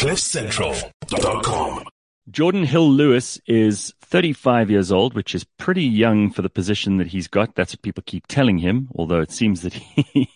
CliffCentral.com. 0.00 1.84
Geordin 2.30 2.64
Hill-Lewis 2.64 3.38
is 3.46 3.92
35 4.00 4.70
years 4.70 4.90
old, 4.90 5.12
which 5.12 5.34
is 5.34 5.44
pretty 5.58 5.84
young 5.84 6.30
for 6.30 6.40
the 6.40 6.48
position 6.48 6.96
that 6.96 7.08
he's 7.08 7.28
got. 7.28 7.54
That's 7.54 7.74
what 7.74 7.82
people 7.82 8.02
keep 8.06 8.26
telling 8.26 8.56
him, 8.56 8.88
although 8.94 9.20
it 9.20 9.30
seems 9.30 9.60
that 9.60 9.74
he, 9.74 10.30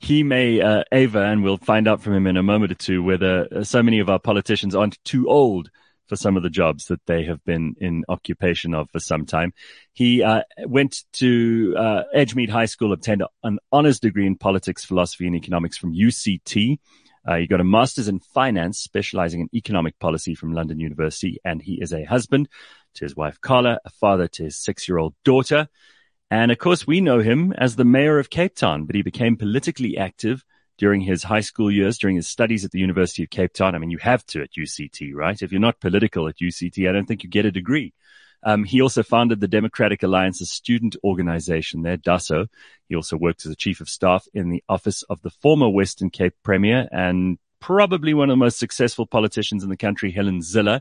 he 0.00 0.24
may 0.24 0.60
uh, 0.60 0.82
aver, 0.90 1.22
and 1.22 1.44
we'll 1.44 1.58
find 1.58 1.86
out 1.86 2.02
from 2.02 2.14
him 2.14 2.26
in 2.26 2.36
a 2.36 2.42
moment 2.42 2.72
or 2.72 2.74
two 2.74 3.04
whether 3.04 3.46
uh, 3.54 3.62
so 3.62 3.84
many 3.84 4.00
of 4.00 4.10
our 4.10 4.18
politicians 4.18 4.74
aren't 4.74 4.98
too 5.04 5.28
old 5.28 5.70
for 6.08 6.16
some 6.16 6.36
of 6.36 6.42
the 6.42 6.50
jobs 6.50 6.86
that 6.86 7.06
they 7.06 7.22
have 7.22 7.44
been 7.44 7.76
in 7.80 8.02
occupation 8.08 8.74
of 8.74 8.90
for 8.90 8.98
some 8.98 9.26
time. 9.26 9.54
He 9.92 10.24
uh, 10.24 10.42
went 10.64 11.04
to 11.12 11.72
uh, 11.78 12.02
Edgemead 12.16 12.50
High 12.50 12.66
School, 12.66 12.92
obtained 12.92 13.22
an 13.44 13.60
honors 13.70 14.00
degree 14.00 14.26
in 14.26 14.34
politics, 14.34 14.84
philosophy, 14.84 15.28
and 15.28 15.36
economics 15.36 15.78
from 15.78 15.94
UCT. 15.94 16.78
Uh, 17.26 17.36
he 17.36 17.46
got 17.46 17.60
a 17.60 17.64
master's 17.64 18.08
in 18.08 18.20
finance, 18.20 18.78
specializing 18.78 19.40
in 19.40 19.48
economic 19.54 19.98
policy 19.98 20.34
from 20.34 20.52
London 20.52 20.78
University, 20.78 21.38
and 21.44 21.62
he 21.62 21.80
is 21.80 21.92
a 21.92 22.04
husband 22.04 22.48
to 22.94 23.04
his 23.04 23.16
wife 23.16 23.40
Carla, 23.40 23.78
a 23.84 23.90
father 23.90 24.28
to 24.28 24.44
his 24.44 24.56
six-year-old 24.56 25.14
daughter. 25.24 25.68
And 26.30 26.50
of 26.50 26.58
course, 26.58 26.86
we 26.86 27.00
know 27.00 27.20
him 27.20 27.52
as 27.52 27.76
the 27.76 27.84
mayor 27.84 28.18
of 28.18 28.30
Cape 28.30 28.54
Town, 28.54 28.84
but 28.84 28.96
he 28.96 29.02
became 29.02 29.36
politically 29.36 29.96
active 29.96 30.44
during 30.76 31.00
his 31.00 31.22
high 31.22 31.40
school 31.40 31.70
years, 31.70 31.98
during 31.98 32.16
his 32.16 32.28
studies 32.28 32.64
at 32.64 32.72
the 32.72 32.80
University 32.80 33.22
of 33.22 33.30
Cape 33.30 33.52
Town. 33.52 33.74
I 33.74 33.78
mean, 33.78 33.90
you 33.90 33.98
have 33.98 34.26
to 34.26 34.42
at 34.42 34.52
UCT, 34.52 35.14
right? 35.14 35.40
If 35.40 35.52
you're 35.52 35.60
not 35.60 35.80
political 35.80 36.28
at 36.28 36.38
UCT, 36.38 36.88
I 36.88 36.92
don't 36.92 37.06
think 37.06 37.22
you 37.22 37.30
get 37.30 37.46
a 37.46 37.52
degree. 37.52 37.92
Um, 38.44 38.64
he 38.64 38.82
also 38.82 39.02
founded 39.02 39.40
the 39.40 39.48
Democratic 39.48 40.02
Alliance's 40.02 40.50
student 40.50 40.96
organization 41.02 41.82
there, 41.82 41.96
DASO. 41.96 42.48
He 42.88 42.94
also 42.94 43.16
worked 43.16 43.46
as 43.46 43.52
a 43.52 43.56
chief 43.56 43.80
of 43.80 43.88
staff 43.88 44.26
in 44.34 44.50
the 44.50 44.62
office 44.68 45.02
of 45.04 45.22
the 45.22 45.30
former 45.30 45.68
Western 45.68 46.10
Cape 46.10 46.34
Premier 46.42 46.86
and 46.92 47.38
probably 47.60 48.12
one 48.12 48.28
of 48.28 48.34
the 48.34 48.44
most 48.44 48.58
successful 48.58 49.06
politicians 49.06 49.64
in 49.64 49.70
the 49.70 49.76
country, 49.76 50.10
Helen 50.10 50.40
Zille. 50.40 50.80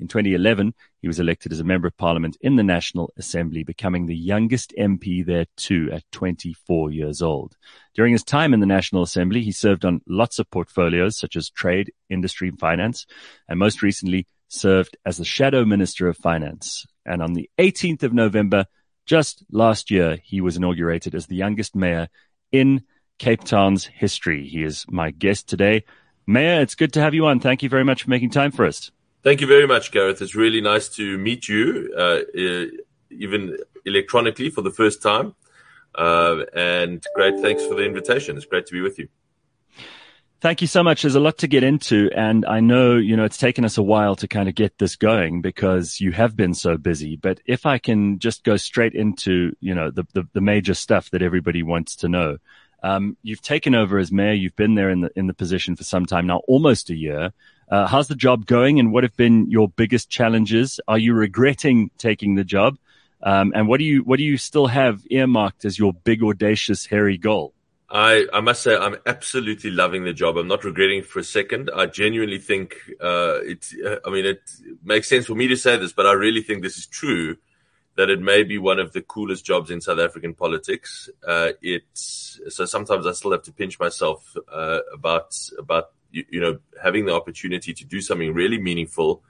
In 0.00 0.06
2011, 0.06 0.74
he 1.00 1.08
was 1.08 1.18
elected 1.18 1.50
as 1.50 1.58
a 1.58 1.64
member 1.64 1.88
of 1.88 1.96
parliament 1.96 2.36
in 2.40 2.54
the 2.54 2.62
National 2.62 3.10
Assembly, 3.16 3.64
becoming 3.64 4.06
the 4.06 4.14
youngest 4.14 4.72
MP 4.78 5.24
there 5.24 5.46
too 5.56 5.88
at 5.90 6.04
24 6.12 6.92
years 6.92 7.20
old. 7.20 7.56
During 7.94 8.12
his 8.12 8.22
time 8.22 8.54
in 8.54 8.60
the 8.60 8.66
National 8.66 9.02
Assembly, 9.02 9.42
he 9.42 9.50
served 9.50 9.84
on 9.84 10.02
lots 10.06 10.38
of 10.38 10.48
portfolios 10.50 11.18
such 11.18 11.34
as 11.34 11.50
trade, 11.50 11.90
industry, 12.08 12.48
and 12.48 12.60
finance, 12.60 13.06
and 13.48 13.58
most 13.58 13.82
recently 13.82 14.26
served 14.48 14.96
as 15.04 15.18
the 15.18 15.24
Shadow 15.24 15.64
Minister 15.64 16.08
of 16.08 16.16
Finance. 16.16 16.86
And 17.06 17.22
on 17.22 17.34
the 17.34 17.48
18th 17.58 18.02
of 18.02 18.12
November, 18.12 18.66
just 19.06 19.44
last 19.50 19.90
year, 19.90 20.18
he 20.22 20.40
was 20.40 20.56
inaugurated 20.56 21.14
as 21.14 21.26
the 21.26 21.36
youngest 21.36 21.74
mayor 21.74 22.08
in 22.52 22.82
Cape 23.18 23.44
Town's 23.44 23.86
history. 23.86 24.46
He 24.46 24.62
is 24.62 24.84
my 24.88 25.10
guest 25.10 25.48
today. 25.48 25.84
Mayor, 26.26 26.60
it's 26.60 26.74
good 26.74 26.92
to 26.94 27.00
have 27.00 27.14
you 27.14 27.26
on. 27.26 27.40
Thank 27.40 27.62
you 27.62 27.68
very 27.68 27.84
much 27.84 28.02
for 28.02 28.10
making 28.10 28.30
time 28.30 28.52
for 28.52 28.66
us. 28.66 28.90
Thank 29.22 29.40
you 29.40 29.46
very 29.46 29.66
much, 29.66 29.92
Gareth. 29.92 30.22
It's 30.22 30.34
really 30.34 30.60
nice 30.60 30.88
to 30.90 31.18
meet 31.18 31.48
you, 31.48 31.92
uh, 31.96 32.20
even 33.10 33.56
electronically 33.84 34.50
for 34.50 34.62
the 34.62 34.70
first 34.70 35.02
time. 35.02 35.34
Uh, 35.94 36.44
and 36.54 37.04
great, 37.14 37.40
thanks 37.40 37.64
for 37.66 37.74
the 37.74 37.84
invitation. 37.84 38.36
It's 38.36 38.46
great 38.46 38.66
to 38.66 38.72
be 38.72 38.80
with 38.80 38.98
you. 38.98 39.08
Thank 40.40 40.60
you 40.60 40.68
so 40.68 40.84
much. 40.84 41.02
There's 41.02 41.16
a 41.16 41.20
lot 41.20 41.38
to 41.38 41.48
get 41.48 41.64
into. 41.64 42.10
And 42.14 42.46
I 42.46 42.60
know, 42.60 42.94
you 42.96 43.16
know, 43.16 43.24
it's 43.24 43.38
taken 43.38 43.64
us 43.64 43.76
a 43.76 43.82
while 43.82 44.14
to 44.16 44.28
kind 44.28 44.48
of 44.48 44.54
get 44.54 44.78
this 44.78 44.94
going 44.94 45.42
because 45.42 46.00
you 46.00 46.12
have 46.12 46.36
been 46.36 46.54
so 46.54 46.76
busy. 46.76 47.16
But 47.16 47.40
if 47.44 47.66
I 47.66 47.78
can 47.78 48.20
just 48.20 48.44
go 48.44 48.56
straight 48.56 48.94
into, 48.94 49.56
you 49.58 49.74
know, 49.74 49.90
the, 49.90 50.04
the, 50.12 50.28
the 50.34 50.40
major 50.40 50.74
stuff 50.74 51.10
that 51.10 51.22
everybody 51.22 51.64
wants 51.64 51.96
to 51.96 52.08
know. 52.08 52.38
Um, 52.84 53.16
you've 53.24 53.42
taken 53.42 53.74
over 53.74 53.98
as 53.98 54.12
mayor. 54.12 54.32
You've 54.32 54.54
been 54.54 54.76
there 54.76 54.90
in 54.90 55.00
the, 55.00 55.10
in 55.16 55.26
the 55.26 55.34
position 55.34 55.74
for 55.74 55.82
some 55.82 56.06
time 56.06 56.28
now, 56.28 56.42
almost 56.46 56.88
a 56.90 56.94
year. 56.94 57.32
Uh, 57.68 57.88
how's 57.88 58.06
the 58.06 58.14
job 58.14 58.46
going 58.46 58.78
and 58.78 58.92
what 58.92 59.02
have 59.02 59.16
been 59.16 59.50
your 59.50 59.68
biggest 59.68 60.08
challenges? 60.08 60.78
Are 60.86 60.98
you 60.98 61.14
regretting 61.14 61.90
taking 61.98 62.36
the 62.36 62.44
job? 62.44 62.78
Um, 63.24 63.52
and 63.56 63.66
what 63.66 63.78
do 63.78 63.84
you, 63.84 64.04
what 64.04 64.18
do 64.18 64.24
you 64.24 64.36
still 64.36 64.68
have 64.68 65.02
earmarked 65.10 65.64
as 65.64 65.80
your 65.80 65.92
big, 65.92 66.22
audacious, 66.22 66.86
hairy 66.86 67.18
goal? 67.18 67.54
I, 67.90 68.26
I 68.32 68.40
must 68.40 68.62
say 68.62 68.76
I'm 68.76 68.96
absolutely 69.06 69.70
loving 69.70 70.04
the 70.04 70.12
job. 70.12 70.36
I'm 70.36 70.48
not 70.48 70.64
regretting 70.64 71.02
for 71.02 71.20
a 71.20 71.24
second. 71.24 71.70
I 71.74 71.86
genuinely 71.86 72.38
think 72.38 72.76
uh, 73.00 73.38
it. 73.42 73.66
Uh, 73.84 73.96
I 74.04 74.10
mean, 74.10 74.26
it 74.26 74.42
makes 74.84 75.08
sense 75.08 75.26
for 75.26 75.34
me 75.34 75.48
to 75.48 75.56
say 75.56 75.76
this, 75.78 75.92
but 75.92 76.06
I 76.06 76.12
really 76.12 76.42
think 76.42 76.62
this 76.62 76.76
is 76.76 76.86
true. 76.86 77.36
That 77.96 78.10
it 78.10 78.20
may 78.20 78.44
be 78.44 78.58
one 78.58 78.78
of 78.78 78.92
the 78.92 79.00
coolest 79.00 79.44
jobs 79.44 79.72
in 79.72 79.80
South 79.80 79.98
African 79.98 80.32
politics. 80.32 81.10
Uh, 81.26 81.52
it's 81.60 82.40
so 82.48 82.64
sometimes 82.64 83.06
I 83.06 83.12
still 83.12 83.32
have 83.32 83.42
to 83.42 83.52
pinch 83.52 83.80
myself 83.80 84.36
uh, 84.52 84.80
about 84.92 85.36
about 85.58 85.90
you, 86.12 86.24
you, 86.30 86.40
know 86.40 86.58
having 86.80 87.06
the 87.06 87.14
opportunity 87.14 87.72
to 87.72 87.84
do 87.84 88.00
something 88.00 88.32
really 88.34 88.58
meaningful 88.58 89.24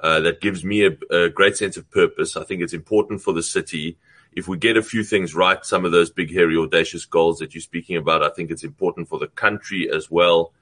uh, 0.00 0.20
that 0.20 0.42
gives 0.42 0.64
me 0.64 0.84
a, 0.84 0.98
a 1.10 1.30
great 1.30 1.56
sense 1.56 1.78
of 1.78 1.90
purpose. 1.90 2.36
I 2.36 2.44
think 2.44 2.60
it's 2.60 2.74
important 2.74 3.22
for 3.22 3.32
the 3.32 3.42
city 3.42 3.96
if 4.36 4.48
we 4.48 4.58
get 4.58 4.76
a 4.76 4.82
few 4.82 5.04
things 5.04 5.34
right, 5.34 5.64
some 5.64 5.84
of 5.84 5.92
those 5.92 6.10
big, 6.10 6.32
hairy, 6.32 6.56
audacious 6.56 7.04
goals 7.04 7.38
that 7.38 7.54
you're 7.54 7.62
speaking 7.62 7.96
about, 7.96 8.22
I 8.22 8.30
think 8.30 8.50
it's 8.50 8.64
important 8.64 9.08
for 9.08 9.18
the 9.18 9.28
country 9.28 9.88
as 9.90 10.10
well. 10.10 10.52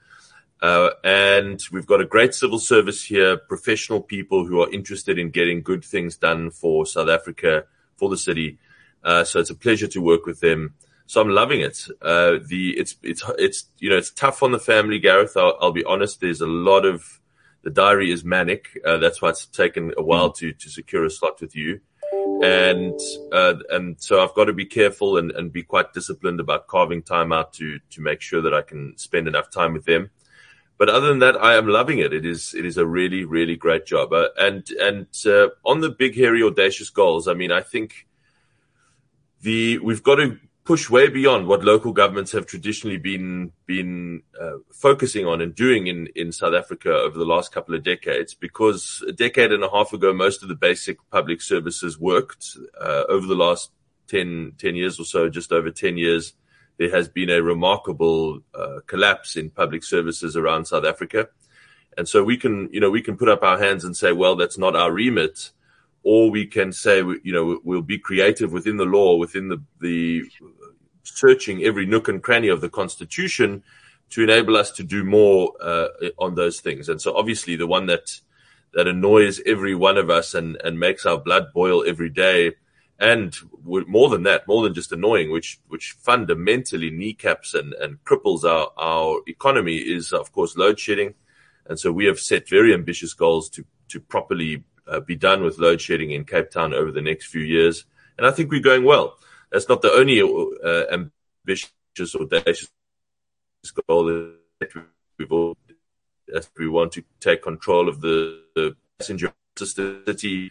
Uh, 0.60 0.90
and 1.02 1.60
we've 1.72 1.86
got 1.86 2.00
a 2.00 2.06
great 2.06 2.34
civil 2.34 2.58
service 2.58 3.02
here, 3.02 3.36
professional 3.36 4.00
people 4.00 4.46
who 4.46 4.60
are 4.62 4.70
interested 4.70 5.18
in 5.18 5.30
getting 5.30 5.62
good 5.62 5.84
things 5.84 6.16
done 6.16 6.50
for 6.50 6.86
South 6.86 7.08
Africa, 7.08 7.64
for 7.96 8.08
the 8.08 8.16
city. 8.16 8.58
Uh, 9.02 9.24
so 9.24 9.40
it's 9.40 9.50
a 9.50 9.54
pleasure 9.54 9.88
to 9.88 10.00
work 10.00 10.26
with 10.26 10.40
them. 10.40 10.74
So 11.06 11.20
I'm 11.20 11.30
loving 11.30 11.62
it. 11.62 11.88
Uh, 12.00 12.38
the 12.46 12.74
it's 12.78 12.96
it's 13.02 13.24
it's 13.36 13.64
you 13.78 13.90
know 13.90 13.96
it's 13.96 14.10
tough 14.10 14.42
on 14.42 14.52
the 14.52 14.58
family, 14.58 15.00
Gareth. 15.00 15.36
I'll, 15.36 15.58
I'll 15.60 15.72
be 15.72 15.84
honest. 15.84 16.20
There's 16.20 16.40
a 16.40 16.46
lot 16.46 16.86
of 16.86 17.20
the 17.62 17.70
diary 17.70 18.12
is 18.12 18.24
manic. 18.24 18.78
Uh, 18.86 18.98
that's 18.98 19.20
why 19.20 19.30
it's 19.30 19.46
taken 19.46 19.92
a 19.98 20.02
while 20.02 20.30
to 20.34 20.52
to 20.52 20.70
secure 20.70 21.04
a 21.04 21.10
slot 21.10 21.40
with 21.40 21.56
you 21.56 21.80
and 22.42 22.98
uh, 23.32 23.54
and 23.70 23.96
so 24.00 24.22
I've 24.22 24.34
got 24.34 24.44
to 24.46 24.52
be 24.52 24.66
careful 24.66 25.16
and, 25.16 25.30
and 25.32 25.52
be 25.52 25.62
quite 25.62 25.92
disciplined 25.92 26.40
about 26.40 26.66
carving 26.66 27.02
time 27.02 27.32
out 27.32 27.52
to 27.54 27.78
to 27.90 28.00
make 28.00 28.20
sure 28.20 28.42
that 28.42 28.54
I 28.54 28.62
can 28.62 28.96
spend 28.98 29.28
enough 29.28 29.50
time 29.50 29.72
with 29.72 29.84
them. 29.84 30.10
But 30.78 30.88
other 30.88 31.08
than 31.08 31.20
that, 31.20 31.36
I 31.36 31.54
am 31.54 31.68
loving 31.68 31.98
it. 31.98 32.12
It 32.12 32.26
is 32.26 32.54
it 32.54 32.64
is 32.64 32.76
a 32.76 32.86
really 32.86 33.24
really 33.24 33.56
great 33.56 33.86
job. 33.86 34.12
Uh, 34.12 34.28
and 34.38 34.68
and 34.80 35.06
uh, 35.26 35.48
on 35.64 35.80
the 35.80 35.90
big 35.90 36.16
hairy 36.16 36.42
audacious 36.42 36.90
goals, 36.90 37.28
I 37.28 37.34
mean, 37.34 37.52
I 37.52 37.60
think 37.60 38.06
the 39.40 39.78
we've 39.78 40.02
got 40.02 40.16
to 40.16 40.38
push 40.64 40.88
way 40.88 41.08
beyond 41.08 41.46
what 41.46 41.64
local 41.64 41.92
governments 41.92 42.32
have 42.32 42.46
traditionally 42.46 42.96
been 42.96 43.52
been 43.66 44.22
uh, 44.40 44.58
focusing 44.72 45.26
on 45.26 45.40
and 45.40 45.54
doing 45.54 45.86
in 45.86 46.08
in 46.14 46.32
South 46.32 46.54
Africa 46.54 46.92
over 46.92 47.18
the 47.18 47.24
last 47.24 47.52
couple 47.52 47.74
of 47.74 47.82
decades. 47.82 48.34
Because 48.34 49.04
a 49.06 49.12
decade 49.12 49.52
and 49.52 49.64
a 49.64 49.70
half 49.70 49.92
ago, 49.92 50.12
most 50.12 50.42
of 50.42 50.48
the 50.48 50.54
basic 50.54 50.98
public 51.10 51.42
services 51.42 51.98
worked. 51.98 52.56
Uh, 52.80 53.04
over 53.08 53.26
the 53.26 53.34
last 53.34 53.70
10, 54.08 54.52
10, 54.58 54.76
years 54.76 55.00
or 55.00 55.04
so, 55.04 55.28
just 55.28 55.52
over 55.52 55.70
ten 55.70 55.96
years, 55.96 56.34
there 56.78 56.90
has 56.90 57.08
been 57.08 57.30
a 57.30 57.42
remarkable 57.42 58.40
uh, 58.54 58.80
collapse 58.86 59.36
in 59.36 59.50
public 59.50 59.84
services 59.84 60.36
around 60.36 60.66
South 60.66 60.84
Africa. 60.84 61.28
And 61.96 62.08
so 62.08 62.24
we 62.24 62.36
can, 62.36 62.68
you 62.72 62.80
know, 62.80 62.90
we 62.90 63.02
can 63.02 63.16
put 63.16 63.28
up 63.28 63.42
our 63.42 63.58
hands 63.58 63.84
and 63.84 63.96
say, 63.96 64.12
well, 64.12 64.36
that's 64.36 64.58
not 64.58 64.74
our 64.74 64.90
remit 64.90 65.50
or 66.02 66.30
we 66.30 66.46
can 66.46 66.72
say, 66.72 66.98
you 66.98 67.32
know, 67.32 67.60
we'll 67.64 67.82
be 67.82 67.98
creative 67.98 68.52
within 68.52 68.76
the 68.76 68.84
law, 68.84 69.16
within 69.16 69.48
the, 69.48 69.62
the 69.80 70.22
searching 71.04 71.62
every 71.62 71.86
nook 71.86 72.08
and 72.08 72.22
cranny 72.22 72.48
of 72.48 72.60
the 72.60 72.68
Constitution 72.68 73.62
to 74.10 74.22
enable 74.22 74.56
us 74.56 74.70
to 74.72 74.82
do 74.82 75.04
more 75.04 75.52
uh, 75.60 75.88
on 76.18 76.34
those 76.34 76.60
things. 76.60 76.88
And 76.88 77.00
so, 77.00 77.16
obviously, 77.16 77.56
the 77.56 77.66
one 77.66 77.86
that 77.86 78.20
that 78.74 78.88
annoys 78.88 79.40
every 79.46 79.74
one 79.74 79.96
of 79.96 80.10
us 80.10 80.34
and 80.34 80.60
and 80.64 80.78
makes 80.78 81.06
our 81.06 81.18
blood 81.18 81.52
boil 81.54 81.84
every 81.86 82.10
day, 82.10 82.52
and 82.98 83.34
more 83.62 84.08
than 84.10 84.24
that, 84.24 84.46
more 84.48 84.62
than 84.62 84.74
just 84.74 84.92
annoying, 84.92 85.30
which 85.30 85.60
which 85.68 85.92
fundamentally 85.92 86.90
kneecaps 86.90 87.54
and 87.54 87.74
and 87.74 88.02
cripples 88.04 88.44
our 88.44 88.70
our 88.76 89.20
economy, 89.26 89.76
is 89.76 90.12
of 90.12 90.32
course 90.32 90.56
load 90.56 90.78
shedding. 90.78 91.14
And 91.66 91.78
so, 91.78 91.92
we 91.92 92.06
have 92.06 92.18
set 92.18 92.48
very 92.48 92.74
ambitious 92.74 93.14
goals 93.14 93.48
to 93.50 93.64
to 93.88 94.00
properly 94.00 94.64
be 95.06 95.16
done 95.16 95.42
with 95.42 95.58
load 95.58 95.80
shedding 95.80 96.10
in 96.10 96.24
Cape 96.24 96.50
Town 96.50 96.74
over 96.74 96.90
the 96.90 97.02
next 97.02 97.26
few 97.26 97.42
years. 97.42 97.84
And 98.18 98.26
I 98.26 98.30
think 98.30 98.50
we're 98.50 98.60
going 98.60 98.84
well. 98.84 99.16
That's 99.50 99.68
not 99.68 99.82
the 99.82 99.92
only 99.92 100.20
uh, 100.20 100.84
ambitious 100.92 102.14
or 102.14 102.22
audacious 102.22 102.70
goal 103.88 104.06
that 104.60 104.70
we've 105.18 105.32
all, 105.32 105.56
as 106.34 106.50
we 106.56 106.68
want 106.68 106.92
to 106.92 107.04
take 107.20 107.42
control 107.42 107.88
of 107.88 108.00
the, 108.00 108.40
the 108.54 108.76
passenger 108.98 109.32
city. 109.56 110.50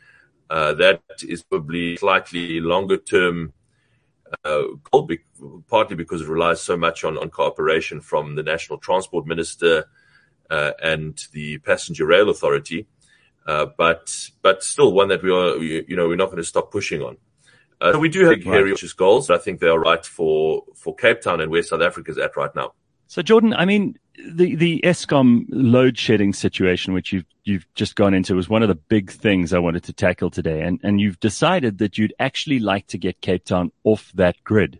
Uh, 0.49 0.73
that 0.73 1.01
is 1.27 1.43
probably 1.43 1.97
slightly 1.97 2.59
longer 2.59 2.97
term 2.97 3.53
uh, 4.43 4.63
goal, 4.91 5.03
be- 5.03 5.19
partly 5.69 5.95
because 5.95 6.21
it 6.21 6.27
relies 6.27 6.61
so 6.61 6.75
much 6.77 7.03
on, 7.03 7.17
on 7.17 7.29
cooperation 7.29 8.01
from 8.01 8.35
the 8.35 8.43
National 8.43 8.77
Transport 8.77 9.25
Minister 9.25 9.85
uh, 10.49 10.71
and 10.83 11.25
the 11.31 11.57
Passenger 11.59 12.05
Rail 12.05 12.29
Authority. 12.29 12.85
Uh, 13.51 13.65
but 13.77 14.29
but 14.41 14.63
still 14.63 14.93
one 14.93 15.09
that 15.09 15.21
we 15.21 15.29
are 15.29 15.57
you 15.57 15.95
know 15.95 16.07
we're 16.07 16.15
not 16.15 16.27
going 16.27 16.37
to 16.37 16.43
stop 16.43 16.71
pushing 16.71 17.01
on. 17.01 17.17
Uh, 17.81 17.91
so 17.93 17.99
we 17.99 18.07
do 18.07 18.23
have 18.25 18.41
very 18.43 18.69
ambitious 18.69 18.93
goals. 18.93 19.29
I 19.29 19.37
think 19.37 19.59
they 19.59 19.67
are 19.67 19.79
right 19.79 20.05
for 20.05 20.63
for 20.73 20.95
Cape 20.95 21.19
Town 21.21 21.41
and 21.41 21.51
where 21.51 21.61
South 21.61 21.81
Africa 21.81 22.11
is 22.11 22.17
at 22.17 22.37
right 22.37 22.55
now. 22.55 22.73
So, 23.07 23.21
Geordin, 23.21 23.53
I 23.57 23.65
mean, 23.65 23.97
the 24.25 24.55
the 24.55 24.79
Eskom 24.85 25.47
load 25.49 25.97
shedding 25.97 26.31
situation, 26.31 26.93
which 26.93 27.11
you've 27.11 27.25
you've 27.43 27.67
just 27.75 27.95
gone 27.95 28.13
into, 28.13 28.35
was 28.35 28.47
one 28.47 28.63
of 28.63 28.69
the 28.69 28.75
big 28.75 29.11
things 29.11 29.51
I 29.51 29.59
wanted 29.59 29.83
to 29.83 29.93
tackle 29.93 30.29
today, 30.29 30.61
and 30.61 30.79
and 30.81 31.01
you've 31.01 31.19
decided 31.19 31.79
that 31.79 31.97
you'd 31.97 32.13
actually 32.19 32.59
like 32.59 32.87
to 32.87 32.97
get 32.97 33.19
Cape 33.19 33.43
Town 33.43 33.73
off 33.83 34.13
that 34.13 34.41
grid. 34.45 34.79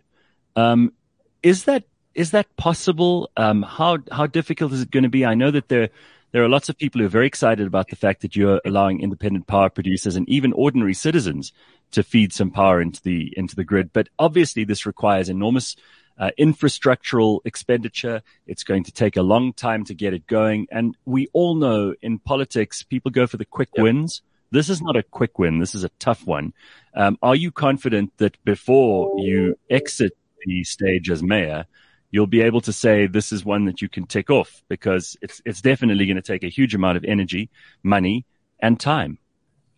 Um, 0.56 0.94
is 1.42 1.64
that 1.64 1.84
is 2.14 2.30
that 2.30 2.56
possible? 2.56 3.30
Um, 3.36 3.62
how 3.62 3.98
how 4.10 4.26
difficult 4.26 4.72
is 4.72 4.80
it 4.80 4.90
going 4.90 5.02
to 5.02 5.10
be? 5.10 5.26
I 5.26 5.34
know 5.34 5.50
that 5.50 5.68
there 5.68 5.90
there 6.32 6.42
are 6.42 6.48
lots 6.48 6.68
of 6.68 6.78
people 6.78 7.00
who 7.00 7.06
are 7.06 7.10
very 7.10 7.26
excited 7.26 7.66
about 7.66 7.88
the 7.88 7.96
fact 7.96 8.22
that 8.22 8.34
you're 8.34 8.60
allowing 8.64 9.00
independent 9.00 9.46
power 9.46 9.70
producers 9.70 10.16
and 10.16 10.28
even 10.28 10.52
ordinary 10.54 10.94
citizens 10.94 11.52
to 11.92 12.02
feed 12.02 12.32
some 12.32 12.50
power 12.50 12.80
into 12.80 13.02
the 13.02 13.32
into 13.36 13.54
the 13.54 13.64
grid. 13.64 13.92
But 13.92 14.08
obviously, 14.18 14.64
this 14.64 14.86
requires 14.86 15.28
enormous 15.28 15.76
uh, 16.18 16.30
infrastructural 16.38 17.40
expenditure. 17.44 18.22
It's 18.46 18.64
going 18.64 18.84
to 18.84 18.92
take 18.92 19.16
a 19.16 19.22
long 19.22 19.52
time 19.52 19.84
to 19.84 19.94
get 19.94 20.14
it 20.14 20.26
going. 20.26 20.66
And 20.70 20.96
we 21.04 21.28
all 21.32 21.54
know 21.54 21.94
in 22.00 22.18
politics, 22.18 22.82
people 22.82 23.10
go 23.10 23.26
for 23.26 23.36
the 23.36 23.44
quick 23.44 23.70
yep. 23.76 23.84
wins. 23.84 24.22
This 24.50 24.68
is 24.68 24.82
not 24.82 24.96
a 24.96 25.02
quick 25.02 25.38
win. 25.38 25.58
This 25.58 25.74
is 25.74 25.84
a 25.84 25.90
tough 25.98 26.26
one. 26.26 26.52
Um, 26.94 27.18
are 27.22 27.34
you 27.34 27.50
confident 27.50 28.12
that 28.18 28.42
before 28.44 29.18
you 29.18 29.58
exit 29.70 30.12
the 30.46 30.64
stage 30.64 31.10
as 31.10 31.22
mayor, 31.22 31.66
you'll 32.12 32.28
be 32.28 32.42
able 32.42 32.60
to 32.60 32.72
say 32.72 33.08
this 33.08 33.32
is 33.32 33.44
one 33.44 33.64
that 33.64 33.82
you 33.82 33.88
can 33.88 34.06
tick 34.06 34.30
off 34.30 34.62
because 34.68 35.16
it's 35.20 35.42
it's 35.44 35.60
definitely 35.60 36.06
going 36.06 36.16
to 36.16 36.22
take 36.22 36.44
a 36.44 36.48
huge 36.48 36.74
amount 36.74 36.96
of 36.96 37.04
energy, 37.04 37.50
money, 37.82 38.24
and 38.60 38.78
time. 38.78 39.18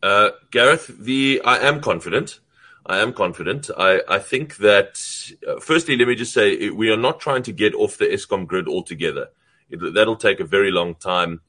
Uh, 0.03 0.31
Gareth, 0.51 0.91
the 0.99 1.41
I 1.47 1.59
am 1.59 1.81
confident. 1.81 2.41
I 2.85 2.99
am 2.99 3.15
confident. 3.15 3.71
I, 3.79 4.03
I 4.07 4.19
think 4.19 4.59
that, 4.59 5.01
uh, 5.49 5.59
firstly, 5.59 5.97
let 5.97 6.07
me 6.07 6.15
just 6.15 6.35
say 6.35 6.69
we 6.69 6.91
are 6.91 6.99
not 6.99 7.19
trying 7.19 7.43
to 7.45 7.53
get 7.53 7.75
off 7.75 7.97
the 7.97 8.05
Eskom 8.05 8.47
grid 8.47 8.69
altogether. 8.69 9.29
It, 9.71 9.95
that'll 9.95 10.17
take 10.17 10.41
a 10.41 10.45
very 10.45 10.71
long 10.71 10.95
time. 10.97 11.41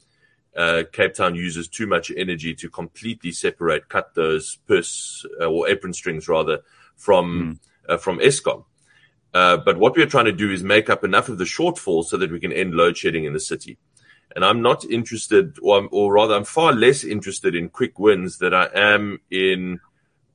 Uh, 0.55 0.83
Cape 0.93 1.13
Town 1.13 1.35
uses 1.35 1.67
too 1.67 1.87
much 1.87 2.09
energy 2.15 2.55
to 2.55 2.69
completely 2.69 3.33
separate, 3.33 3.89
cut 3.89 4.15
those 4.15 4.59
purse 4.65 5.25
uh, 5.41 5.47
or 5.47 5.67
apron 5.67 5.91
strings 5.91 6.29
rather 6.29 6.61
from 6.95 7.59
mm. 7.89 7.99
from 7.99 8.19
Eskom. 8.19 8.63
Uh, 9.35 9.57
but 9.57 9.77
what 9.77 9.97
we're 9.97 10.05
trying 10.05 10.25
to 10.25 10.31
do 10.31 10.49
is 10.49 10.63
make 10.63 10.89
up 10.89 11.03
enough 11.03 11.27
of 11.27 11.37
the 11.37 11.43
shortfall 11.43 12.05
so 12.05 12.15
that 12.15 12.31
we 12.31 12.39
can 12.39 12.53
end 12.53 12.73
load 12.73 12.95
shedding 12.95 13.25
in 13.25 13.33
the 13.33 13.39
city. 13.39 13.77
And 14.33 14.45
I'm 14.45 14.61
not 14.61 14.85
interested, 14.85 15.57
or, 15.61 15.89
or 15.91 16.13
rather, 16.13 16.35
I'm 16.35 16.45
far 16.45 16.71
less 16.71 17.03
interested 17.03 17.53
in 17.53 17.67
quick 17.67 17.99
wins 17.99 18.37
than 18.37 18.53
I 18.53 18.69
am 18.73 19.19
in 19.29 19.81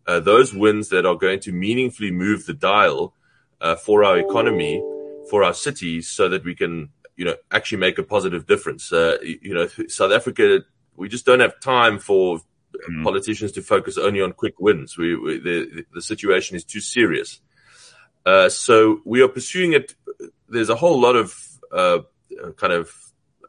uh, 0.06 0.20
those 0.20 0.52
wins 0.52 0.90
that 0.90 1.06
are 1.06 1.14
going 1.14 1.40
to 1.40 1.52
meaningfully 1.52 2.10
move 2.10 2.44
the 2.44 2.52
dial 2.52 3.14
uh, 3.62 3.74
for 3.74 4.04
our 4.04 4.18
economy, 4.18 4.82
for 5.30 5.44
our 5.44 5.54
cities, 5.54 6.06
so 6.08 6.28
that 6.28 6.44
we 6.44 6.54
can, 6.54 6.90
you 7.16 7.24
know, 7.24 7.36
actually 7.50 7.78
make 7.78 7.98
a 7.98 8.02
positive 8.02 8.46
difference. 8.46 8.92
Uh, 8.92 9.16
you 9.22 9.54
know, 9.54 9.66
South 9.88 10.12
Africa, 10.12 10.60
we 10.94 11.08
just 11.08 11.24
don't 11.24 11.40
have 11.40 11.58
time 11.60 11.98
for 11.98 12.40
mm. 12.90 13.02
politicians 13.02 13.52
to 13.52 13.62
focus 13.62 13.96
only 13.96 14.20
on 14.20 14.34
quick 14.34 14.60
wins. 14.60 14.98
We, 14.98 15.16
we 15.16 15.38
the, 15.38 15.84
the 15.94 16.02
situation 16.02 16.54
is 16.54 16.64
too 16.64 16.80
serious. 16.80 17.40
Uh, 18.30 18.48
so 18.48 19.00
we 19.04 19.18
are 19.22 19.32
pursuing 19.38 19.72
it. 19.72 19.94
There's 20.48 20.72
a 20.76 20.80
whole 20.82 21.00
lot 21.06 21.16
of 21.16 21.28
uh, 21.80 22.00
kind 22.62 22.74
of 22.80 22.84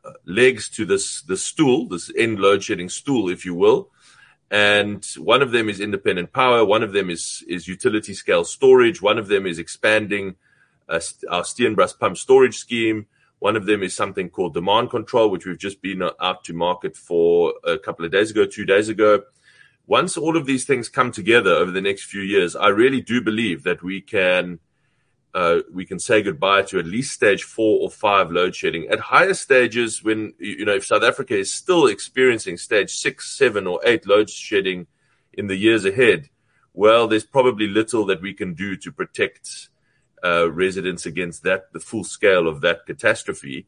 uh, 0.04 0.14
legs 0.26 0.70
to 0.76 0.86
this 0.92 1.06
this 1.32 1.44
stool, 1.52 1.88
this 1.88 2.12
end 2.24 2.40
load 2.40 2.64
shedding 2.64 2.90
stool, 2.90 3.30
if 3.30 3.46
you 3.46 3.56
will 3.66 3.82
and 4.52 5.06
one 5.18 5.42
of 5.42 5.52
them 5.52 5.70
is 5.70 5.80
independent 5.80 6.34
power. 6.34 6.66
One 6.66 6.84
of 6.84 6.92
them 6.92 7.10
is 7.10 7.44
is 7.48 7.70
utility 7.70 8.14
scale 8.14 8.44
storage. 8.44 9.02
One 9.02 9.18
of 9.18 9.30
them 9.30 9.48
is 9.48 9.58
expanding 9.58 10.36
uh, 10.90 11.00
our 11.30 11.44
Steenbras 11.44 11.98
pump 11.98 12.18
storage 12.18 12.58
scheme. 12.58 13.08
One 13.40 13.56
of 13.56 13.66
them 13.66 13.82
is 13.82 13.96
something 13.96 14.30
called 14.30 14.54
demand 14.54 14.90
control, 14.90 15.32
which 15.32 15.46
we've 15.46 15.58
just 15.58 15.82
been 15.82 16.04
out 16.20 16.44
to 16.44 16.54
market 16.54 16.98
for 16.98 17.54
a 17.64 17.80
couple 17.80 18.06
of 18.06 18.12
days 18.12 18.30
ago, 18.30 18.46
two 18.46 18.66
days 18.66 18.90
ago. 18.90 19.24
Once 19.88 20.18
all 20.18 20.38
of 20.38 20.46
these 20.46 20.66
things 20.66 20.90
come 20.90 21.12
together 21.12 21.52
over 21.52 21.72
the 21.72 21.82
next 21.82 22.04
few 22.04 22.22
years, 22.22 22.56
I 22.56 22.68
really 22.68 23.02
do 23.02 23.22
believe 23.22 23.64
that 23.64 23.82
we 23.82 24.02
can 24.02 24.60
uh, 25.34 25.60
we 25.72 25.86
can 25.86 26.00
say 26.00 26.22
goodbye 26.22 26.64
to 26.64 26.80
at 26.80 26.86
least 26.86 27.14
stage 27.14 27.44
four 27.44 27.80
or 27.82 27.90
five 27.90 28.32
load 28.32 28.56
shedding. 28.56 28.88
At 28.90 29.00
higher 29.00 29.34
stages, 29.34 30.04
when, 30.04 30.34
you 30.40 30.66
know, 30.66 30.76
if 30.76 30.86
South 30.86 31.04
Africa 31.04 31.38
is 31.38 31.54
still 31.54 31.88
experiencing 31.88 32.58
stage 32.58 32.92
six, 32.92 33.38
seven, 33.38 33.66
or 33.68 33.80
eight 33.86 34.06
load 34.06 34.30
shedding 34.30 34.88
in 35.34 35.48
the 35.48 35.56
years 35.56 35.86
ahead, 35.86 36.30
well, 36.74 37.08
there's 37.08 37.26
probably 37.26 37.68
little 37.68 38.06
that 38.08 38.22
we 38.22 38.34
can 38.34 38.54
do 38.54 38.76
to 38.78 38.92
protect 38.92 39.70
uh, 40.24 40.52
residents 40.52 41.06
against 41.06 41.44
that, 41.44 41.72
the 41.74 41.80
full 41.80 42.04
scale 42.04 42.48
of 42.48 42.62
that 42.62 42.86
catastrophe. 42.86 43.68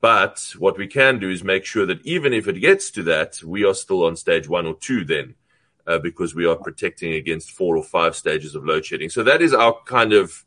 But 0.00 0.54
what 0.58 0.78
we 0.78 0.86
can 0.86 1.18
do 1.18 1.28
is 1.28 1.44
make 1.44 1.64
sure 1.64 1.86
that 1.86 2.04
even 2.06 2.32
if 2.32 2.48
it 2.48 2.60
gets 2.60 2.90
to 2.92 3.02
that, 3.04 3.42
we 3.44 3.64
are 3.64 3.74
still 3.74 4.04
on 4.04 4.16
stage 4.16 4.48
one 4.48 4.66
or 4.66 4.74
two 4.74 5.04
then, 5.04 5.34
uh, 5.86 5.98
because 5.98 6.34
we 6.34 6.46
are 6.46 6.56
protecting 6.56 7.14
against 7.14 7.50
four 7.50 7.76
or 7.76 7.82
five 7.82 8.16
stages 8.16 8.54
of 8.54 8.64
load 8.64 8.84
shedding. 8.84 9.10
So 9.10 9.22
that 9.24 9.42
is 9.42 9.52
our 9.52 9.76
kind 9.84 10.12
of 10.12 10.44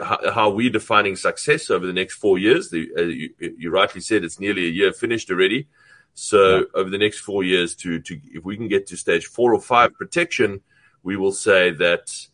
how 0.00 0.50
we're 0.50 0.70
defining 0.70 1.16
success 1.16 1.70
over 1.70 1.86
the 1.86 1.92
next 1.92 2.14
four 2.14 2.38
years. 2.38 2.70
The, 2.70 2.90
uh, 2.96 3.02
you, 3.02 3.30
you, 3.38 3.70
rightly 3.70 4.00
said 4.00 4.24
it's 4.24 4.40
nearly 4.40 4.66
a 4.66 4.70
year 4.70 4.92
finished 4.92 5.30
already. 5.30 5.68
So 6.14 6.58
yeah. 6.58 6.62
over 6.74 6.90
the 6.90 6.98
next 6.98 7.20
four 7.20 7.44
years, 7.44 7.74
to 7.76 8.00
to 8.00 8.20
if 8.32 8.44
we 8.44 8.56
can 8.56 8.68
get 8.68 8.86
to 8.88 8.96
stage 8.96 9.26
four 9.26 9.52
or 9.52 9.60
five 9.60 9.94
protection, 9.94 10.62
we 11.02 11.16
will 11.16 11.32
say 11.32 11.70
that 11.72 12.28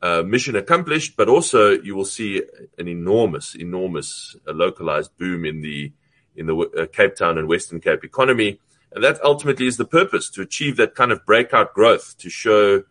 uh, 0.00 0.22
mission 0.22 0.56
accomplished. 0.56 1.16
But 1.16 1.28
also, 1.28 1.72
you 1.72 1.94
will 1.94 2.04
see 2.04 2.42
an 2.78 2.88
enormous, 2.88 3.54
enormous 3.54 4.36
uh, 4.46 4.52
localized 4.52 5.16
boom 5.18 5.44
in 5.44 5.60
the 5.60 5.92
in 6.36 6.46
the 6.46 6.56
uh, 6.56 6.86
Cape 6.86 7.16
Town 7.16 7.36
and 7.36 7.48
Western 7.48 7.80
Cape 7.80 8.04
economy, 8.04 8.60
and 8.92 9.02
that 9.04 9.22
ultimately 9.22 9.66
is 9.66 9.76
the 9.76 9.84
purpose 9.84 10.30
to 10.30 10.40
achieve 10.40 10.76
that 10.76 10.94
kind 10.94 11.12
of 11.12 11.26
breakout 11.26 11.74
growth 11.74 12.16
to 12.18 12.30
show 12.30 12.84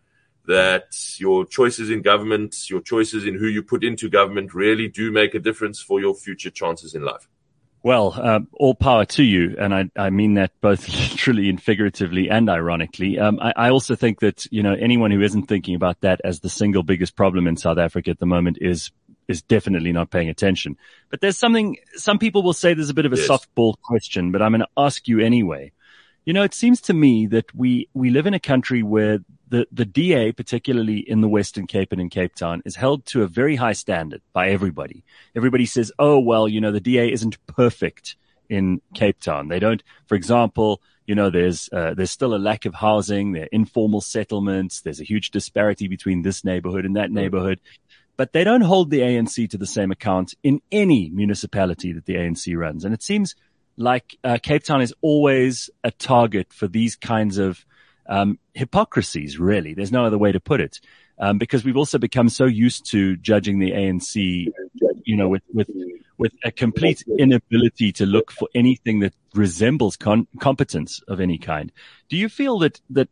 that 0.48 0.96
your 1.18 1.44
choices 1.44 1.90
in 1.90 2.00
government, 2.00 2.70
your 2.70 2.80
choices 2.80 3.26
in 3.26 3.34
who 3.34 3.46
you 3.46 3.62
put 3.62 3.84
into 3.84 4.08
government 4.08 4.54
really 4.54 4.88
do 4.88 5.12
make 5.12 5.34
a 5.34 5.38
difference 5.38 5.80
for 5.80 6.00
your 6.00 6.14
future 6.14 6.50
chances 6.50 6.94
in 6.94 7.02
life. 7.04 7.28
Well, 7.82 8.14
uh, 8.16 8.40
all 8.54 8.74
power 8.74 9.04
to 9.04 9.22
you. 9.22 9.56
And 9.58 9.74
I, 9.74 9.90
I 9.94 10.10
mean 10.10 10.34
that 10.34 10.52
both 10.60 10.88
literally 11.10 11.50
and 11.50 11.62
figuratively 11.62 12.30
and 12.30 12.48
ironically. 12.48 13.18
Um, 13.18 13.38
I, 13.40 13.52
I, 13.56 13.70
also 13.70 13.94
think 13.94 14.20
that, 14.20 14.46
you 14.50 14.62
know, 14.62 14.74
anyone 14.74 15.10
who 15.10 15.20
isn't 15.20 15.44
thinking 15.44 15.74
about 15.74 16.00
that 16.00 16.20
as 16.24 16.40
the 16.40 16.48
single 16.48 16.82
biggest 16.82 17.14
problem 17.14 17.46
in 17.46 17.56
South 17.56 17.78
Africa 17.78 18.10
at 18.10 18.18
the 18.18 18.26
moment 18.26 18.58
is, 18.60 18.90
is 19.28 19.42
definitely 19.42 19.92
not 19.92 20.10
paying 20.10 20.30
attention. 20.30 20.76
But 21.10 21.20
there's 21.20 21.38
something, 21.38 21.76
some 21.94 22.18
people 22.18 22.42
will 22.42 22.54
say 22.54 22.72
there's 22.72 22.90
a 22.90 22.94
bit 22.94 23.06
of 23.06 23.12
a 23.12 23.16
yes. 23.16 23.28
softball 23.28 23.74
question, 23.82 24.32
but 24.32 24.40
I'm 24.40 24.52
going 24.52 24.60
to 24.60 24.68
ask 24.78 25.06
you 25.06 25.20
anyway. 25.20 25.72
You 26.24 26.32
know, 26.32 26.42
it 26.42 26.54
seems 26.54 26.80
to 26.82 26.94
me 26.94 27.26
that 27.28 27.54
we, 27.54 27.88
we 27.94 28.10
live 28.10 28.26
in 28.26 28.34
a 28.34 28.40
country 28.40 28.82
where 28.82 29.20
the, 29.48 29.66
the 29.72 29.84
DA, 29.84 30.32
particularly 30.32 30.98
in 30.98 31.20
the 31.20 31.28
Western 31.28 31.66
Cape 31.66 31.92
and 31.92 32.00
in 32.00 32.10
Cape 32.10 32.34
Town, 32.34 32.62
is 32.64 32.76
held 32.76 33.06
to 33.06 33.22
a 33.22 33.28
very 33.28 33.56
high 33.56 33.72
standard 33.72 34.22
by 34.32 34.48
everybody. 34.50 35.04
Everybody 35.34 35.66
says, 35.66 35.92
oh, 35.98 36.18
well, 36.18 36.48
you 36.48 36.60
know, 36.60 36.72
the 36.72 36.80
DA 36.80 37.10
isn't 37.10 37.44
perfect 37.46 38.16
in 38.48 38.80
Cape 38.94 39.20
Town. 39.20 39.48
They 39.48 39.58
don't, 39.58 39.82
for 40.06 40.14
example, 40.14 40.80
you 41.06 41.14
know, 41.14 41.30
there's, 41.30 41.68
uh, 41.72 41.94
there's 41.94 42.10
still 42.10 42.34
a 42.34 42.36
lack 42.36 42.66
of 42.66 42.74
housing. 42.74 43.32
There 43.32 43.44
are 43.44 43.48
informal 43.52 44.00
settlements. 44.00 44.82
There's 44.82 45.00
a 45.00 45.04
huge 45.04 45.30
disparity 45.30 45.88
between 45.88 46.22
this 46.22 46.44
neighborhood 46.44 46.84
and 46.84 46.96
that 46.96 47.10
neighborhood. 47.10 47.60
But 48.16 48.32
they 48.32 48.44
don't 48.44 48.62
hold 48.62 48.90
the 48.90 49.00
ANC 49.00 49.48
to 49.50 49.58
the 49.58 49.66
same 49.66 49.90
account 49.90 50.34
in 50.42 50.60
any 50.72 51.08
municipality 51.10 51.92
that 51.92 52.04
the 52.04 52.16
ANC 52.16 52.54
runs. 52.56 52.84
And 52.84 52.92
it 52.92 53.02
seems 53.02 53.34
like 53.76 54.18
uh, 54.24 54.38
Cape 54.42 54.64
Town 54.64 54.82
is 54.82 54.92
always 55.00 55.70
a 55.84 55.92
target 55.92 56.52
for 56.52 56.66
these 56.66 56.96
kinds 56.96 57.38
of 57.38 57.64
um, 58.08 58.38
hypocrisies, 58.54 59.38
really. 59.38 59.74
There's 59.74 59.92
no 59.92 60.04
other 60.04 60.18
way 60.18 60.32
to 60.32 60.40
put 60.40 60.60
it. 60.60 60.80
Um, 61.20 61.36
because 61.38 61.64
we've 61.64 61.76
also 61.76 61.98
become 61.98 62.28
so 62.28 62.44
used 62.44 62.86
to 62.90 63.16
judging 63.16 63.58
the 63.58 63.72
ANC, 63.72 64.46
you 65.04 65.16
know, 65.16 65.28
with, 65.28 65.42
with, 65.52 65.68
with 66.16 66.32
a 66.44 66.52
complete 66.52 67.02
inability 67.18 67.90
to 67.92 68.06
look 68.06 68.30
for 68.30 68.48
anything 68.54 69.00
that 69.00 69.14
resembles 69.34 69.96
con- 69.96 70.28
competence 70.38 71.00
of 71.08 71.20
any 71.20 71.36
kind. 71.36 71.72
Do 72.08 72.16
you 72.16 72.28
feel 72.28 72.60
that, 72.60 72.80
that 72.90 73.08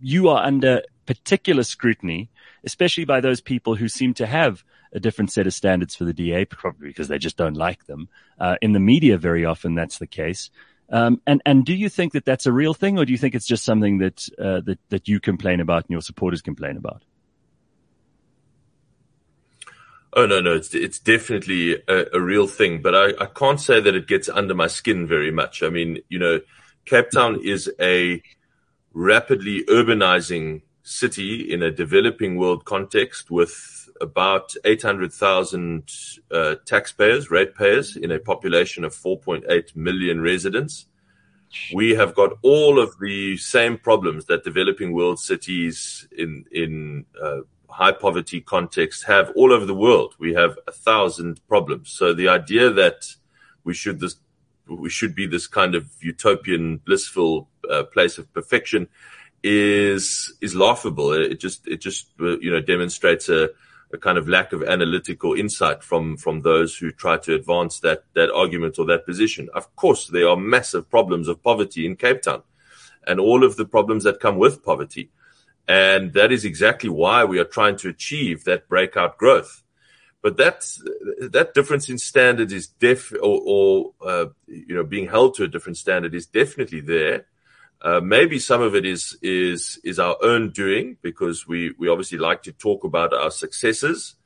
you 0.00 0.28
are 0.30 0.42
under 0.42 0.82
particular 1.06 1.62
scrutiny, 1.62 2.30
especially 2.64 3.04
by 3.04 3.20
those 3.20 3.40
people 3.40 3.74
who 3.74 3.88
seem 3.88 4.14
to 4.14 4.26
have 4.26 4.64
a 4.92 5.00
different 5.00 5.30
set 5.30 5.46
of 5.46 5.54
standards 5.54 5.94
for 5.94 6.04
the 6.04 6.12
DA, 6.12 6.44
probably 6.44 6.88
because 6.88 7.08
they 7.08 7.18
just 7.18 7.36
don't 7.36 7.56
like 7.56 7.86
them. 7.86 8.08
Uh, 8.38 8.56
in 8.62 8.72
the 8.72 8.80
media, 8.80 9.16
very 9.16 9.44
often 9.44 9.74
that's 9.74 9.98
the 9.98 10.06
case. 10.06 10.50
Um, 10.90 11.22
and 11.26 11.40
and 11.46 11.64
do 11.64 11.72
you 11.72 11.88
think 11.88 12.14
that 12.14 12.24
that's 12.24 12.46
a 12.46 12.52
real 12.52 12.74
thing, 12.74 12.98
or 12.98 13.04
do 13.04 13.12
you 13.12 13.18
think 13.18 13.34
it's 13.34 13.46
just 13.46 13.64
something 13.64 13.98
that 13.98 14.28
uh, 14.38 14.60
that 14.62 14.78
that 14.88 15.08
you 15.08 15.20
complain 15.20 15.60
about 15.60 15.84
and 15.84 15.90
your 15.90 16.02
supporters 16.02 16.42
complain 16.42 16.76
about? 16.76 17.04
Oh 20.12 20.26
no, 20.26 20.40
no, 20.40 20.54
it's 20.54 20.74
it's 20.74 20.98
definitely 20.98 21.76
a, 21.86 22.06
a 22.14 22.20
real 22.20 22.48
thing, 22.48 22.82
but 22.82 22.94
I, 22.94 23.22
I 23.22 23.26
can't 23.26 23.60
say 23.60 23.80
that 23.80 23.94
it 23.94 24.08
gets 24.08 24.28
under 24.28 24.54
my 24.54 24.66
skin 24.66 25.06
very 25.06 25.30
much. 25.30 25.62
I 25.62 25.70
mean, 25.70 25.98
you 26.08 26.18
know, 26.18 26.40
Cape 26.84 27.10
Town 27.10 27.38
is 27.44 27.70
a 27.80 28.20
rapidly 28.92 29.64
urbanizing 29.68 30.62
city 30.82 31.52
in 31.52 31.62
a 31.62 31.70
developing 31.70 32.36
world 32.36 32.64
context 32.64 33.30
with 33.30 33.88
about 34.00 34.54
800,000 34.64 35.90
uh, 36.30 36.54
taxpayers, 36.64 37.30
ratepayers, 37.30 37.96
in 37.96 38.10
a 38.10 38.18
population 38.18 38.84
of 38.84 38.94
4.8 38.94 39.76
million 39.76 40.20
residents. 40.20 40.86
We 41.74 41.94
have 41.94 42.14
got 42.14 42.38
all 42.42 42.78
of 42.78 42.98
the 43.00 43.36
same 43.36 43.76
problems 43.76 44.26
that 44.26 44.44
developing 44.44 44.92
world 44.92 45.18
cities 45.18 46.06
in 46.16 46.44
in 46.52 47.06
uh, 47.20 47.40
high 47.68 47.92
poverty 47.92 48.40
contexts 48.40 49.02
have 49.04 49.32
all 49.34 49.52
over 49.52 49.66
the 49.66 49.74
world. 49.74 50.14
We 50.18 50.34
have 50.34 50.58
a 50.68 50.72
thousand 50.72 51.40
problems. 51.48 51.90
So 51.90 52.14
the 52.14 52.28
idea 52.28 52.70
that 52.70 53.16
we 53.64 53.74
should 53.74 53.98
this 53.98 54.16
we 54.68 54.90
should 54.90 55.14
be 55.14 55.26
this 55.26 55.48
kind 55.48 55.74
of 55.74 55.90
utopian, 56.00 56.76
blissful 56.78 57.48
uh, 57.68 57.82
place 57.84 58.18
of 58.18 58.32
perfection 58.32 58.88
is 59.42 60.32
is 60.40 60.54
laughable. 60.54 61.12
It 61.12 61.40
just 61.40 61.66
it 61.66 61.80
just 61.80 62.10
uh, 62.20 62.38
you 62.38 62.50
know 62.50 62.60
demonstrates 62.60 63.28
a, 63.28 63.50
a 63.92 63.98
kind 63.98 64.18
of 64.18 64.28
lack 64.28 64.52
of 64.52 64.62
analytical 64.62 65.34
insight 65.34 65.82
from 65.82 66.16
from 66.16 66.42
those 66.42 66.76
who 66.76 66.90
try 66.90 67.16
to 67.18 67.34
advance 67.34 67.80
that 67.80 68.04
that 68.14 68.30
argument 68.30 68.78
or 68.78 68.86
that 68.86 69.06
position. 69.06 69.48
Of 69.54 69.74
course, 69.76 70.06
there 70.06 70.28
are 70.28 70.36
massive 70.36 70.88
problems 70.88 71.28
of 71.28 71.42
poverty 71.42 71.86
in 71.86 71.96
Cape 71.96 72.22
Town, 72.22 72.42
and 73.06 73.18
all 73.18 73.44
of 73.44 73.56
the 73.56 73.64
problems 73.64 74.04
that 74.04 74.20
come 74.20 74.36
with 74.36 74.64
poverty, 74.64 75.10
and 75.66 76.12
that 76.12 76.30
is 76.30 76.44
exactly 76.44 76.90
why 76.90 77.24
we 77.24 77.38
are 77.38 77.44
trying 77.44 77.76
to 77.78 77.88
achieve 77.88 78.44
that 78.44 78.68
breakout 78.68 79.18
growth. 79.18 79.62
But 80.22 80.36
that 80.36 80.66
that 81.20 81.54
difference 81.54 81.88
in 81.88 81.98
standard 81.98 82.52
is 82.52 82.68
def 82.68 83.12
or, 83.12 83.40
or 83.44 83.92
uh, 84.04 84.26
you 84.46 84.74
know 84.74 84.84
being 84.84 85.08
held 85.08 85.34
to 85.34 85.44
a 85.44 85.48
different 85.48 85.78
standard 85.78 86.14
is 86.14 86.26
definitely 86.26 86.80
there 86.80 87.26
uh, 87.82 88.00
maybe 88.00 88.38
some 88.38 88.60
of 88.60 88.74
it 88.74 88.84
is 88.84 89.16
is 89.22 89.80
is 89.82 89.98
our 89.98 90.16
own 90.22 90.50
doing 90.50 90.98
because 91.00 91.46
we 91.46 91.74
we 91.78 91.88
obviously 91.88 92.18
like 92.18 92.42
to 92.42 92.52
talk 92.52 92.84
about 92.84 93.14
our 93.14 93.30
successes, 93.30 94.16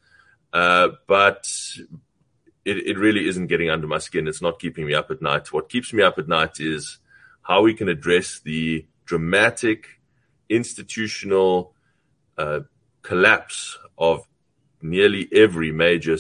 uh, 0.53 0.89
but 1.07 1.47
it, 2.65 2.79
it 2.79 2.99
really 2.99 3.29
isn't 3.29 3.47
getting 3.47 3.71
under 3.71 3.87
my 3.87 3.99
skin. 3.99 4.27
It's 4.27 4.43
not 4.43 4.59
keeping 4.59 4.87
me 4.87 4.95
up 4.95 5.11
at 5.11 5.23
night. 5.23 5.53
What 5.53 5.69
keeps 5.69 5.93
me 5.93 6.03
up 6.03 6.19
at 6.19 6.29
night 6.29 6.59
is 6.59 6.99
how 7.43 7.63
we 7.63 7.75
can 7.75 7.89
address 7.89 8.41
the 8.41 8.87
dramatic 9.05 10.01
institutional 10.49 11.75
uh, 12.37 12.61
collapse 13.03 13.79
of 13.97 14.27
nearly 14.83 15.29
every 15.33 15.71
major 15.71 16.19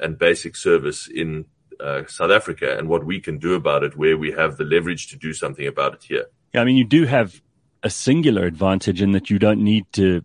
and 0.00 0.18
basic 0.18 0.56
service 0.56 1.08
in 1.08 1.44
uh, 1.78 2.04
South 2.06 2.30
Africa 2.30 2.76
and 2.78 2.88
what 2.88 3.04
we 3.04 3.20
can 3.20 3.38
do 3.38 3.54
about 3.54 3.82
it, 3.82 3.96
where 3.96 4.16
we 4.16 4.32
have 4.32 4.56
the 4.56 4.64
leverage 4.64 5.08
to 5.08 5.16
do 5.16 5.34
something 5.34 5.66
about 5.66 5.94
it 5.94 6.04
here. 6.04 6.26
Yeah, 6.52 6.62
I 6.62 6.64
mean, 6.64 6.76
you 6.76 6.84
do 6.84 7.04
have 7.06 7.40
a 7.82 7.90
singular 7.90 8.44
advantage 8.44 9.00
in 9.00 9.12
that 9.12 9.30
you 9.30 9.38
don't 9.38 9.62
need 9.62 9.86
to, 9.92 10.24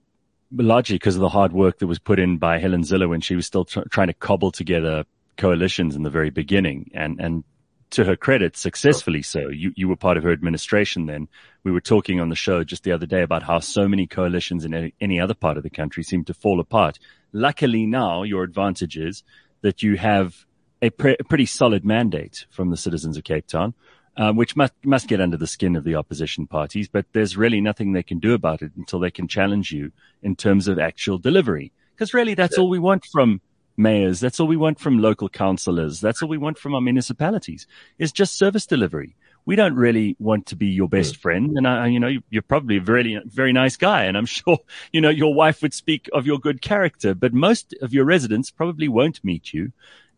largely 0.51 0.95
because 0.95 1.15
of 1.15 1.21
the 1.21 1.29
hard 1.29 1.53
work 1.53 1.79
that 1.79 1.87
was 1.87 1.99
put 1.99 2.19
in 2.19 2.37
by 2.37 2.57
Helen 2.57 2.81
Zille 2.81 3.07
when 3.07 3.21
she 3.21 3.35
was 3.35 3.45
still 3.45 3.65
tr- 3.65 3.87
trying 3.91 4.07
to 4.07 4.13
cobble 4.13 4.51
together 4.51 5.05
coalitions 5.37 5.95
in 5.95 6.03
the 6.03 6.09
very 6.09 6.29
beginning. 6.29 6.89
And, 6.93 7.19
and 7.19 7.43
to 7.91 8.03
her 8.03 8.15
credit, 8.15 8.57
successfully 8.57 9.21
so. 9.21 9.47
You, 9.49 9.71
you 9.75 9.87
were 9.87 9.95
part 9.95 10.17
of 10.17 10.23
her 10.23 10.31
administration 10.31 11.05
then. 11.05 11.27
We 11.63 11.71
were 11.71 11.81
talking 11.81 12.19
on 12.19 12.29
the 12.29 12.35
show 12.35 12.63
just 12.63 12.83
the 12.83 12.91
other 12.91 13.05
day 13.05 13.21
about 13.21 13.43
how 13.43 13.59
so 13.59 13.87
many 13.87 14.07
coalitions 14.07 14.65
in 14.65 14.91
any 14.99 15.19
other 15.19 15.33
part 15.33 15.57
of 15.57 15.63
the 15.63 15.69
country 15.69 16.03
seem 16.03 16.25
to 16.25 16.33
fall 16.33 16.59
apart. 16.59 16.99
Luckily 17.31 17.85
now, 17.85 18.23
your 18.23 18.43
advantage 18.43 18.97
is 18.97 19.23
that 19.61 19.83
you 19.83 19.97
have 19.97 20.45
a, 20.81 20.89
pre- 20.89 21.17
a 21.19 21.23
pretty 21.23 21.45
solid 21.45 21.85
mandate 21.85 22.45
from 22.49 22.69
the 22.69 22.77
citizens 22.77 23.17
of 23.17 23.23
Cape 23.23 23.47
Town 23.47 23.73
um, 24.17 24.35
which 24.35 24.55
must 24.55 24.73
must 24.83 25.07
get 25.07 25.21
under 25.21 25.37
the 25.37 25.47
skin 25.47 25.75
of 25.75 25.83
the 25.83 25.95
opposition 25.95 26.47
parties. 26.47 26.87
But 26.87 27.05
there's 27.13 27.37
really 27.37 27.61
nothing 27.61 27.93
they 27.93 28.03
can 28.03 28.19
do 28.19 28.33
about 28.33 28.61
it 28.61 28.71
until 28.75 28.99
they 28.99 29.11
can 29.11 29.27
challenge 29.27 29.71
you 29.71 29.91
in 30.21 30.35
terms 30.35 30.67
of 30.67 30.79
actual 30.79 31.17
delivery. 31.17 31.71
Because 31.93 32.13
really, 32.13 32.33
that's 32.33 32.57
all 32.57 32.69
we 32.69 32.79
want 32.79 33.05
from 33.11 33.41
mayors. 33.77 34.19
That's 34.19 34.39
all 34.39 34.47
we 34.47 34.57
want 34.57 34.79
from 34.79 34.99
local 34.99 35.29
councillors. 35.29 35.99
That's 35.99 36.21
all 36.21 36.29
we 36.29 36.37
want 36.37 36.57
from 36.57 36.75
our 36.75 36.81
municipalities 36.81 37.67
is 37.97 38.11
just 38.11 38.37
service 38.37 38.65
delivery. 38.65 39.15
We 39.45 39.55
don't 39.55 39.75
really 39.75 40.15
want 40.17 40.47
to 40.47 40.55
be 40.55 40.67
your 40.67 40.89
best 40.89 41.17
friend. 41.17 41.55
And 41.55 41.67
I, 41.67 41.87
you 41.87 41.99
know, 41.99 42.09
you're 42.31 42.41
probably 42.41 42.77
a 42.77 42.81
very, 42.81 43.21
very 43.25 43.53
nice 43.53 43.77
guy. 43.77 44.05
And 44.05 44.17
I'm 44.17 44.25
sure, 44.37 44.57
you 44.91 45.01
know, 45.01 45.09
your 45.09 45.33
wife 45.33 45.61
would 45.61 45.73
speak 45.73 46.09
of 46.13 46.25
your 46.25 46.39
good 46.39 46.61
character, 46.61 47.13
but 47.13 47.33
most 47.33 47.75
of 47.81 47.93
your 47.93 48.05
residents 48.05 48.49
probably 48.49 48.87
won't 48.87 49.23
meet 49.23 49.53
you 49.53 49.71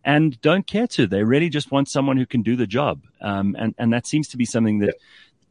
and 0.07 0.39
don't 0.39 0.65
care 0.65 0.87
to. 0.87 1.05
They 1.05 1.23
really 1.23 1.49
just 1.49 1.69
want 1.69 1.89
someone 1.89 2.15
who 2.15 2.25
can 2.25 2.41
do 2.41 2.55
the 2.55 2.65
job. 2.65 3.05
Um, 3.19 3.57
and, 3.59 3.75
and 3.77 3.91
that 3.91 4.07
seems 4.07 4.29
to 4.29 4.37
be 4.37 4.45
something 4.45 4.79
that 4.79 4.95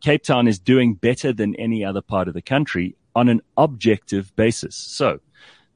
Cape 0.01 0.23
Town 0.23 0.49
is 0.49 0.59
doing 0.59 0.95
better 0.95 1.31
than 1.31 1.55
any 1.57 1.85
other 1.85 2.01
part 2.01 2.27
of 2.27 2.33
the 2.33 2.41
country 2.41 2.97
on 3.15 3.29
an 3.29 3.43
objective 3.59 4.35
basis. 4.35 4.75
So 4.75 5.21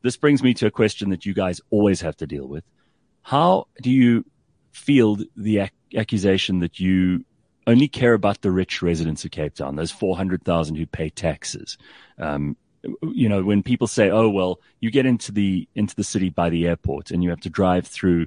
this 0.01 0.17
brings 0.17 0.43
me 0.43 0.55
to 0.55 0.67
a 0.67 0.71
question 0.71 1.11
that 1.11 1.27
you 1.27 1.35
guys 1.35 1.61
always 1.69 2.01
have 2.01 2.17
to 2.17 2.27
deal 2.27 2.49
with. 2.49 2.65
How 3.21 3.67
do 3.83 3.91
you 3.91 4.25
field 4.73 5.25
the 5.37 5.59
ac- 5.59 5.73
accusation 5.95 6.61
that 6.61 6.81
you 6.81 7.27
only 7.67 7.87
care 7.87 8.15
about 8.15 8.41
the 8.41 8.51
rich 8.51 8.81
residents 8.81 9.27
of 9.27 9.31
Cape 9.31 9.57
Town, 9.57 9.77
those 9.77 9.91
400,000 9.91 10.77
who 10.77 10.87
pay 10.87 11.11
taxes? 11.11 11.77
Um, 12.19 12.57
you 13.03 13.29
know, 13.29 13.43
when 13.43 13.63
people 13.63 13.87
say, 13.87 14.09
"Oh, 14.09 14.31
well, 14.31 14.59
you 14.81 14.91
get 14.91 15.05
into 15.05 15.33
the 15.33 15.69
into 15.75 15.95
the 15.95 16.03
city 16.03 16.31
by 16.31 16.49
the 16.49 16.67
airport 16.67 17.11
and 17.11 17.23
you 17.23 17.29
have 17.29 17.43
to 17.43 17.51
drive 17.51 17.87
through 17.87 18.27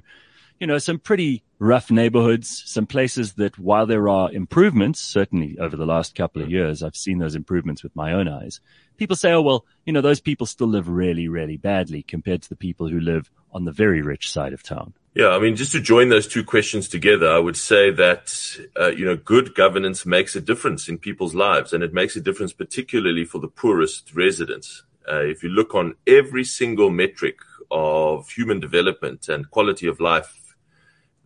you 0.64 0.68
know, 0.68 0.78
some 0.78 0.98
pretty 0.98 1.44
rough 1.58 1.90
neighborhoods, 1.90 2.62
some 2.64 2.86
places 2.86 3.34
that 3.34 3.58
while 3.58 3.84
there 3.84 4.08
are 4.08 4.32
improvements, 4.32 4.98
certainly 4.98 5.58
over 5.58 5.76
the 5.76 5.84
last 5.84 6.14
couple 6.14 6.40
of 6.40 6.50
years, 6.50 6.82
I've 6.82 6.96
seen 6.96 7.18
those 7.18 7.34
improvements 7.34 7.82
with 7.82 7.94
my 7.94 8.14
own 8.14 8.28
eyes. 8.28 8.60
People 8.96 9.14
say, 9.14 9.32
oh, 9.32 9.42
well, 9.42 9.66
you 9.84 9.92
know, 9.92 10.00
those 10.00 10.20
people 10.20 10.46
still 10.46 10.68
live 10.68 10.88
really, 10.88 11.28
really 11.28 11.58
badly 11.58 12.02
compared 12.02 12.40
to 12.40 12.48
the 12.48 12.56
people 12.56 12.88
who 12.88 12.98
live 12.98 13.30
on 13.52 13.66
the 13.66 13.72
very 13.72 14.00
rich 14.00 14.32
side 14.32 14.54
of 14.54 14.62
town. 14.62 14.94
Yeah, 15.14 15.28
I 15.28 15.38
mean, 15.38 15.54
just 15.54 15.72
to 15.72 15.82
join 15.82 16.08
those 16.08 16.26
two 16.26 16.44
questions 16.44 16.88
together, 16.88 17.30
I 17.30 17.40
would 17.40 17.58
say 17.58 17.90
that, 17.90 18.34
uh, 18.80 18.88
you 18.88 19.04
know, 19.04 19.16
good 19.16 19.54
governance 19.54 20.06
makes 20.06 20.34
a 20.34 20.40
difference 20.40 20.88
in 20.88 20.96
people's 20.96 21.34
lives 21.34 21.74
and 21.74 21.84
it 21.84 21.92
makes 21.92 22.16
a 22.16 22.22
difference 22.22 22.54
particularly 22.54 23.26
for 23.26 23.38
the 23.38 23.48
poorest 23.48 24.14
residents. 24.14 24.82
Uh, 25.06 25.20
if 25.24 25.42
you 25.42 25.50
look 25.50 25.74
on 25.74 25.96
every 26.06 26.42
single 26.42 26.88
metric 26.88 27.36
of 27.70 28.30
human 28.30 28.60
development 28.60 29.28
and 29.28 29.50
quality 29.50 29.86
of 29.86 30.00
life 30.00 30.40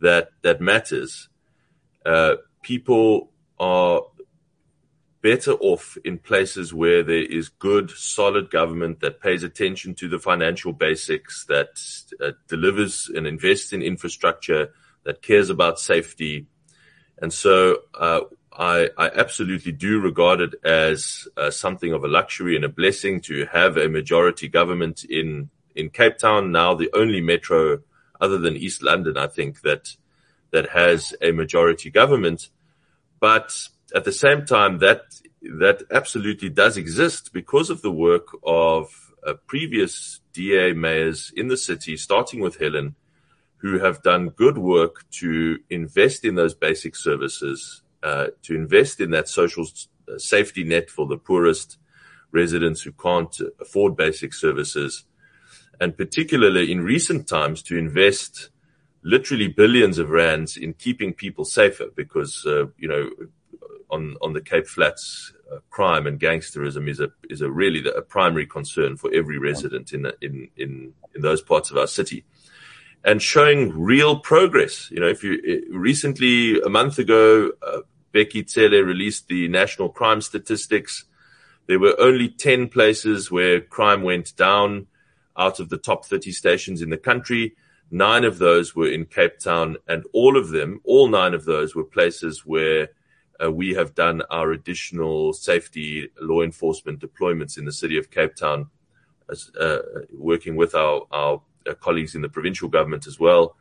that 0.00 0.30
that 0.42 0.60
matters. 0.60 1.28
Uh, 2.04 2.36
people 2.62 3.30
are 3.58 4.02
better 5.20 5.52
off 5.52 5.98
in 6.04 6.18
places 6.18 6.72
where 6.72 7.02
there 7.02 7.24
is 7.24 7.48
good, 7.48 7.90
solid 7.90 8.50
government 8.50 9.00
that 9.00 9.20
pays 9.20 9.42
attention 9.42 9.94
to 9.94 10.08
the 10.08 10.18
financial 10.18 10.72
basics, 10.72 11.44
that 11.46 11.68
uh, 12.24 12.32
delivers 12.46 13.10
and 13.14 13.26
invests 13.26 13.72
in 13.72 13.82
infrastructure, 13.82 14.72
that 15.04 15.22
cares 15.22 15.50
about 15.50 15.80
safety. 15.80 16.46
And 17.20 17.32
so, 17.32 17.78
uh, 17.98 18.20
I, 18.52 18.90
I, 18.96 19.10
absolutely 19.10 19.72
do 19.72 20.00
regard 20.00 20.40
it 20.40 20.54
as 20.64 21.28
uh, 21.36 21.50
something 21.50 21.92
of 21.92 22.02
a 22.02 22.08
luxury 22.08 22.56
and 22.56 22.64
a 22.64 22.68
blessing 22.68 23.20
to 23.22 23.46
have 23.52 23.76
a 23.76 23.88
majority 23.88 24.48
government 24.48 25.04
in, 25.04 25.50
in 25.76 25.90
Cape 25.90 26.18
Town, 26.18 26.50
now 26.50 26.74
the 26.74 26.90
only 26.92 27.20
metro 27.20 27.80
other 28.20 28.38
than 28.38 28.56
East 28.56 28.82
London, 28.82 29.16
I 29.16 29.26
think 29.26 29.62
that 29.62 29.96
that 30.50 30.70
has 30.70 31.14
a 31.20 31.32
majority 31.32 31.90
government. 31.90 32.48
But 33.20 33.68
at 33.94 34.04
the 34.04 34.12
same 34.12 34.44
time, 34.46 34.78
that 34.78 35.02
that 35.42 35.82
absolutely 35.90 36.48
does 36.48 36.76
exist 36.76 37.32
because 37.32 37.70
of 37.70 37.82
the 37.82 37.92
work 37.92 38.28
of 38.44 39.12
uh, 39.26 39.34
previous 39.46 40.20
DA 40.32 40.72
mayors 40.72 41.32
in 41.36 41.48
the 41.48 41.56
city, 41.56 41.96
starting 41.96 42.40
with 42.40 42.58
Helen, 42.58 42.96
who 43.58 43.78
have 43.78 44.02
done 44.02 44.30
good 44.30 44.58
work 44.58 45.08
to 45.10 45.58
invest 45.70 46.24
in 46.24 46.34
those 46.34 46.54
basic 46.54 46.96
services, 46.96 47.82
uh, 48.02 48.28
to 48.42 48.54
invest 48.54 49.00
in 49.00 49.10
that 49.10 49.28
social 49.28 49.64
uh, 50.08 50.18
safety 50.18 50.64
net 50.64 50.90
for 50.90 51.06
the 51.06 51.16
poorest 51.16 51.78
residents 52.30 52.82
who 52.82 52.92
can't 52.92 53.40
afford 53.60 53.96
basic 53.96 54.34
services 54.34 55.04
and 55.80 55.96
particularly 55.96 56.70
in 56.70 56.80
recent 56.80 57.28
times 57.28 57.62
to 57.62 57.76
invest 57.76 58.50
literally 59.02 59.48
billions 59.48 59.98
of 59.98 60.10
rands 60.10 60.56
in 60.56 60.74
keeping 60.74 61.14
people 61.14 61.44
safer 61.44 61.86
because 61.94 62.44
uh, 62.46 62.66
you 62.76 62.88
know 62.88 63.10
on 63.90 64.16
on 64.20 64.32
the 64.32 64.40
Cape 64.40 64.66
Flats 64.66 65.32
uh, 65.52 65.58
crime 65.70 66.06
and 66.06 66.20
gangsterism 66.20 66.88
is 66.88 67.00
a 67.00 67.10
is 67.30 67.40
a 67.40 67.50
really 67.50 67.80
the, 67.80 67.94
a 67.94 68.02
primary 68.02 68.46
concern 68.46 68.96
for 68.96 69.10
every 69.14 69.38
resident 69.38 69.92
in 69.92 70.06
in 70.20 70.48
in 70.56 70.92
in 71.14 71.22
those 71.22 71.42
parts 71.42 71.70
of 71.70 71.76
our 71.76 71.86
city. 71.86 72.24
And 73.04 73.22
showing 73.22 73.70
real 73.70 74.18
progress. 74.18 74.90
You 74.90 75.00
know 75.00 75.08
if 75.08 75.22
you 75.22 75.64
recently 75.70 76.60
a 76.60 76.68
month 76.68 76.98
ago 76.98 77.50
uh, 77.62 77.80
Bheki 78.12 78.48
Cele 78.48 78.82
released 78.82 79.28
the 79.28 79.48
national 79.48 79.90
crime 79.90 80.20
statistics. 80.20 81.04
There 81.66 81.78
were 81.78 81.94
only 82.00 82.30
10 82.30 82.68
places 82.68 83.30
where 83.30 83.60
crime 83.60 84.02
went 84.02 84.34
down 84.36 84.86
out 85.38 85.60
of 85.60 85.68
the 85.68 85.78
top 85.78 86.04
30 86.04 86.32
stations 86.32 86.82
in 86.82 86.90
the 86.90 86.98
country. 86.98 87.54
Nine 87.90 88.24
of 88.24 88.38
those 88.38 88.74
were 88.74 88.90
in 88.90 89.06
Cape 89.06 89.38
Town, 89.38 89.76
and 89.86 90.04
all 90.12 90.36
of 90.36 90.50
them, 90.50 90.80
all 90.84 91.08
nine 91.08 91.32
of 91.32 91.44
those, 91.44 91.74
were 91.74 91.84
places 91.84 92.44
where 92.44 92.88
uh, 93.42 93.50
we 93.50 93.74
have 93.74 93.94
done 93.94 94.22
our 94.30 94.52
additional 94.52 95.32
safety 95.32 96.10
law 96.20 96.42
enforcement 96.42 97.00
deployments 97.00 97.56
in 97.56 97.64
the 97.64 97.72
city 97.72 97.96
of 97.96 98.10
Cape 98.10 98.34
Town, 98.34 98.68
as, 99.30 99.50
uh, 99.58 99.78
working 100.12 100.56
with 100.56 100.74
our, 100.74 101.06
our 101.10 101.40
uh, 101.68 101.74
colleagues 101.74 102.14
in 102.14 102.22
the 102.22 102.28
provincial 102.28 102.68
government 102.68 103.06
as 103.06 103.18
well. 103.18 103.56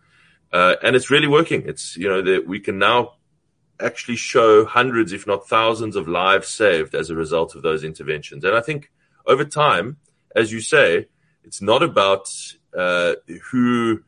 Uh, 0.51 0.75
and 0.81 0.95
it's 0.95 1.11
really 1.11 1.27
working. 1.27 1.63
It's, 1.65 1.95
you 1.95 2.07
know, 2.07 2.21
that 2.21 2.47
we 2.47 2.59
can 2.59 2.79
now 2.79 3.13
actually 3.79 4.15
show 4.15 4.65
hundreds, 4.65 5.13
if 5.13 5.27
not 5.27 5.47
thousands 5.47 5.95
of 5.95 6.07
lives 6.07 6.47
saved 6.47 6.95
as 6.95 7.09
a 7.09 7.15
result 7.15 7.55
of 7.55 7.61
those 7.61 7.83
interventions. 7.83 8.43
And 8.43 8.55
I 8.55 8.61
think 8.61 8.91
over 9.25 9.45
time, 9.45 9.97
as 10.35 10.51
you 10.51 10.61
say, 10.61 11.07
it's 11.47 11.61
not 11.61 11.81
about 11.81 12.29
uh, 12.77 13.15
who 13.51 14.03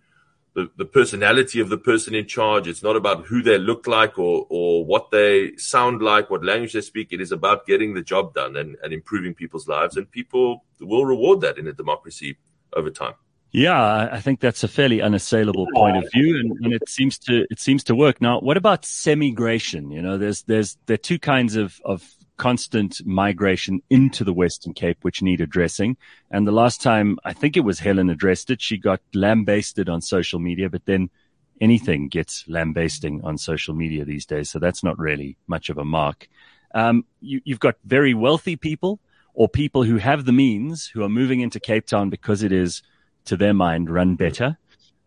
the, 0.53 0.69
the 0.77 0.86
personality 0.86 1.60
of 1.60 1.69
the 1.69 1.77
person 1.77 2.13
in 2.13 2.27
charge. 2.27 2.67
It's 2.67 2.84
not 2.84 2.96
about 2.96 3.25
who 3.27 3.41
they 3.41 3.58
look 3.58 3.88
like 3.88 4.19
or, 4.19 4.46
or 4.50 4.86
what 4.86 5.10
they 5.12 5.55
sound 5.55 6.01
like, 6.01 6.29
what 6.29 6.43
language 6.43 6.74
they 6.74 6.81
speak. 6.81 7.10
It 7.12 7.22
is 7.22 7.31
about 7.31 7.65
getting 7.65 7.93
the 7.93 8.01
job 8.01 8.34
done 8.34 8.58
and, 8.58 8.75
and 8.84 8.91
improving 8.91 9.34
people's 9.34 9.67
lives. 9.67 9.96
And 9.96 10.10
people 10.12 10.65
will 10.81 11.05
reward 11.05 11.41
that 11.41 11.58
in 11.58 11.67
a 11.67 11.74
democracy 11.74 12.38
over 12.74 12.89
time. 12.89 13.13
Yeah, 13.51 14.10
I 14.12 14.19
think 14.19 14.41
that's 14.41 14.63
a 14.63 14.67
fairly 14.67 15.01
unassailable 15.01 15.65
point 15.74 15.98
of 15.98 16.03
view, 16.13 16.39
and, 16.39 16.51
and, 16.63 16.72
it 16.72 16.88
seems 16.88 17.17
to 17.19 17.48
it 17.50 17.60
seems 17.60 17.84
to 17.86 17.96
work. 17.96 18.22
Now, 18.22 18.39
what 18.39 18.58
about 18.58 18.86
semigration? 18.86 19.89
You 19.89 20.03
know, 20.03 20.19
there's 20.19 20.43
there's 20.43 20.77
there 20.86 20.93
are 20.93 20.98
two 20.98 21.17
kinds 21.17 21.55
of 21.55 21.81
of 21.84 22.08
constant 22.39 23.05
migration 23.05 23.81
into 23.89 24.24
the 24.24 24.34
Western 24.34 24.74
Cape, 24.74 24.98
which 25.03 25.22
need 25.22 25.41
addressing. 25.41 25.98
And 26.31 26.48
the 26.48 26.51
last 26.51 26.81
time 26.81 27.19
I 27.24 27.34
think 27.34 27.55
it 27.55 27.65
was 27.65 27.79
Helen 27.79 28.10
addressed 28.10 28.50
it, 28.50 28.62
she 28.62 28.77
got 28.77 29.01
lambasted 29.13 29.89
on 29.89 30.01
social 30.01 30.39
media, 30.39 30.69
but 30.69 30.86
then 30.86 31.12
anything 31.62 32.08
gets 32.08 32.46
lambasting 32.48 33.22
on 33.24 33.38
social 33.38 33.75
media 33.75 34.05
these 34.05 34.25
days. 34.25 34.50
So 34.50 34.58
that's 34.58 34.84
not 34.84 34.98
really 34.98 35.38
much 35.48 35.69
of 35.69 35.77
a 35.77 35.86
mark. 35.86 36.27
Um, 36.74 37.05
you, 37.19 37.41
you've 37.43 37.60
got 37.60 37.75
very 37.84 38.13
wealthy 38.13 38.55
people 38.55 39.00
or 39.34 39.50
people 39.50 39.84
who 39.84 39.98
have 39.98 40.25
the 40.25 40.31
means 40.31 40.88
who 40.88 41.03
are 41.03 41.10
moving 41.10 41.41
into 41.41 41.60
Cape 41.60 41.86
Town 41.86 42.10
because 42.10 42.41
it 42.41 42.53
is, 42.53 42.81
to 43.25 43.36
their 43.36 43.53
mind, 43.53 43.89
run 43.89 44.15
better. 44.15 44.58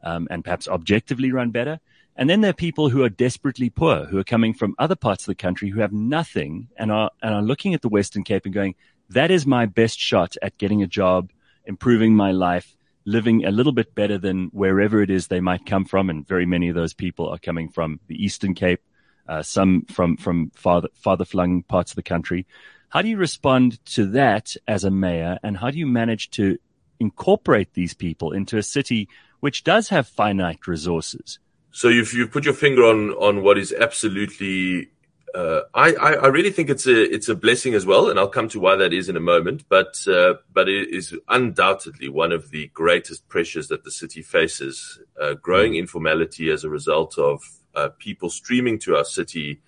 Um, 0.05 0.27
and 0.31 0.45
perhaps 0.45 0.69
objectively 0.69 1.31
run 1.33 1.51
better. 1.51 1.79
And 2.17 2.29
then 2.29 2.43
there 2.43 2.51
are 2.51 2.55
people 2.55 2.91
who 2.91 3.03
are 3.03 3.09
desperately 3.09 3.71
poor, 3.71 4.05
who 4.05 4.19
are 4.19 4.25
coming 4.25 4.53
from 4.53 4.75
other 4.79 4.97
parts 4.97 5.23
of 5.23 5.27
the 5.27 5.35
country 5.35 5.71
who 5.71 5.81
have 5.81 5.93
nothing 5.93 6.69
and 6.77 6.93
are, 6.93 7.11
and 7.23 7.35
are 7.35 7.43
looking 7.43 7.73
at 7.73 7.81
the 7.81 7.89
Western 7.89 8.23
Cape 8.23 8.45
and 8.45 8.55
going, 8.55 8.75
that 9.09 9.31
is 9.31 9.47
my 9.47 9.67
best 9.67 9.99
shot 9.99 10.37
at 10.43 10.59
getting 10.59 10.83
a 10.83 10.87
job, 10.87 11.31
improving 11.65 12.15
my 12.15 12.31
life, 12.31 12.77
living 13.05 13.45
a 13.45 13.51
little 13.51 13.73
bit 13.73 13.95
better 13.95 14.19
than 14.19 14.49
wherever 14.53 15.03
it 15.03 15.11
is 15.11 15.27
they 15.27 15.41
might 15.41 15.67
come 15.67 15.85
from. 15.85 16.11
And 16.11 16.27
very 16.27 16.47
many 16.47 16.69
of 16.69 16.75
those 16.75 16.95
people 16.95 17.29
are 17.29 17.39
coming 17.39 17.69
from 17.69 17.99
the 18.09 18.23
Eastern 18.23 18.55
Cape, 18.55 18.83
uh, 19.27 19.43
some 19.43 19.87
from, 19.87 20.17
from 20.17 20.51
farther, 20.55 20.89
farther 20.95 21.25
flung 21.25 21.63
parts 21.63 21.93
of 21.93 21.97
the 21.97 22.03
country. 22.03 22.47
How 22.91 23.01
do 23.01 23.09
you 23.09 23.17
respond 23.17 23.83
to 23.87 24.07
that 24.11 24.55
as 24.69 24.85
a 24.85 24.91
mayor? 24.91 25.39
And 25.43 25.57
how 25.57 25.71
do 25.71 25.79
you 25.79 25.87
manage 25.87 26.31
to 26.33 26.59
incorporate 27.01 27.73
these 27.73 27.95
people 27.95 28.33
into 28.33 28.59
a 28.59 28.63
city 28.63 29.09
which 29.41 29.65
does 29.65 29.89
have 29.89 30.07
finite 30.07 30.67
resources? 30.67 31.39
So 31.73 31.89
you've 31.89 32.13
you 32.13 32.29
put 32.29 32.45
your 32.45 32.55
finger 32.55 32.85
on 32.85 33.11
on 33.13 33.43
what 33.43 33.59
is 33.59 33.73
absolutely. 33.73 34.91
Uh, 35.35 35.63
I, 35.73 35.95
I, 35.95 36.13
I 36.13 36.27
really 36.27 36.51
think 36.51 36.69
it's 36.69 36.87
a 36.87 37.15
it's 37.15 37.31
a 37.31 37.35
blessing 37.35 37.73
as 37.73 37.87
well, 37.87 38.11
and 38.11 38.19
I'll 38.19 38.29
come 38.29 38.51
to 38.51 38.61
why 38.61 38.77
that 38.77 38.93
is 38.93 39.09
in 39.09 39.17
a 39.17 39.21
moment. 39.21 39.65
But 39.71 39.97
uh, 40.07 40.35
but 40.53 40.69
it 40.69 40.91
is 40.91 41.17
undoubtedly 41.29 42.11
one 42.11 42.33
of 42.33 42.51
the 42.51 42.67
greatest 42.75 43.27
pressures 43.29 43.69
that 43.69 43.85
the 43.85 43.91
city 43.91 44.21
faces: 44.21 45.01
uh, 45.19 45.33
growing 45.35 45.73
mm. 45.73 45.79
informality 45.79 46.51
as 46.51 46.65
a 46.65 46.69
result 46.69 47.17
of 47.17 47.43
uh, 47.75 47.89
people 47.99 48.29
streaming 48.29 48.79
to 48.81 48.97
our 48.97 49.07
city 49.07 49.63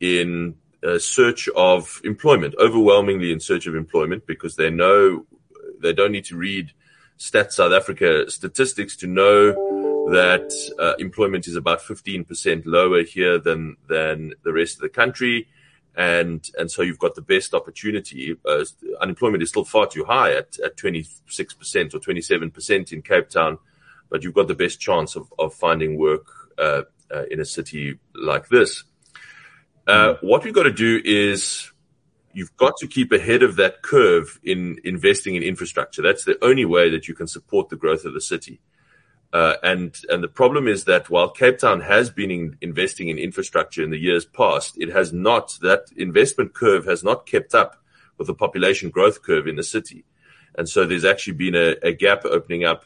in 0.00 0.56
search 0.98 1.48
of 1.56 2.00
employment, 2.04 2.54
overwhelmingly 2.58 3.32
in 3.32 3.40
search 3.40 3.66
of 3.66 3.74
employment, 3.74 4.26
because 4.26 4.56
they 4.56 4.68
know 4.68 5.24
they 5.80 5.94
don't 5.94 6.12
need 6.12 6.26
to 6.26 6.36
read 6.36 6.72
Stats 7.16 7.52
South 7.52 7.72
Africa 7.72 8.28
statistics 8.28 8.96
to 8.96 9.06
know 9.06 9.73
that 10.10 10.52
uh, 10.78 10.94
employment 10.98 11.46
is 11.46 11.56
about 11.56 11.80
15% 11.80 12.62
lower 12.66 13.02
here 13.02 13.38
than 13.38 13.76
than 13.88 14.34
the 14.42 14.52
rest 14.52 14.76
of 14.76 14.82
the 14.82 14.88
country. 14.88 15.48
And 15.96 16.48
and 16.58 16.70
so 16.70 16.82
you've 16.82 16.98
got 16.98 17.14
the 17.14 17.22
best 17.22 17.54
opportunity 17.54 18.36
uh, 18.46 18.64
unemployment 19.00 19.42
is 19.42 19.50
still 19.50 19.64
far 19.64 19.86
too 19.86 20.04
high 20.04 20.32
at, 20.32 20.58
at 20.58 20.76
26% 20.76 21.94
or 21.94 22.00
27% 22.00 22.92
in 22.92 23.02
Cape 23.02 23.28
Town 23.28 23.58
but 24.14 24.22
you've 24.22 24.34
got 24.34 24.46
the 24.46 24.54
best 24.54 24.78
chance 24.78 25.16
of, 25.16 25.32
of 25.40 25.52
finding 25.52 25.98
work 25.98 26.26
uh, 26.58 26.82
uh 27.12 27.24
in 27.32 27.40
a 27.40 27.44
city 27.44 27.98
like 28.14 28.48
this. 28.48 28.84
Uh, 29.86 30.14
what 30.20 30.44
we've 30.44 30.54
got 30.54 30.62
to 30.62 30.72
do 30.72 31.00
is 31.04 31.72
you've 32.32 32.56
got 32.56 32.76
to 32.78 32.86
keep 32.86 33.12
ahead 33.12 33.42
of 33.42 33.56
that 33.56 33.82
curve 33.82 34.38
in 34.42 34.78
investing 34.84 35.34
in 35.34 35.42
infrastructure. 35.42 36.00
That's 36.00 36.24
the 36.24 36.38
only 36.42 36.64
way 36.64 36.90
that 36.90 37.08
you 37.08 37.14
can 37.14 37.26
support 37.26 37.68
the 37.68 37.76
growth 37.76 38.04
of 38.04 38.14
the 38.14 38.20
city 38.20 38.60
uh, 39.34 39.56
and 39.64 40.00
and 40.08 40.22
the 40.22 40.28
problem 40.28 40.68
is 40.68 40.84
that 40.84 41.10
while 41.10 41.28
Cape 41.28 41.58
Town 41.58 41.80
has 41.80 42.08
been 42.08 42.30
in, 42.30 42.56
investing 42.60 43.08
in 43.08 43.18
infrastructure 43.18 43.82
in 43.82 43.90
the 43.90 43.98
years 43.98 44.24
past, 44.24 44.78
it 44.78 44.90
has 44.90 45.12
not 45.12 45.58
that 45.60 45.86
investment 45.96 46.54
curve 46.54 46.84
has 46.84 47.02
not 47.02 47.26
kept 47.26 47.52
up 47.52 47.82
with 48.16 48.28
the 48.28 48.34
population 48.34 48.90
growth 48.90 49.22
curve 49.22 49.48
in 49.48 49.56
the 49.56 49.64
city, 49.64 50.04
and 50.54 50.68
so 50.68 50.86
there's 50.86 51.04
actually 51.04 51.32
been 51.32 51.56
a, 51.56 51.74
a 51.82 51.92
gap 51.92 52.24
opening 52.24 52.64
up, 52.64 52.84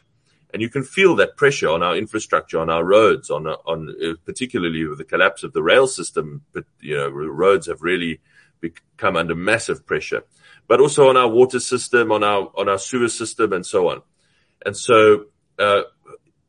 and 0.51 0.59
you 0.59 0.69
can 0.69 0.81
feel 0.81 1.15
that 1.17 1.37
pressure 1.37 1.69
on 1.69 1.83
our 1.83 1.95
infrastructure, 1.95 2.59
on 2.59 2.71
our 2.71 2.83
roads, 2.83 3.29
on 3.29 3.45
on 3.45 3.95
uh, 4.03 4.15
particularly 4.25 4.87
with 4.87 4.97
the 4.97 5.03
collapse 5.03 5.43
of 5.43 5.53
the 5.53 5.61
rail 5.61 5.85
system. 5.85 6.41
But 6.51 6.65
you 6.79 6.97
know, 6.97 7.09
roads 7.09 7.67
have 7.67 7.83
really 7.83 8.21
become 8.59 9.17
under 9.17 9.35
massive 9.35 9.85
pressure, 9.85 10.23
but 10.67 10.79
also 10.79 11.09
on 11.09 11.15
our 11.15 11.29
water 11.29 11.59
system, 11.59 12.11
on 12.11 12.23
our 12.23 12.51
on 12.57 12.67
our 12.67 12.79
sewer 12.79 13.09
system, 13.09 13.53
and 13.53 13.63
so 13.63 13.89
on, 13.89 14.01
and 14.65 14.75
so. 14.75 15.25
Uh, 15.59 15.81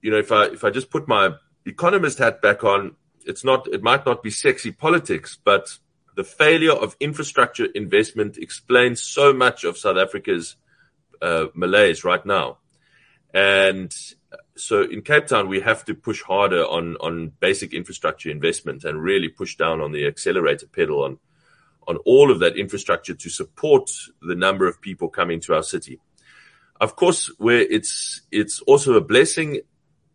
you 0.02 0.10
know, 0.10 0.18
if 0.18 0.32
I 0.32 0.46
if 0.46 0.64
I 0.64 0.70
just 0.70 0.90
put 0.90 1.08
my 1.08 1.34
economist 1.66 2.18
hat 2.18 2.40
back 2.40 2.64
on, 2.64 2.96
it's 3.26 3.44
not 3.44 3.68
it 3.68 3.82
might 3.82 4.06
not 4.06 4.22
be 4.22 4.30
sexy 4.30 4.72
politics, 4.72 5.38
but 5.42 5.78
the 6.16 6.24
failure 6.24 6.72
of 6.72 6.96
infrastructure 7.00 7.66
investment 7.66 8.36
explains 8.36 9.02
so 9.02 9.32
much 9.32 9.64
of 9.64 9.78
South 9.78 9.96
Africa's 9.96 10.56
uh, 11.22 11.46
malaise 11.54 12.04
right 12.04 12.24
now. 12.24 12.58
And 13.32 13.94
so 14.56 14.82
in 14.82 15.02
Cape 15.02 15.26
Town, 15.26 15.48
we 15.48 15.60
have 15.60 15.84
to 15.84 15.94
push 15.94 16.22
harder 16.22 16.64
on 16.64 16.96
on 16.96 17.32
basic 17.40 17.72
infrastructure 17.72 18.30
investment 18.30 18.84
and 18.84 19.02
really 19.02 19.28
push 19.28 19.56
down 19.56 19.80
on 19.80 19.92
the 19.92 20.06
accelerator 20.06 20.66
pedal 20.66 21.04
on 21.04 21.18
on 21.86 21.96
all 22.04 22.30
of 22.30 22.40
that 22.40 22.56
infrastructure 22.56 23.14
to 23.14 23.28
support 23.28 23.90
the 24.22 24.34
number 24.34 24.66
of 24.66 24.80
people 24.80 25.08
coming 25.08 25.40
to 25.40 25.54
our 25.54 25.62
city. 25.62 25.98
Of 26.80 26.96
course, 26.96 27.30
where 27.38 27.60
it's 27.60 28.22
it's 28.30 28.60
also 28.62 28.94
a 28.94 29.00
blessing 29.00 29.60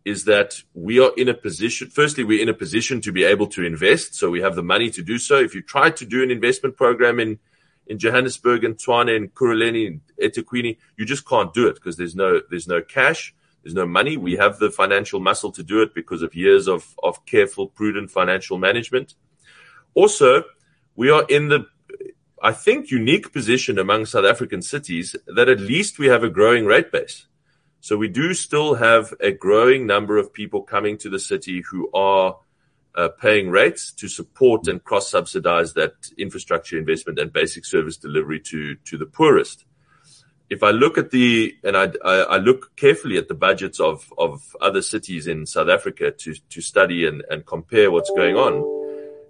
is 0.06 0.24
that 0.24 0.62
we 0.72 1.00
are 1.00 1.10
in 1.16 1.28
a 1.28 1.34
position, 1.34 1.90
firstly, 1.90 2.22
we're 2.22 2.40
in 2.40 2.48
a 2.48 2.54
position 2.54 3.00
to 3.00 3.10
be 3.10 3.24
able 3.24 3.48
to 3.48 3.64
invest. 3.64 4.14
So 4.14 4.30
we 4.30 4.40
have 4.40 4.54
the 4.54 4.62
money 4.62 4.88
to 4.90 5.02
do 5.02 5.18
so. 5.18 5.34
If 5.40 5.52
you 5.52 5.62
try 5.62 5.90
to 5.90 6.06
do 6.06 6.22
an 6.22 6.30
investment 6.30 6.76
program 6.76 7.18
in, 7.18 7.40
in 7.88 7.98
Johannesburg 7.98 8.62
and 8.62 8.76
Tshwane 8.76 9.16
and 9.16 9.34
Ekurhuleni 9.34 9.88
and 9.88 10.00
eThekwini, 10.22 10.78
you 10.96 11.04
just 11.04 11.28
can't 11.28 11.52
do 11.52 11.66
it 11.66 11.74
because 11.74 11.96
there's 11.96 12.14
no, 12.14 12.40
there's 12.50 12.68
no 12.68 12.80
cash. 12.80 13.34
There's 13.64 13.74
no 13.74 13.84
money. 13.84 14.16
We 14.16 14.36
have 14.36 14.60
the 14.60 14.70
financial 14.70 15.18
muscle 15.18 15.50
to 15.50 15.64
do 15.64 15.82
it 15.82 15.92
because 15.92 16.22
of 16.22 16.36
years 16.36 16.68
of, 16.68 16.94
of 17.02 17.26
careful, 17.26 17.66
prudent 17.66 18.12
financial 18.12 18.58
management. 18.58 19.14
Also, 19.94 20.44
we 20.94 21.10
are 21.10 21.24
in 21.28 21.48
the, 21.48 21.66
I 22.40 22.52
think, 22.52 22.92
unique 22.92 23.32
position 23.32 23.76
among 23.76 24.06
South 24.06 24.24
African 24.24 24.62
cities 24.62 25.16
that 25.26 25.48
at 25.48 25.58
least 25.58 25.98
we 25.98 26.06
have 26.06 26.22
a 26.22 26.30
growing 26.30 26.64
rate 26.64 26.92
base. 26.92 27.26
So 27.86 27.96
we 27.96 28.08
do 28.08 28.34
still 28.34 28.74
have 28.74 29.14
a 29.20 29.30
growing 29.30 29.86
number 29.86 30.18
of 30.18 30.32
people 30.32 30.60
coming 30.60 30.98
to 30.98 31.08
the 31.08 31.20
city 31.20 31.62
who 31.70 31.88
are 31.94 32.36
uh, 32.96 33.10
paying 33.10 33.48
rates 33.48 33.92
to 33.92 34.08
support 34.08 34.66
and 34.66 34.82
cross 34.82 35.08
subsidize 35.08 35.74
that 35.74 35.92
infrastructure 36.18 36.76
investment 36.76 37.20
and 37.20 37.32
basic 37.32 37.64
service 37.64 37.96
delivery 37.96 38.40
to, 38.40 38.74
to 38.86 38.98
the 38.98 39.06
poorest. 39.06 39.66
If 40.50 40.64
I 40.64 40.72
look 40.72 40.98
at 40.98 41.12
the, 41.12 41.54
and 41.62 41.76
I, 41.76 41.92
I, 42.04 42.14
I 42.22 42.36
look 42.38 42.74
carefully 42.74 43.18
at 43.18 43.28
the 43.28 43.34
budgets 43.34 43.78
of, 43.78 44.12
of 44.18 44.56
other 44.60 44.82
cities 44.82 45.28
in 45.28 45.46
South 45.46 45.68
Africa 45.68 46.10
to, 46.10 46.34
to 46.34 46.60
study 46.60 47.06
and, 47.06 47.22
and 47.30 47.46
compare 47.46 47.92
what's 47.92 48.10
going 48.10 48.34
on, 48.34 48.64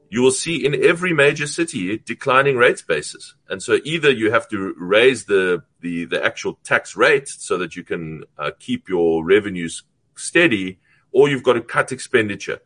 you 0.08 0.22
will 0.22 0.30
see 0.30 0.64
in 0.64 0.84
every 0.84 1.12
major 1.12 1.46
city 1.46 1.98
declining 1.98 2.56
rate 2.56 2.84
bases. 2.86 3.34
And 3.48 3.62
so 3.62 3.78
either 3.84 4.10
you 4.10 4.30
have 4.30 4.48
to 4.48 4.74
raise 4.78 5.24
the, 5.24 5.62
the, 5.80 6.04
the 6.04 6.24
actual 6.24 6.58
tax 6.62 6.96
rate 6.96 7.28
so 7.28 7.58
that 7.58 7.74
you 7.76 7.82
can 7.82 8.24
uh, 8.38 8.52
keep 8.58 8.88
your 8.88 9.24
revenues 9.24 9.82
steady, 10.14 10.78
or 11.12 11.28
you've 11.28 11.42
got 11.42 11.54
to 11.54 11.60
cut 11.60 11.92
expenditure. 11.92 12.60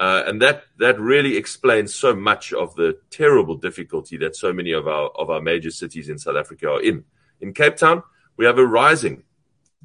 Uh, 0.00 0.24
and 0.26 0.42
that, 0.42 0.64
that 0.78 0.98
really 0.98 1.36
explains 1.36 1.94
so 1.94 2.14
much 2.14 2.52
of 2.52 2.74
the 2.74 2.98
terrible 3.10 3.56
difficulty 3.56 4.16
that 4.16 4.34
so 4.34 4.52
many 4.52 4.72
of 4.72 4.88
our, 4.88 5.08
of 5.10 5.30
our 5.30 5.40
major 5.40 5.70
cities 5.70 6.08
in 6.08 6.18
South 6.18 6.36
Africa 6.36 6.68
are 6.68 6.82
in. 6.82 7.04
In 7.40 7.52
Cape 7.52 7.76
Town, 7.76 8.02
we 8.36 8.44
have 8.44 8.58
a 8.58 8.66
rising 8.66 9.22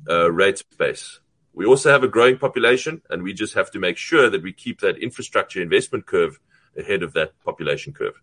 uh, 0.09 0.31
rate 0.31 0.63
base. 0.77 1.19
We 1.53 1.65
also 1.65 1.91
have 1.91 2.03
a 2.03 2.07
growing 2.07 2.37
population, 2.37 3.01
and 3.09 3.21
we 3.21 3.33
just 3.33 3.53
have 3.53 3.69
to 3.71 3.79
make 3.79 3.97
sure 3.97 4.29
that 4.29 4.41
we 4.41 4.53
keep 4.53 4.79
that 4.79 4.97
infrastructure 4.97 5.61
investment 5.61 6.05
curve 6.05 6.39
ahead 6.79 7.03
of 7.03 7.13
that 7.13 7.33
population 7.43 7.93
curve. 7.93 8.19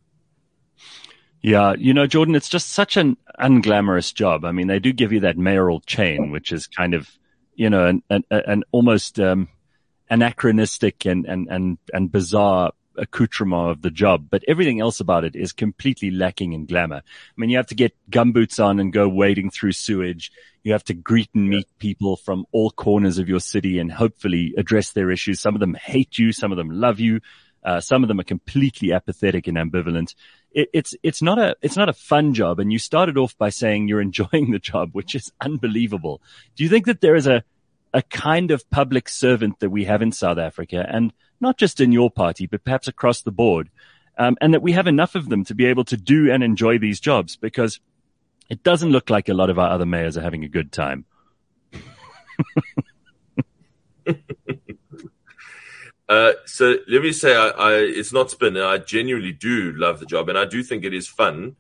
Yeah, 1.43 1.75
you 1.79 1.95
know, 1.95 2.07
Geordin, 2.07 2.37
it's 2.37 2.49
just 2.49 2.71
such 2.71 2.97
an 2.97 3.17
unglamorous 3.39 4.13
job. 4.13 4.45
I 4.45 4.53
mean, 4.53 4.67
they 4.67 4.81
do 4.81 4.93
give 4.93 5.13
you 5.13 5.21
that 5.21 5.39
mayoral 5.39 5.81
chain, 5.81 6.31
which 6.31 6.51
is 6.51 6.67
kind 6.67 6.95
of 6.95 7.09
you 7.57 7.71
know, 7.71 7.87
an, 7.87 8.03
an, 8.11 8.25
an 8.31 8.63
almost 8.71 9.19
um, 9.19 9.49
anachronistic 10.09 11.05
and, 11.07 11.25
and, 11.25 11.49
and, 11.49 11.79
and 11.93 12.13
bizarre 12.13 12.73
accoutrement 12.99 13.71
of 13.71 13.83
the 13.83 13.91
job, 13.91 14.29
but 14.31 14.45
everything 14.47 14.81
else 14.81 15.01
about 15.01 15.25
it 15.25 15.35
is 15.35 15.53
completely 15.53 16.11
lacking 16.11 16.53
in 16.53 16.67
glamour. 16.67 17.03
I 17.05 17.35
mean, 17.37 17.51
you 17.51 17.57
have 17.57 17.67
to 17.67 17.75
get 17.75 17.95
gumboots 18.11 18.63
on 18.63 18.79
and 18.79 18.93
go 18.93 19.09
wading 19.09 19.51
through 19.51 19.73
sewage. 19.73 20.31
You 20.63 20.73
have 20.73 20.85
to 20.85 20.95
greet 20.95 21.29
and 21.35 21.49
meet 21.49 21.67
people 21.79 22.17
from 22.17 22.47
all 22.53 22.71
corners 22.71 23.19
of 23.19 23.29
your 23.29 23.41
city 23.41 23.79
and 23.79 23.93
hopefully 23.93 24.55
address 24.57 24.93
their 24.93 25.11
issues. 25.11 25.41
Some 25.41 25.55
of 25.55 25.61
them 25.61 25.75
hate 25.75 26.19
you. 26.19 26.33
Some 26.33 26.53
of 26.53 26.59
them 26.59 26.71
love 26.71 27.01
you. 27.01 27.21
Uh, 27.67 27.81
some 27.81 28.05
of 28.05 28.09
them 28.09 28.21
are 28.21 28.25
completely 28.25 28.93
apathetic 28.93 29.49
and 29.49 29.57
ambivalent. 29.57 30.15
It, 30.53 30.71
it's 30.73 30.95
it's 31.03 31.21
not 31.21 31.41
a 31.41 31.57
it's 31.61 31.77
not 31.77 31.89
a 31.89 31.93
fun 31.93 32.33
job. 32.33 32.61
And 32.61 32.73
you 32.73 32.79
started 32.79 33.19
off 33.19 33.37
by 33.37 33.49
saying 33.51 33.89
you're 33.89 34.01
enjoying 34.01 34.53
the 34.53 34.61
job, 34.61 34.91
which 34.93 35.17
is 35.17 35.33
unbelievable. 35.41 36.23
Do 36.55 36.63
you 36.63 36.71
think 36.71 36.87
that 36.87 37.01
there 37.01 37.17
is 37.17 37.27
a 37.27 37.43
a 37.93 38.03
kind 38.03 38.53
of 38.53 38.69
public 38.71 39.09
servant 39.09 39.59
that 39.61 39.71
we 39.71 39.85
have 39.87 40.01
in 40.01 40.13
South 40.13 40.39
Africa, 40.39 40.87
and 40.89 41.13
not 41.41 41.59
just 41.59 41.81
in 41.81 41.91
your 41.91 42.11
party, 42.11 42.47
but 42.47 42.63
perhaps 42.63 42.87
across 42.87 43.23
the 43.23 43.33
board, 43.33 43.69
um, 44.17 44.37
and 44.41 44.55
that 44.55 44.63
we 44.63 44.73
have 44.73 44.87
enough 44.87 45.17
of 45.17 45.29
them 45.29 45.45
to 45.45 45.55
be 45.55 45.65
able 45.65 45.85
to 45.85 45.97
do 45.97 46.31
and 46.31 46.45
enjoy 46.45 46.79
these 46.79 47.01
jobs? 47.01 47.35
Because 47.37 47.81
it 48.49 48.63
doesn't 48.63 48.93
look 48.93 49.11
like 49.11 49.29
a 49.29 49.35
lot 49.35 49.51
of 49.51 49.59
our 49.59 49.71
other 49.71 49.87
mayors 49.87 50.17
are 50.17 50.23
having 50.23 50.45
a 50.45 50.49
good 50.49 50.71
time. 50.71 51.05
Uh, 56.09 56.33
so 56.45 56.77
let 56.89 57.03
me 57.03 57.13
say, 57.13 57.35
I, 57.35 57.49
I, 57.49 57.73
it's 57.79 58.13
not 58.13 58.31
spin. 58.31 58.57
I 58.57 58.79
genuinely 58.79 59.33
do 59.33 59.73
love 59.77 59.99
the 59.99 60.07
job, 60.07 60.29
and 60.29 60.39
I 60.39 60.45
do 60.45 60.63
think 60.63 60.85
it 60.85 60.95
is 60.95 61.09
fun. 61.09 61.57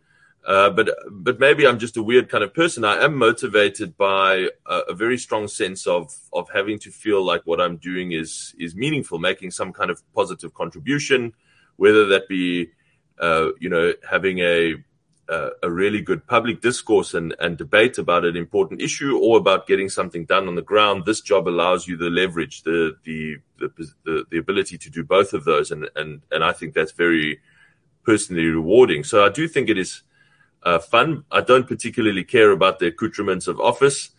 Uh, 0.46 0.70
but 0.70 0.90
but 1.10 1.40
maybe 1.40 1.66
I'm 1.66 1.78
just 1.78 1.96
a 1.96 2.02
weird 2.02 2.28
kind 2.28 2.44
of 2.44 2.54
person. 2.54 2.84
I 2.84 3.02
am 3.02 3.16
motivated 3.16 3.96
by 3.96 4.48
a, 4.66 4.78
a, 4.90 4.94
very 4.94 5.18
strong 5.18 5.48
sense 5.48 5.88
of 5.88 6.14
of 6.32 6.48
having 6.54 6.78
to 6.80 6.90
feel 6.92 7.24
like 7.24 7.42
what 7.46 7.60
I'm 7.60 7.78
doing 7.78 8.12
is 8.12 8.54
is 8.56 8.76
meaningful, 8.76 9.18
making 9.18 9.50
some 9.50 9.72
kind 9.72 9.90
of 9.90 10.00
positive 10.14 10.54
contribution, 10.54 11.32
whether 11.74 12.06
that 12.06 12.28
be 12.28 12.70
uh, 13.18 13.48
you 13.58 13.68
know 13.68 13.92
having 14.08 14.38
a 14.38 14.76
a 15.28 15.70
really 15.70 16.00
good 16.00 16.26
public 16.26 16.60
discourse 16.60 17.12
and, 17.12 17.34
and 17.40 17.58
debate 17.58 17.98
about 17.98 18.24
an 18.24 18.36
important 18.36 18.80
issue 18.80 19.18
or 19.18 19.38
about 19.38 19.66
getting 19.66 19.88
something 19.88 20.24
done 20.24 20.46
on 20.46 20.54
the 20.54 20.62
ground, 20.62 21.04
this 21.04 21.20
job 21.20 21.48
allows 21.48 21.88
you 21.88 21.96
the 21.96 22.10
leverage, 22.10 22.62
the, 22.62 22.96
the, 23.04 23.36
the, 23.58 23.68
the, 24.04 24.24
the 24.30 24.38
ability 24.38 24.78
to 24.78 24.90
do 24.90 25.02
both 25.02 25.32
of 25.32 25.44
those. 25.44 25.72
And, 25.72 25.88
and, 25.96 26.22
and 26.30 26.44
I 26.44 26.52
think 26.52 26.74
that's 26.74 26.92
very 26.92 27.40
personally 28.04 28.46
rewarding. 28.46 29.02
So 29.02 29.24
I 29.24 29.28
do 29.28 29.48
think 29.48 29.68
it 29.68 29.78
is 29.78 30.02
uh, 30.62 30.78
fun. 30.78 31.24
I 31.32 31.40
don't 31.40 31.66
particularly 31.66 32.24
care 32.24 32.52
about 32.52 32.78
the 32.78 32.86
accoutrements 32.86 33.48
of 33.48 33.60
office. 33.60 34.10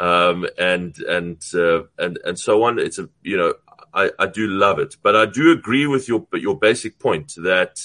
Um, 0.00 0.46
and, 0.58 0.98
and, 0.98 1.40
uh, 1.54 1.82
and, 1.98 2.18
and 2.24 2.38
so 2.38 2.64
on. 2.64 2.78
It's 2.78 2.98
a, 2.98 3.08
you 3.22 3.36
know, 3.36 3.54
I, 3.92 4.10
I 4.18 4.26
do 4.26 4.48
love 4.48 4.80
it, 4.80 4.96
but 5.02 5.14
I 5.14 5.26
do 5.26 5.52
agree 5.52 5.86
with 5.86 6.08
your, 6.08 6.26
your 6.32 6.58
basic 6.58 6.98
point 6.98 7.34
that, 7.36 7.80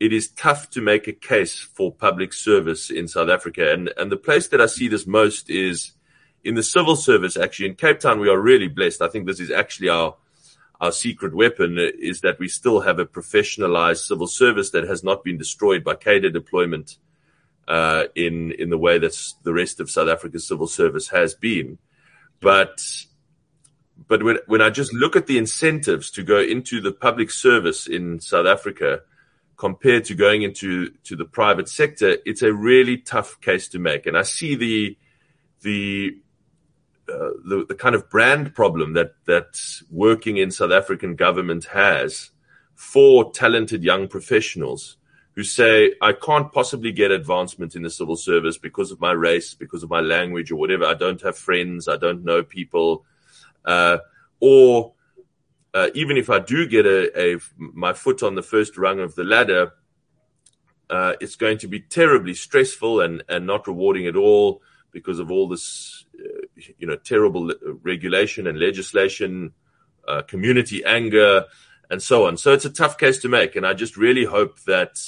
it 0.00 0.12
is 0.12 0.30
tough 0.30 0.70
to 0.70 0.80
make 0.80 1.06
a 1.06 1.12
case 1.12 1.58
for 1.58 1.92
public 1.92 2.32
service 2.32 2.90
in 2.90 3.08
South 3.08 3.28
Africa. 3.28 3.72
And, 3.72 3.90
and 3.96 4.10
the 4.10 4.16
place 4.16 4.48
that 4.48 4.60
I 4.60 4.66
see 4.66 4.88
this 4.88 5.06
most 5.06 5.50
is 5.50 5.92
in 6.42 6.54
the 6.54 6.62
civil 6.62 6.96
service, 6.96 7.36
actually. 7.36 7.68
In 7.68 7.74
Cape 7.74 8.00
Town, 8.00 8.20
we 8.20 8.28
are 8.28 8.38
really 8.38 8.68
blessed. 8.68 9.02
I 9.02 9.08
think 9.08 9.26
this 9.26 9.40
is 9.40 9.50
actually 9.50 9.88
our, 9.88 10.16
our 10.80 10.92
secret 10.92 11.34
weapon 11.34 11.78
is 11.78 12.20
that 12.20 12.38
we 12.38 12.48
still 12.48 12.80
have 12.80 12.98
a 12.98 13.06
professionalized 13.06 14.04
civil 14.04 14.26
service 14.26 14.70
that 14.70 14.84
has 14.84 15.02
not 15.02 15.24
been 15.24 15.38
destroyed 15.38 15.84
by 15.84 15.94
cadre 15.94 16.30
deployment 16.30 16.98
uh, 17.68 18.04
in 18.14 18.52
in 18.52 18.70
the 18.70 18.78
way 18.78 18.98
that 18.98 19.16
the 19.42 19.54
rest 19.54 19.80
of 19.80 19.90
South 19.90 20.08
Africa's 20.08 20.46
civil 20.46 20.66
service 20.66 21.08
has 21.08 21.34
been. 21.34 21.78
But 22.40 22.82
but 24.06 24.22
when 24.22 24.38
when 24.46 24.60
I 24.60 24.70
just 24.70 24.92
look 24.92 25.16
at 25.16 25.26
the 25.26 25.38
incentives 25.38 26.10
to 26.12 26.22
go 26.22 26.40
into 26.40 26.80
the 26.80 26.92
public 26.92 27.30
service 27.30 27.86
in 27.86 28.20
South 28.20 28.46
Africa, 28.46 29.00
compared 29.56 30.04
to 30.06 30.14
going 30.14 30.42
into 30.42 30.90
to 31.04 31.16
the 31.16 31.24
private 31.24 31.68
sector, 31.68 32.16
it's 32.24 32.42
a 32.42 32.52
really 32.52 32.98
tough 32.98 33.40
case 33.40 33.68
to 33.68 33.78
make. 33.78 34.06
And 34.06 34.16
I 34.16 34.22
see 34.22 34.54
the 34.54 34.98
the 35.62 36.18
uh, 37.08 37.36
the, 37.44 37.66
the 37.68 37.74
kind 37.74 37.94
of 37.94 38.08
brand 38.08 38.54
problem 38.54 38.94
that 38.94 39.14
that 39.26 39.60
working 39.90 40.36
in 40.38 40.50
South 40.50 40.72
African 40.72 41.16
government 41.16 41.64
has 41.66 42.30
for 42.74 43.30
talented 43.32 43.84
young 43.84 44.08
professionals 44.08 44.96
who 45.34 45.42
say 45.42 45.94
I 46.00 46.12
can't 46.12 46.52
possibly 46.52 46.92
get 46.92 47.10
advancement 47.10 47.74
in 47.74 47.82
the 47.82 47.90
civil 47.90 48.16
service 48.16 48.56
because 48.56 48.90
of 48.90 49.00
my 49.00 49.12
race, 49.12 49.54
because 49.54 49.82
of 49.82 49.90
my 49.90 50.00
language, 50.00 50.50
or 50.50 50.56
whatever. 50.56 50.84
I 50.84 50.94
don't 50.94 51.20
have 51.22 51.36
friends, 51.36 51.88
I 51.88 51.96
don't 51.96 52.24
know 52.24 52.42
people, 52.42 53.04
uh, 53.64 53.98
or 54.40 54.93
uh, 55.74 55.90
even 55.94 56.16
if 56.16 56.30
I 56.30 56.38
do 56.38 56.66
get 56.68 56.86
a, 56.86 57.34
a, 57.34 57.38
my 57.58 57.92
foot 57.92 58.22
on 58.22 58.36
the 58.36 58.42
first 58.42 58.78
rung 58.78 59.00
of 59.00 59.16
the 59.16 59.24
ladder, 59.24 59.72
uh, 60.88 61.14
it's 61.20 61.34
going 61.34 61.58
to 61.58 61.68
be 61.68 61.80
terribly 61.80 62.34
stressful 62.34 63.00
and, 63.00 63.24
and 63.28 63.46
not 63.46 63.66
rewarding 63.66 64.06
at 64.06 64.14
all 64.14 64.62
because 64.92 65.18
of 65.18 65.32
all 65.32 65.48
this, 65.48 66.04
uh, 66.18 66.46
you 66.78 66.86
know, 66.86 66.94
terrible 66.94 67.52
regulation 67.82 68.46
and 68.46 68.60
legislation, 68.60 69.52
uh, 70.06 70.22
community 70.22 70.84
anger, 70.84 71.46
and 71.90 72.00
so 72.00 72.26
on. 72.26 72.36
So 72.36 72.52
it's 72.52 72.64
a 72.64 72.70
tough 72.70 72.96
case 72.96 73.18
to 73.22 73.28
make, 73.28 73.56
and 73.56 73.66
I 73.66 73.74
just 73.74 73.96
really 73.96 74.24
hope 74.24 74.60
that 74.66 75.00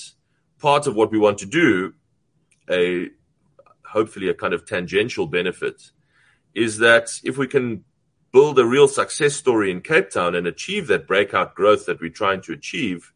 part 0.58 0.88
of 0.88 0.96
what 0.96 1.12
we 1.12 1.18
want 1.18 1.38
to 1.38 1.46
do, 1.46 1.94
a 2.68 3.10
hopefully 3.86 4.28
a 4.28 4.34
kind 4.34 4.52
of 4.52 4.66
tangential 4.66 5.28
benefit, 5.28 5.92
is 6.54 6.78
that 6.78 7.20
if 7.22 7.38
we 7.38 7.46
can 7.46 7.84
build 8.36 8.58
a 8.58 8.66
real 8.66 8.86
success 8.86 9.34
story 9.34 9.70
in 9.70 9.80
Cape 9.80 10.10
Town 10.10 10.34
and 10.34 10.46
achieve 10.46 10.88
that 10.88 11.06
breakout 11.06 11.54
growth 11.54 11.86
that 11.86 12.02
we're 12.02 12.10
trying 12.10 12.42
to 12.42 12.52
achieve, 12.52 13.10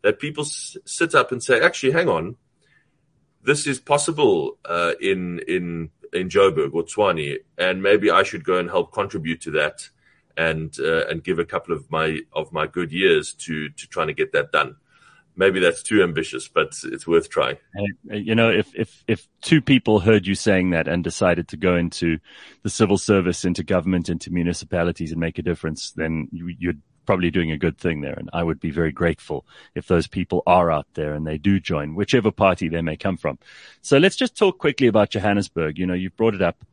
that 0.00 0.18
people 0.18 0.44
s- 0.44 0.78
sit 0.86 1.14
up 1.14 1.30
and 1.30 1.42
say, 1.42 1.60
actually, 1.60 1.92
hang 1.92 2.08
on, 2.08 2.36
this 3.42 3.66
is 3.66 3.78
possible 3.78 4.56
uh, 4.64 4.92
in 4.98 5.40
in 5.40 5.90
in 6.14 6.30
Joburg 6.30 6.72
or 6.72 6.84
Tshwane, 6.84 7.40
and 7.58 7.82
maybe 7.82 8.10
I 8.10 8.22
should 8.22 8.44
go 8.44 8.56
and 8.56 8.70
help 8.70 8.94
contribute 8.94 9.42
to 9.42 9.50
that 9.50 9.90
and 10.38 10.74
uh, 10.80 11.06
and 11.06 11.22
give 11.22 11.38
a 11.38 11.44
couple 11.44 11.74
of 11.76 11.90
my 11.90 12.20
of 12.32 12.50
my 12.50 12.66
good 12.66 12.92
years 12.92 13.34
to 13.44 13.68
to 13.68 13.86
trying 13.88 14.06
to 14.06 14.14
get 14.14 14.32
that 14.32 14.52
done 14.52 14.76
maybe 15.36 15.60
that's 15.60 15.82
too 15.82 16.02
ambitious, 16.02 16.48
but 16.48 16.74
it's 16.84 17.06
worth 17.06 17.28
trying. 17.28 17.56
You 18.10 18.34
know, 18.34 18.50
if, 18.50 18.74
if, 18.74 19.04
if 19.06 19.28
two 19.40 19.60
people 19.60 20.00
heard 20.00 20.26
you 20.26 20.34
saying 20.34 20.70
that 20.70 20.88
and 20.88 21.02
decided 21.02 21.48
to 21.48 21.56
go 21.56 21.76
into 21.76 22.18
the 22.62 22.70
civil 22.70 22.98
service, 22.98 23.44
into 23.44 23.62
government, 23.62 24.08
into 24.08 24.30
municipalities 24.30 25.12
and 25.12 25.20
make 25.20 25.38
a 25.38 25.42
difference, 25.42 25.92
then 25.92 26.28
you, 26.32 26.54
you're 26.58 26.74
probably 27.06 27.30
doing 27.30 27.50
a 27.50 27.58
good 27.58 27.78
thing 27.78 28.00
there. 28.00 28.14
And 28.14 28.30
I 28.32 28.42
would 28.42 28.60
be 28.60 28.70
very 28.70 28.92
grateful 28.92 29.44
if 29.74 29.86
those 29.86 30.06
people 30.06 30.42
are 30.46 30.70
out 30.70 30.86
there 30.94 31.14
and 31.14 31.26
they 31.26 31.38
do 31.38 31.58
join 31.58 31.94
whichever 31.94 32.30
party 32.30 32.68
they 32.68 32.82
may 32.82 32.96
come 32.96 33.16
from. 33.16 33.38
So 33.80 33.98
let's 33.98 34.16
just 34.16 34.36
talk 34.36 34.58
quickly 34.58 34.86
about 34.86 35.10
Johannesburg. 35.10 35.78
You 35.78 35.86
know, 35.86 35.94
you've 35.94 36.16
brought 36.16 36.34
it 36.34 36.42
up. 36.42 36.64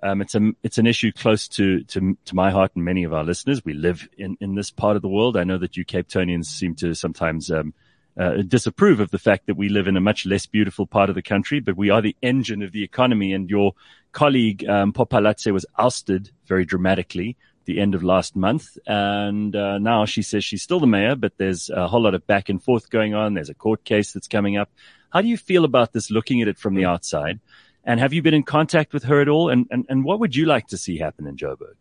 Um, 0.00 0.20
it's 0.20 0.34
a, 0.34 0.52
it's 0.62 0.78
an 0.78 0.86
issue 0.86 1.10
close 1.10 1.48
to, 1.48 1.82
to, 1.84 2.16
to 2.26 2.34
my 2.34 2.50
heart 2.50 2.72
and 2.76 2.84
many 2.84 3.04
of 3.04 3.12
our 3.12 3.24
listeners. 3.24 3.64
We 3.64 3.74
live 3.74 4.08
in, 4.16 4.36
in 4.40 4.54
this 4.54 4.70
part 4.70 4.94
of 4.94 5.02
the 5.02 5.08
world. 5.08 5.36
I 5.36 5.44
know 5.44 5.58
that 5.58 5.76
you 5.76 5.84
Capetonians 5.84 6.46
seem 6.46 6.74
to 6.76 6.94
sometimes, 6.94 7.50
um, 7.50 7.74
uh, 8.18 8.42
disapprove 8.42 9.00
of 9.00 9.10
the 9.10 9.18
fact 9.18 9.46
that 9.46 9.56
we 9.56 9.68
live 9.68 9.86
in 9.86 9.96
a 9.96 10.00
much 10.00 10.26
less 10.26 10.46
beautiful 10.46 10.86
part 10.86 11.08
of 11.08 11.14
the 11.14 11.22
country, 11.22 11.60
but 11.60 11.76
we 11.76 11.90
are 11.90 12.02
the 12.02 12.16
engine 12.20 12.62
of 12.62 12.72
the 12.72 12.82
economy. 12.82 13.32
And 13.32 13.48
your 13.48 13.72
colleague, 14.12 14.68
um, 14.68 14.92
Mpho 14.92 15.08
Phalatse 15.08 15.52
was 15.52 15.66
ousted 15.78 16.30
very 16.46 16.64
dramatically 16.64 17.36
at 17.60 17.66
the 17.66 17.80
end 17.80 17.94
of 17.94 18.02
last 18.02 18.34
month. 18.34 18.76
And 18.86 19.54
uh, 19.54 19.78
now 19.78 20.04
she 20.04 20.22
says 20.22 20.44
she's 20.44 20.62
still 20.62 20.80
the 20.80 20.86
mayor, 20.86 21.14
but 21.14 21.32
there's 21.38 21.70
a 21.70 21.86
whole 21.86 22.02
lot 22.02 22.14
of 22.14 22.26
back 22.26 22.48
and 22.48 22.62
forth 22.62 22.90
going 22.90 23.14
on. 23.14 23.34
There's 23.34 23.50
a 23.50 23.54
court 23.54 23.84
case 23.84 24.12
that's 24.12 24.28
coming 24.28 24.56
up. 24.56 24.70
How 25.10 25.22
do 25.22 25.28
you 25.28 25.36
feel 25.36 25.64
about 25.64 25.92
this 25.92 26.10
looking 26.10 26.42
at 26.42 26.48
it 26.48 26.58
from 26.58 26.74
the 26.74 26.84
outside? 26.84 27.40
And 27.84 28.00
have 28.00 28.12
you 28.12 28.20
been 28.20 28.34
in 28.34 28.42
contact 28.42 28.92
with 28.92 29.04
her 29.04 29.20
at 29.20 29.28
all? 29.28 29.48
And, 29.48 29.66
and, 29.70 29.86
and 29.88 30.04
what 30.04 30.20
would 30.20 30.36
you 30.36 30.44
like 30.44 30.66
to 30.68 30.76
see 30.76 30.98
happen 30.98 31.26
in 31.26 31.36
Joburg? 31.36 31.76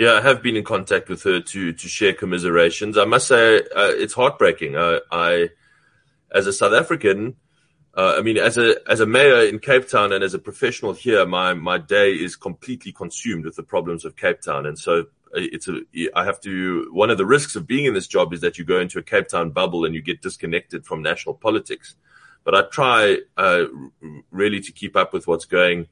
Yeah, 0.00 0.14
I 0.14 0.22
have 0.22 0.42
been 0.42 0.56
in 0.56 0.64
contact 0.64 1.10
with 1.10 1.24
her 1.24 1.40
to 1.42 1.74
to 1.74 1.88
share 1.88 2.14
commiserations. 2.14 2.96
I 2.96 3.04
must 3.04 3.28
say 3.28 3.58
uh, 3.58 3.92
it's 4.02 4.14
heartbreaking. 4.14 4.74
Uh, 4.74 5.00
I, 5.12 5.50
as 6.34 6.46
a 6.46 6.54
South 6.54 6.72
African, 6.72 7.36
uh, 7.94 8.14
I 8.16 8.22
mean, 8.22 8.38
as 8.38 8.56
a 8.56 8.76
as 8.88 9.00
a 9.00 9.06
mayor 9.06 9.44
in 9.44 9.58
Cape 9.58 9.90
Town 9.90 10.14
and 10.14 10.24
as 10.24 10.32
a 10.32 10.38
professional 10.38 10.94
here, 10.94 11.26
my 11.26 11.52
my 11.52 11.76
day 11.76 12.12
is 12.12 12.34
completely 12.34 12.92
consumed 12.92 13.44
with 13.44 13.56
the 13.56 13.62
problems 13.62 14.06
of 14.06 14.16
Cape 14.16 14.40
Town, 14.40 14.64
and 14.64 14.78
so 14.78 15.00
uh, 15.00 15.44
it's 15.52 15.68
a 15.68 15.82
I 16.16 16.24
have 16.24 16.40
to. 16.40 16.88
One 16.92 17.10
of 17.10 17.18
the 17.18 17.26
risks 17.26 17.54
of 17.54 17.66
being 17.66 17.84
in 17.84 17.92
this 17.92 18.08
job 18.08 18.32
is 18.32 18.40
that 18.40 18.56
you 18.56 18.64
go 18.64 18.80
into 18.80 18.98
a 18.98 19.02
Cape 19.02 19.28
Town 19.28 19.50
bubble 19.50 19.84
and 19.84 19.94
you 19.94 20.00
get 20.00 20.22
disconnected 20.22 20.86
from 20.86 21.02
national 21.02 21.34
politics. 21.34 21.94
But 22.42 22.54
I 22.54 22.62
try 22.62 23.18
uh, 23.36 23.64
really 24.30 24.60
to 24.60 24.72
keep 24.72 24.96
up 24.96 25.12
with 25.12 25.26
what's 25.26 25.44
going 25.44 25.88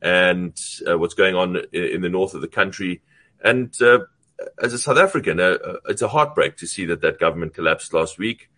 and 0.00 0.58
uh, 0.88 0.96
what's 0.96 1.12
going 1.12 1.34
on 1.34 1.56
in, 1.74 1.84
in 1.96 2.00
the 2.00 2.08
north 2.08 2.32
of 2.32 2.40
the 2.40 2.48
country 2.48 3.02
and 3.42 3.74
uh, 3.80 4.00
as 4.62 4.72
a 4.72 4.78
South 4.78 4.98
African, 4.98 5.40
uh, 5.40 5.58
uh, 5.64 5.76
it's 5.88 6.02
a 6.02 6.08
heartbreak 6.08 6.56
to 6.58 6.66
see 6.66 6.84
that 6.86 7.00
that 7.02 7.18
government 7.18 7.54
collapsed 7.54 7.92
last 7.92 8.18
week. 8.18 8.50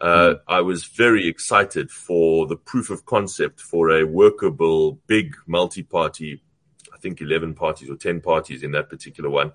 Uh, 0.00 0.06
mm. 0.06 0.40
I 0.48 0.60
was 0.60 0.84
very 0.84 1.28
excited 1.28 1.90
for 1.90 2.46
the 2.46 2.56
proof 2.56 2.90
of 2.90 3.06
concept 3.06 3.60
for 3.60 3.90
a 3.90 4.04
workable, 4.04 4.98
big 5.06 5.36
multi-party 5.46 6.42
I 6.92 6.98
think, 6.98 7.20
11 7.20 7.54
parties 7.54 7.90
or 7.90 7.96
10 7.96 8.20
parties 8.20 8.62
in 8.62 8.72
that 8.72 8.88
particular 8.88 9.30
one. 9.30 9.52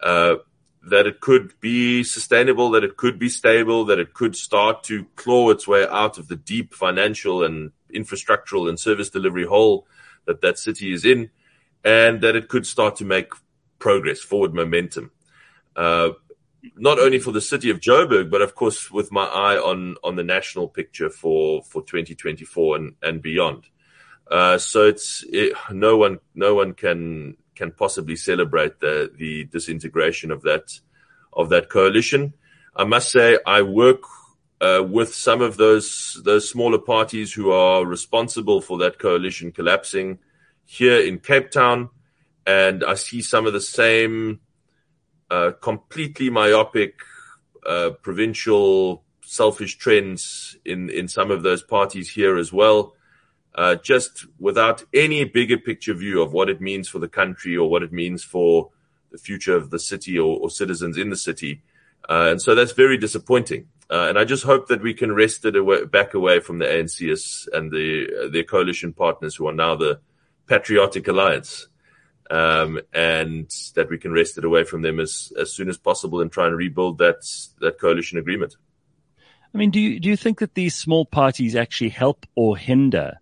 Uh, 0.00 0.36
that 0.84 1.06
it 1.06 1.20
could 1.20 1.52
be 1.60 2.04
sustainable, 2.04 2.70
that 2.70 2.84
it 2.84 2.96
could 2.96 3.18
be 3.18 3.28
stable, 3.28 3.84
that 3.86 3.98
it 3.98 4.14
could 4.14 4.36
start 4.36 4.84
to 4.84 5.04
claw 5.16 5.50
its 5.50 5.66
way 5.66 5.86
out 5.86 6.18
of 6.18 6.28
the 6.28 6.36
deep 6.36 6.72
financial 6.72 7.44
and 7.44 7.72
infrastructural 7.92 8.68
and 8.68 8.78
service 8.78 9.10
delivery 9.10 9.44
hole 9.44 9.86
that 10.26 10.40
that 10.40 10.58
city 10.58 10.92
is 10.92 11.04
in, 11.04 11.30
and 11.84 12.20
that 12.20 12.36
it 12.36 12.48
could 12.48 12.66
start 12.66 12.96
to 12.96 13.04
make 13.04 13.32
progress, 13.78 14.20
forward 14.20 14.54
momentum. 14.54 15.10
Uh, 15.76 16.10
not 16.76 16.98
only 16.98 17.18
for 17.18 17.32
the 17.32 17.40
city 17.40 17.70
of 17.70 17.80
Joburg, 17.80 18.30
but 18.30 18.42
of 18.42 18.54
course 18.54 18.90
with 18.90 19.12
my 19.12 19.24
eye 19.24 19.56
on 19.56 19.96
on 20.02 20.16
the 20.16 20.24
national 20.24 20.68
picture 20.68 21.10
for 21.10 21.62
for 21.62 21.82
2024 21.82 22.76
and 22.76 22.94
and 23.02 23.22
beyond. 23.22 23.64
Uh, 24.30 24.58
so 24.58 24.86
it's 24.86 25.24
it, 25.28 25.54
no 25.70 25.96
one 25.96 26.18
no 26.34 26.54
one 26.54 26.74
can 26.74 27.36
can 27.54 27.72
possibly 27.72 28.16
celebrate 28.16 28.80
the 28.80 29.10
the 29.16 29.44
disintegration 29.44 30.30
of 30.30 30.42
that 30.42 30.80
of 31.32 31.48
that 31.50 31.68
coalition. 31.68 32.34
I 32.74 32.84
must 32.84 33.10
say 33.10 33.38
I 33.46 33.62
work 33.62 34.02
uh, 34.60 34.82
with 34.88 35.14
some 35.14 35.40
of 35.40 35.56
those 35.56 36.20
those 36.24 36.50
smaller 36.50 36.78
parties 36.78 37.32
who 37.32 37.50
are 37.52 37.86
responsible 37.86 38.60
for 38.60 38.78
that 38.78 38.98
coalition 38.98 39.52
collapsing 39.52 40.18
here 40.64 41.00
in 41.00 41.18
Cape 41.18 41.50
Town, 41.50 41.88
and 42.48 42.82
I 42.82 42.94
see 42.94 43.20
some 43.20 43.46
of 43.46 43.52
the 43.52 43.60
same 43.60 44.40
uh, 45.30 45.52
completely 45.60 46.30
myopic 46.30 46.94
uh, 47.66 47.90
provincial 48.00 49.04
selfish 49.22 49.76
trends 49.76 50.56
in 50.64 50.88
in 50.88 51.06
some 51.08 51.30
of 51.30 51.42
those 51.42 51.62
parties 51.62 52.10
here 52.10 52.38
as 52.38 52.50
well. 52.50 52.94
Uh, 53.54 53.74
just 53.74 54.24
without 54.38 54.84
any 54.94 55.24
bigger 55.24 55.58
picture 55.58 55.92
view 55.92 56.22
of 56.22 56.32
what 56.32 56.48
it 56.48 56.60
means 56.60 56.88
for 56.88 57.00
the 57.00 57.08
country 57.08 57.56
or 57.56 57.68
what 57.68 57.82
it 57.82 57.92
means 57.92 58.22
for 58.24 58.70
the 59.10 59.18
future 59.18 59.56
of 59.56 59.70
the 59.70 59.78
city 59.78 60.18
or, 60.18 60.38
or 60.38 60.48
citizens 60.48 60.96
in 60.96 61.10
the 61.10 61.16
city. 61.16 61.62
Uh, 62.08 62.28
and 62.30 62.40
so 62.40 62.54
that's 62.54 62.72
very 62.72 62.96
disappointing. 62.96 63.66
Uh, 63.90 64.06
and 64.08 64.18
I 64.18 64.24
just 64.24 64.44
hope 64.44 64.68
that 64.68 64.82
we 64.82 64.94
can 64.94 65.12
wrest 65.12 65.44
it 65.44 65.56
away, 65.56 65.86
back 65.86 66.14
away 66.14 66.40
from 66.40 66.58
the 66.58 66.66
ANC 66.66 67.48
and 67.52 67.72
the, 67.72 68.30
their 68.32 68.44
coalition 68.44 68.92
partners 68.92 69.34
who 69.34 69.48
are 69.48 69.54
now 69.54 69.74
the 69.74 69.98
Patriotic 70.46 71.08
Alliance 71.08 71.67
um, 72.30 72.80
and 72.92 73.50
that 73.74 73.88
we 73.88 73.98
can 73.98 74.12
wrest 74.12 74.38
it 74.38 74.44
away 74.44 74.64
from 74.64 74.82
them 74.82 75.00
as, 75.00 75.32
as 75.38 75.52
soon 75.52 75.68
as 75.68 75.78
possible 75.78 76.20
and 76.20 76.30
try 76.30 76.46
and 76.46 76.56
rebuild 76.56 76.98
that 76.98 77.26
that 77.60 77.80
coalition 77.80 78.18
agreement. 78.18 78.56
I 79.54 79.58
mean, 79.58 79.70
do 79.70 79.80
you 79.80 79.98
do 79.98 80.08
you 80.08 80.16
think 80.16 80.40
that 80.40 80.54
these 80.54 80.74
small 80.74 81.06
parties 81.06 81.56
actually 81.56 81.90
help 81.90 82.26
or 82.34 82.56
hinder 82.56 83.18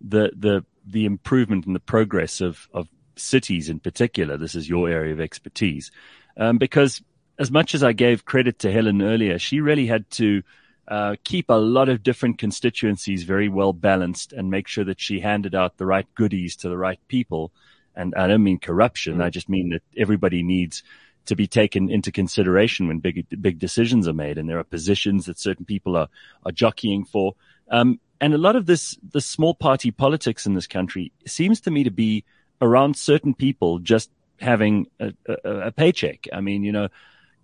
the 0.00 0.30
the 0.36 0.64
the 0.86 1.06
improvement 1.06 1.66
and 1.66 1.74
the 1.74 1.80
progress 1.80 2.40
of 2.40 2.68
of 2.74 2.88
cities 3.16 3.68
in 3.68 3.80
particular? 3.80 4.36
This 4.36 4.54
is 4.54 4.68
your 4.68 4.88
area 4.88 5.12
of 5.12 5.20
expertise, 5.20 5.90
um, 6.36 6.58
because 6.58 7.02
as 7.38 7.50
much 7.50 7.74
as 7.74 7.82
I 7.82 7.92
gave 7.92 8.26
credit 8.26 8.58
to 8.60 8.72
Helen 8.72 9.02
earlier, 9.02 9.38
she 9.38 9.60
really 9.60 9.86
had 9.86 10.08
to. 10.12 10.42
Uh, 10.88 11.14
keep 11.22 11.48
a 11.48 11.54
lot 11.54 11.88
of 11.88 12.02
different 12.02 12.38
constituencies 12.38 13.22
very 13.22 13.48
well 13.48 13.72
balanced 13.72 14.32
and 14.32 14.50
make 14.50 14.66
sure 14.66 14.82
that 14.82 15.00
she 15.00 15.20
handed 15.20 15.54
out 15.54 15.78
the 15.78 15.86
right 15.86 16.12
goodies 16.16 16.56
to 16.56 16.68
the 16.68 16.76
right 16.76 16.98
people 17.06 17.52
and 17.94 18.14
I 18.14 18.26
don't 18.26 18.42
mean 18.42 18.58
corruption. 18.58 19.20
I 19.20 19.30
just 19.30 19.48
mean 19.48 19.70
that 19.70 19.82
everybody 19.96 20.42
needs 20.42 20.82
to 21.26 21.36
be 21.36 21.46
taken 21.46 21.90
into 21.90 22.10
consideration 22.10 22.88
when 22.88 22.98
big, 22.98 23.26
big 23.40 23.58
decisions 23.58 24.08
are 24.08 24.12
made. 24.12 24.38
And 24.38 24.48
there 24.48 24.58
are 24.58 24.64
positions 24.64 25.26
that 25.26 25.38
certain 25.38 25.64
people 25.64 25.96
are, 25.96 26.08
are 26.44 26.52
jockeying 26.52 27.04
for. 27.04 27.34
Um, 27.70 28.00
and 28.20 28.34
a 28.34 28.38
lot 28.38 28.56
of 28.56 28.66
this, 28.66 28.98
the 29.12 29.20
small 29.20 29.54
party 29.54 29.90
politics 29.90 30.46
in 30.46 30.54
this 30.54 30.66
country 30.66 31.12
seems 31.26 31.60
to 31.62 31.70
me 31.70 31.84
to 31.84 31.90
be 31.90 32.24
around 32.60 32.96
certain 32.96 33.34
people 33.34 33.78
just 33.78 34.10
having 34.40 34.86
a, 35.00 35.12
a, 35.26 35.50
a 35.50 35.72
paycheck. 35.72 36.26
I 36.32 36.40
mean, 36.40 36.64
you 36.64 36.72
know, 36.72 36.88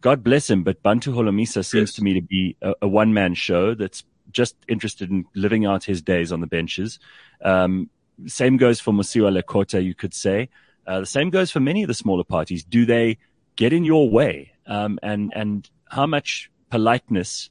God 0.01 0.23
bless 0.23 0.49
him, 0.49 0.63
but 0.63 0.83
Bantu 0.83 1.13
Holomisa 1.13 1.65
seems 1.65 1.91
yes. 1.91 1.95
to 1.95 2.03
me 2.03 2.15
to 2.15 2.23
be 2.23 2.57
a, 2.63 2.75
a 2.83 2.89
one 2.89 3.13
man 3.15 3.35
show 3.35 3.75
that's 3.75 4.05
just 4.31 4.57
interested 4.69 5.11
in 5.11 5.25
living 5.35 5.67
out 5.67 5.85
his 5.85 6.03
days 6.03 6.33
on 6.33 6.41
the 6.41 6.47
benches. 6.47 6.99
Um, 7.43 7.91
same 8.27 8.57
goes 8.57 8.81
for 8.81 8.93
Mosiuoa 8.93 9.43
Lekota, 9.43 9.83
you 9.83 9.95
could 9.95 10.15
say. 10.15 10.49
Uh, 10.87 11.01
the 11.01 11.07
same 11.07 11.31
goes 11.31 11.51
for 11.51 11.61
many 11.61 11.83
of 11.83 11.89
the 11.89 11.95
smaller 11.95 12.25
parties. 12.25 12.65
Do 12.65 12.87
they 12.87 13.19
get 13.57 13.73
in 13.73 13.85
your 13.85 14.09
way? 14.11 14.53
Um, 14.67 14.99
and, 15.03 15.33
and 15.35 15.69
how 15.87 16.07
much 16.07 16.51
politeness 16.71 17.51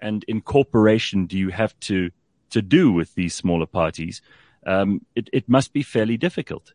and 0.00 0.24
incorporation 0.28 1.26
do 1.26 1.38
you 1.38 1.50
have 1.50 1.78
to, 1.80 2.10
to 2.50 2.62
do 2.62 2.92
with 2.92 3.14
these 3.14 3.34
smaller 3.34 3.66
parties? 3.66 4.22
Um, 4.66 5.04
it, 5.14 5.28
it 5.32 5.48
must 5.48 5.72
be 5.72 5.82
fairly 5.82 6.16
difficult. 6.16 6.72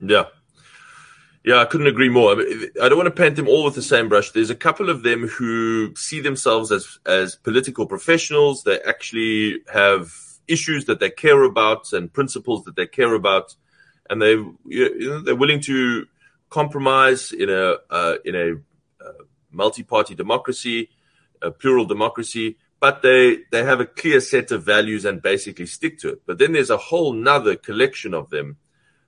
Yeah. 0.00 0.24
Yeah, 1.44 1.58
I 1.58 1.66
couldn't 1.66 1.88
agree 1.88 2.08
more. 2.08 2.32
I, 2.32 2.88
don't 2.88 2.96
want 2.96 3.14
to 3.14 3.22
paint 3.22 3.36
them 3.36 3.48
all 3.48 3.64
with 3.64 3.74
the 3.74 3.82
same 3.82 4.08
brush. 4.08 4.30
There's 4.30 4.48
a 4.48 4.54
couple 4.54 4.88
of 4.88 5.02
them 5.02 5.28
who 5.28 5.94
see 5.94 6.20
themselves 6.20 6.72
as 6.72 6.98
as 7.04 7.36
political 7.36 7.84
professionals. 7.86 8.64
They 8.64 8.80
actually 8.80 9.58
have 9.70 10.10
issues 10.48 10.84
that 10.86 11.00
they 11.00 11.10
care 11.10 11.42
about 11.42 11.92
and 11.92 12.12
principles 12.12 12.64
that 12.64 12.76
they 12.76 12.86
care 12.86 13.14
about, 13.14 13.54
and 14.08 14.20
they 14.20 14.32
you 14.32 15.08
know, 15.08 15.20
they're 15.20 15.36
willing 15.36 15.60
to 15.62 16.06
compromise 16.50 17.32
in 17.32 17.50
a 17.50 17.76
uh, 17.90 18.16
in 18.24 18.34
a 18.34 19.04
uh, 19.04 19.24
multi-party 19.50 20.14
democracy, 20.14 20.90
a 21.42 21.50
plural 21.50 21.84
democracy. 21.84 22.56
But 22.80 23.02
they 23.02 23.38
they 23.50 23.64
have 23.64 23.80
a 23.80 23.86
clear 23.86 24.20
set 24.20 24.50
of 24.50 24.64
values 24.64 25.04
and 25.04 25.22
basically 25.22 25.66
stick 25.66 25.98
to 26.00 26.08
it. 26.10 26.22
But 26.26 26.38
then 26.38 26.52
there's 26.52 26.70
a 26.70 26.76
whole 26.76 27.12
nother 27.12 27.56
collection 27.56 28.12
of 28.14 28.30
them, 28.30 28.58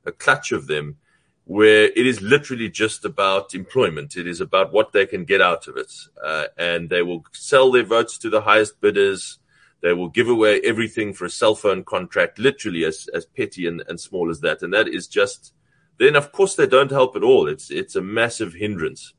a 0.04 0.12
clutch 0.12 0.50
of 0.52 0.66
them, 0.66 0.96
where 1.44 1.84
it 1.84 2.06
is 2.06 2.20
literally 2.20 2.68
just 2.68 3.04
about 3.04 3.54
employment. 3.54 4.16
It 4.16 4.26
is 4.26 4.40
about 4.40 4.72
what 4.72 4.92
they 4.92 5.06
can 5.06 5.24
get 5.24 5.40
out 5.40 5.68
of 5.68 5.76
it, 5.76 5.92
uh, 6.24 6.46
and 6.56 6.88
they 6.88 7.02
will 7.02 7.24
sell 7.32 7.70
their 7.70 7.84
votes 7.84 8.18
to 8.18 8.30
the 8.30 8.40
highest 8.40 8.80
bidders. 8.80 9.38
They 9.82 9.92
will 9.92 10.08
give 10.08 10.28
away 10.28 10.60
everything 10.62 11.12
for 11.12 11.26
a 11.26 11.30
cell 11.30 11.54
phone 11.54 11.84
contract, 11.84 12.38
literally 12.38 12.84
as, 12.84 13.08
as 13.14 13.26
petty 13.26 13.66
and, 13.66 13.82
and 13.88 14.00
small 14.00 14.30
as 14.30 14.40
that. 14.40 14.62
And 14.62 14.72
that 14.72 14.88
is 14.88 15.06
just, 15.06 15.52
then 15.98 16.16
of 16.16 16.32
course 16.32 16.54
they 16.54 16.66
don't 16.66 16.90
help 16.90 17.14
at 17.16 17.22
all. 17.22 17.48
It's, 17.48 17.70
it's 17.70 17.96
a 17.96 18.00
massive 18.00 18.54
hindrance. 18.54 19.12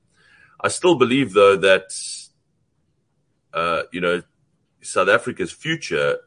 I 0.60 0.70
still 0.70 0.96
believe 0.96 1.34
though 1.34 1.58
that, 1.58 1.92
uh, 3.54 3.84
you 3.92 4.02
know, 4.02 4.24
South 4.82 5.10
Africa's 5.10 5.52
future 5.52 6.18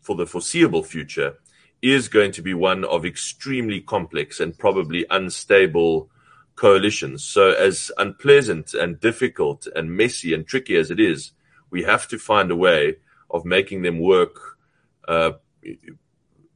for 0.00 0.16
the 0.16 0.26
foreseeable 0.26 0.82
future 0.82 1.34
is 1.82 2.08
going 2.08 2.32
to 2.32 2.42
be 2.42 2.54
one 2.54 2.84
of 2.84 3.04
extremely 3.04 3.80
complex 3.80 4.40
and 4.40 4.58
probably 4.58 5.04
unstable 5.10 6.10
coalitions. 6.56 7.24
So 7.24 7.52
as 7.52 7.90
unpleasant 7.98 8.72
and 8.74 9.00
difficult 9.00 9.66
and 9.74 9.96
messy 9.96 10.32
and 10.32 10.46
tricky 10.46 10.76
as 10.76 10.90
it 10.90 11.00
is, 11.00 11.32
we 11.70 11.82
have 11.82 12.08
to 12.08 12.18
find 12.18 12.50
a 12.50 12.56
way 12.56 12.96
of 13.34 13.44
making 13.44 13.82
them 13.82 13.98
work 13.98 14.36
uh, 15.08 15.32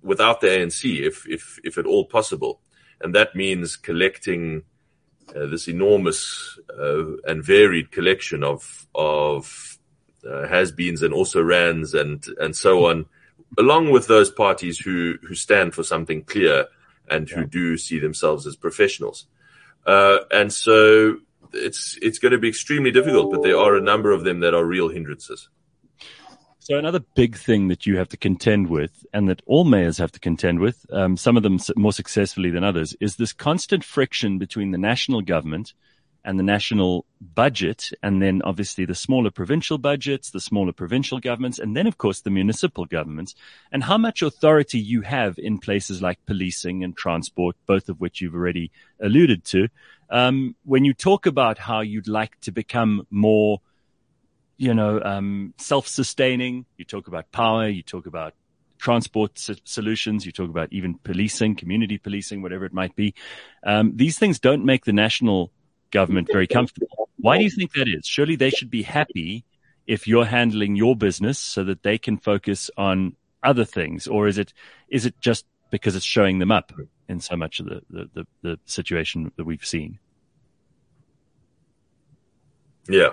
without 0.02 0.40
the 0.40 0.46
ANC, 0.46 1.00
if 1.00 1.26
if 1.28 1.58
if 1.64 1.76
at 1.76 1.86
all 1.86 2.04
possible, 2.06 2.60
and 3.00 3.14
that 3.14 3.34
means 3.34 3.76
collecting 3.76 4.62
uh, 5.36 5.46
this 5.46 5.68
enormous 5.68 6.58
uh, 6.78 7.16
and 7.26 7.44
varied 7.44 7.90
collection 7.90 8.42
of 8.42 8.86
of 8.94 9.78
uh, 10.28 10.46
has-beens 10.46 11.02
and 11.02 11.12
also 11.12 11.42
rands 11.42 11.94
and 11.94 12.24
and 12.40 12.54
so 12.54 12.86
on, 12.86 13.06
along 13.58 13.90
with 13.90 14.06
those 14.06 14.30
parties 14.30 14.78
who 14.78 15.16
who 15.26 15.34
stand 15.34 15.74
for 15.74 15.82
something 15.82 16.22
clear 16.22 16.66
and 17.10 17.28
who 17.28 17.40
yeah. 17.40 17.46
do 17.50 17.76
see 17.76 17.98
themselves 17.98 18.46
as 18.46 18.54
professionals, 18.56 19.26
uh, 19.86 20.18
and 20.30 20.52
so 20.52 21.16
it's 21.52 21.98
it's 22.00 22.20
going 22.20 22.32
to 22.32 22.38
be 22.38 22.48
extremely 22.48 22.92
difficult. 22.92 23.32
But 23.32 23.42
there 23.42 23.58
are 23.58 23.74
a 23.74 23.82
number 23.82 24.12
of 24.12 24.22
them 24.22 24.40
that 24.40 24.54
are 24.54 24.64
real 24.64 24.88
hindrances. 24.88 25.48
So 26.68 26.76
another 26.76 27.00
big 27.00 27.34
thing 27.34 27.68
that 27.68 27.86
you 27.86 27.96
have 27.96 28.10
to 28.10 28.18
contend 28.18 28.68
with, 28.68 29.06
and 29.14 29.26
that 29.30 29.40
all 29.46 29.64
mayors 29.64 29.96
have 29.96 30.12
to 30.12 30.20
contend 30.20 30.60
with, 30.60 30.84
um, 30.92 31.16
some 31.16 31.38
of 31.38 31.42
them 31.42 31.58
more 31.76 31.94
successfully 31.94 32.50
than 32.50 32.62
others, 32.62 32.94
is 33.00 33.16
this 33.16 33.32
constant 33.32 33.82
friction 33.82 34.36
between 34.36 34.70
the 34.70 34.76
national 34.76 35.22
government 35.22 35.72
and 36.26 36.38
the 36.38 36.42
national 36.42 37.06
budget, 37.22 37.90
and 38.02 38.20
then 38.20 38.42
obviously 38.44 38.84
the 38.84 38.94
smaller 38.94 39.30
provincial 39.30 39.78
budgets, 39.78 40.30
the 40.30 40.42
smaller 40.42 40.72
provincial 40.72 41.20
governments, 41.20 41.58
and 41.58 41.74
then 41.74 41.86
of 41.86 41.96
course 41.96 42.20
the 42.20 42.28
municipal 42.28 42.84
governments, 42.84 43.34
and 43.72 43.82
how 43.84 43.96
much 43.96 44.20
authority 44.20 44.78
you 44.78 45.00
have 45.00 45.38
in 45.38 45.56
places 45.56 46.02
like 46.02 46.18
policing 46.26 46.84
and 46.84 46.94
transport, 46.98 47.56
both 47.64 47.88
of 47.88 47.98
which 47.98 48.20
you've 48.20 48.34
already 48.34 48.70
alluded 49.00 49.42
to. 49.42 49.68
Um, 50.10 50.54
when 50.66 50.84
you 50.84 50.92
talk 50.92 51.24
about 51.24 51.56
how 51.56 51.80
you'd 51.80 52.08
like 52.08 52.38
to 52.40 52.52
become 52.52 53.06
more 53.10 53.62
you 54.58 54.74
know, 54.74 55.00
um, 55.00 55.54
self-sustaining. 55.56 56.66
You 56.76 56.84
talk 56.84 57.08
about 57.08 57.32
power. 57.32 57.68
You 57.68 57.82
talk 57.82 58.06
about 58.06 58.34
transport 58.78 59.38
solutions. 59.64 60.26
You 60.26 60.32
talk 60.32 60.50
about 60.50 60.72
even 60.72 60.94
policing, 60.98 61.56
community 61.56 61.96
policing, 61.96 62.42
whatever 62.42 62.64
it 62.66 62.74
might 62.74 62.94
be. 62.94 63.14
Um, 63.64 63.92
these 63.96 64.18
things 64.18 64.38
don't 64.38 64.64
make 64.64 64.84
the 64.84 64.92
national 64.92 65.50
government 65.90 66.28
very 66.30 66.46
comfortable. 66.46 67.08
Why 67.16 67.38
do 67.38 67.44
you 67.44 67.50
think 67.50 67.72
that 67.72 67.88
is? 67.88 68.06
Surely 68.06 68.36
they 68.36 68.50
should 68.50 68.70
be 68.70 68.82
happy 68.82 69.44
if 69.86 70.06
you're 70.06 70.26
handling 70.26 70.76
your 70.76 70.94
business 70.94 71.38
so 71.38 71.64
that 71.64 71.82
they 71.82 71.96
can 71.96 72.18
focus 72.18 72.70
on 72.76 73.16
other 73.42 73.64
things, 73.64 74.06
or 74.06 74.28
is 74.28 74.36
it 74.36 74.52
is 74.88 75.06
it 75.06 75.14
just 75.20 75.46
because 75.70 75.96
it's 75.96 76.04
showing 76.04 76.38
them 76.38 76.50
up 76.50 76.72
in 77.08 77.20
so 77.20 77.36
much 77.36 77.60
of 77.60 77.66
the, 77.66 77.82
the, 77.90 78.10
the, 78.14 78.26
the 78.42 78.58
situation 78.64 79.32
that 79.36 79.44
we've 79.44 79.64
seen. 79.64 79.98
Yeah. 82.88 83.10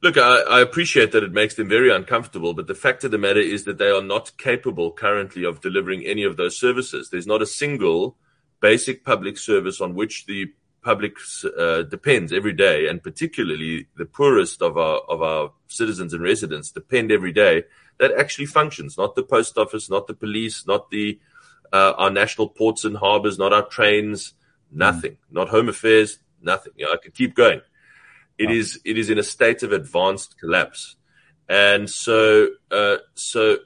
Look, 0.00 0.16
I, 0.16 0.42
I, 0.42 0.60
appreciate 0.60 1.10
that 1.10 1.24
it 1.24 1.32
makes 1.32 1.56
them 1.56 1.68
very 1.68 1.90
uncomfortable, 1.90 2.54
but 2.54 2.68
the 2.68 2.74
fact 2.74 3.02
of 3.02 3.10
the 3.10 3.18
matter 3.18 3.40
is 3.40 3.64
that 3.64 3.78
they 3.78 3.90
are 3.90 4.02
not 4.02 4.36
capable 4.38 4.92
currently 4.92 5.44
of 5.44 5.60
delivering 5.60 6.04
any 6.04 6.22
of 6.22 6.36
those 6.36 6.56
services. 6.56 7.10
There's 7.10 7.26
not 7.26 7.42
a 7.42 7.46
single 7.46 8.16
basic 8.60 9.04
public 9.04 9.38
service 9.38 9.80
on 9.80 9.96
which 9.96 10.26
the 10.26 10.52
public 10.82 11.16
uh, 11.58 11.82
depends 11.82 12.32
every 12.32 12.52
day, 12.52 12.86
and 12.86 13.02
particularly 13.02 13.88
the 13.96 14.06
poorest 14.06 14.62
of 14.62 14.78
our 14.78 15.00
of 15.08 15.20
our 15.20 15.50
citizens 15.66 16.14
and 16.14 16.22
residents 16.22 16.70
depend 16.70 17.10
every 17.10 17.32
day. 17.32 17.64
That 17.98 18.12
actually 18.12 18.46
functions. 18.46 18.96
Not 18.96 19.16
the 19.16 19.24
post 19.24 19.58
office, 19.58 19.90
not 19.90 20.06
the 20.06 20.14
police, 20.14 20.64
not 20.64 20.90
the 20.90 21.18
uh, 21.72 21.94
our 21.98 22.10
national 22.10 22.50
ports 22.50 22.84
and 22.84 22.96
harbors, 22.96 23.36
not 23.36 23.52
our 23.52 23.66
trains, 23.66 24.34
nothing. 24.70 25.12
Mm. 25.12 25.32
Not 25.32 25.48
home 25.48 25.68
affairs, 25.68 26.18
nothing. 26.40 26.72
You 26.76 26.86
know, 26.86 26.92
I 26.92 26.96
could 26.98 27.14
keep 27.14 27.34
going. 27.34 27.60
It 28.38 28.50
is 28.50 28.80
it 28.84 28.96
is 28.96 29.10
in 29.10 29.18
a 29.18 29.22
state 29.22 29.64
of 29.64 29.72
advanced 29.72 30.38
collapse, 30.38 30.96
and 31.48 31.90
so 31.90 32.48
uh, 32.70 32.98
so 33.14 33.58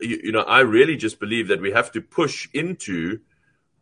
you, 0.00 0.20
you, 0.24 0.32
know 0.32 0.42
I 0.42 0.60
really 0.60 0.96
just 0.96 1.18
believe 1.18 1.48
that 1.48 1.60
we 1.60 1.72
have 1.72 1.90
to 1.92 2.00
push 2.00 2.48
into 2.54 3.20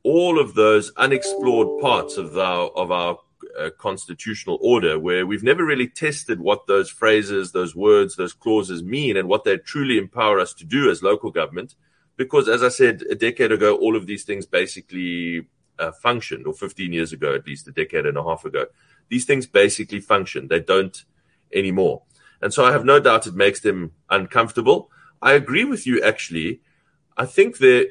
all 0.02 0.40
of 0.40 0.54
those 0.54 0.90
unexplored 0.96 1.82
parts 1.82 2.16
of 2.16 2.36
our 2.38 2.68
of 2.68 2.90
our 2.90 3.18
uh, 3.58 3.68
constitutional 3.76 4.58
order 4.62 4.98
where 4.98 5.26
we've 5.26 5.42
never 5.42 5.66
really 5.66 5.88
tested 5.88 6.40
what 6.40 6.66
those 6.66 6.88
phrases, 6.88 7.52
those 7.52 7.76
words, 7.76 8.16
those 8.16 8.32
clauses 8.32 8.82
mean, 8.82 9.18
and 9.18 9.28
what 9.28 9.44
they 9.44 9.58
truly 9.58 9.98
empower 9.98 10.40
us 10.40 10.54
to 10.54 10.64
do 10.64 10.90
as 10.90 11.02
local 11.02 11.30
government. 11.30 11.74
Because, 12.16 12.48
as 12.48 12.62
I 12.62 12.68
said 12.68 13.02
a 13.10 13.14
decade 13.14 13.52
ago, 13.52 13.76
all 13.76 13.96
of 13.96 14.06
these 14.06 14.24
things 14.24 14.46
basically 14.46 15.46
uh, 15.78 15.92
functioned, 15.92 16.46
or 16.46 16.54
15 16.54 16.92
years 16.92 17.12
ago, 17.12 17.34
at 17.34 17.46
least 17.46 17.68
a 17.68 17.72
decade 17.72 18.06
and 18.06 18.16
a 18.16 18.22
half 18.22 18.46
ago 18.46 18.66
these 19.12 19.26
things 19.26 19.46
basically 19.46 20.00
function. 20.00 20.48
They 20.48 20.60
don't 20.60 21.04
anymore. 21.52 22.00
And 22.40 22.52
so 22.52 22.64
I 22.64 22.72
have 22.72 22.86
no 22.86 22.98
doubt 22.98 23.26
it 23.26 23.34
makes 23.34 23.60
them 23.60 23.92
uncomfortable. 24.08 24.90
I 25.20 25.34
agree 25.34 25.64
with 25.64 25.86
you, 25.86 26.02
actually. 26.02 26.62
I 27.18 27.26
think 27.26 27.58
that 27.58 27.90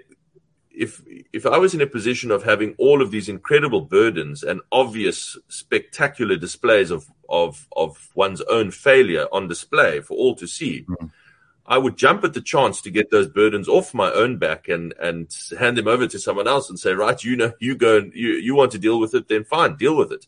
if 0.72 1.00
if 1.32 1.46
I 1.46 1.60
was 1.60 1.76
in 1.76 1.82
a 1.82 1.86
position 1.98 2.32
of 2.32 2.44
having 2.44 2.74
all 2.80 3.04
of 3.04 3.12
these 3.12 3.30
incredible 3.30 3.82
burdens 3.82 4.42
and 4.42 4.62
obvious 4.72 5.38
spectacular 5.48 6.38
displays 6.38 6.90
of 6.90 7.06
of 7.30 7.68
of 7.76 8.10
one's 8.16 8.42
own 8.42 8.72
failure 8.72 9.28
on 9.32 9.48
display 9.48 10.00
for 10.00 10.18
all 10.18 10.34
to 10.38 10.48
see, 10.48 10.86
mm-hmm. 10.90 11.06
I 11.68 11.78
would 11.78 11.98
jump 11.98 12.24
at 12.24 12.34
the 12.34 12.42
chance 12.42 12.82
to 12.82 12.90
get 12.90 13.12
those 13.12 13.28
burdens 13.28 13.68
off 13.68 13.94
my 13.94 14.12
own 14.12 14.38
back 14.38 14.70
and 14.70 14.96
and 15.00 15.32
hand 15.60 15.78
them 15.78 15.88
over 15.88 16.08
to 16.08 16.18
someone 16.18 16.48
else 16.48 16.68
and 16.68 16.80
say, 16.80 16.94
right, 16.94 17.24
you 17.24 17.36
know, 17.36 17.54
you 17.60 17.76
go 17.76 17.98
and 18.00 18.12
you 18.16 18.30
you 18.48 18.56
want 18.56 18.72
to 18.72 18.80
deal 18.80 19.00
with 19.00 19.14
it, 19.14 19.28
then 19.28 19.44
fine, 19.44 19.76
deal 19.76 19.96
with 19.96 20.12
it 20.12 20.26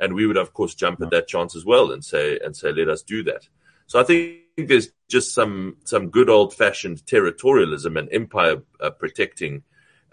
and 0.00 0.14
we 0.14 0.26
would 0.26 0.36
of 0.36 0.52
course 0.52 0.74
jump 0.74 1.00
at 1.00 1.10
that 1.10 1.28
chance 1.28 1.54
as 1.54 1.64
well 1.64 1.92
and 1.92 2.04
say 2.04 2.38
and 2.44 2.56
say 2.56 2.72
let 2.72 2.88
us 2.88 3.02
do 3.02 3.22
that. 3.24 3.48
So 3.86 4.00
I 4.00 4.04
think 4.04 4.40
there's 4.56 4.88
just 5.08 5.34
some 5.34 5.76
some 5.84 6.08
good 6.08 6.30
old 6.30 6.54
fashioned 6.54 7.04
territorialism 7.06 7.98
and 7.98 8.08
empire 8.12 8.62
uh, 8.80 8.90
protecting 8.90 9.62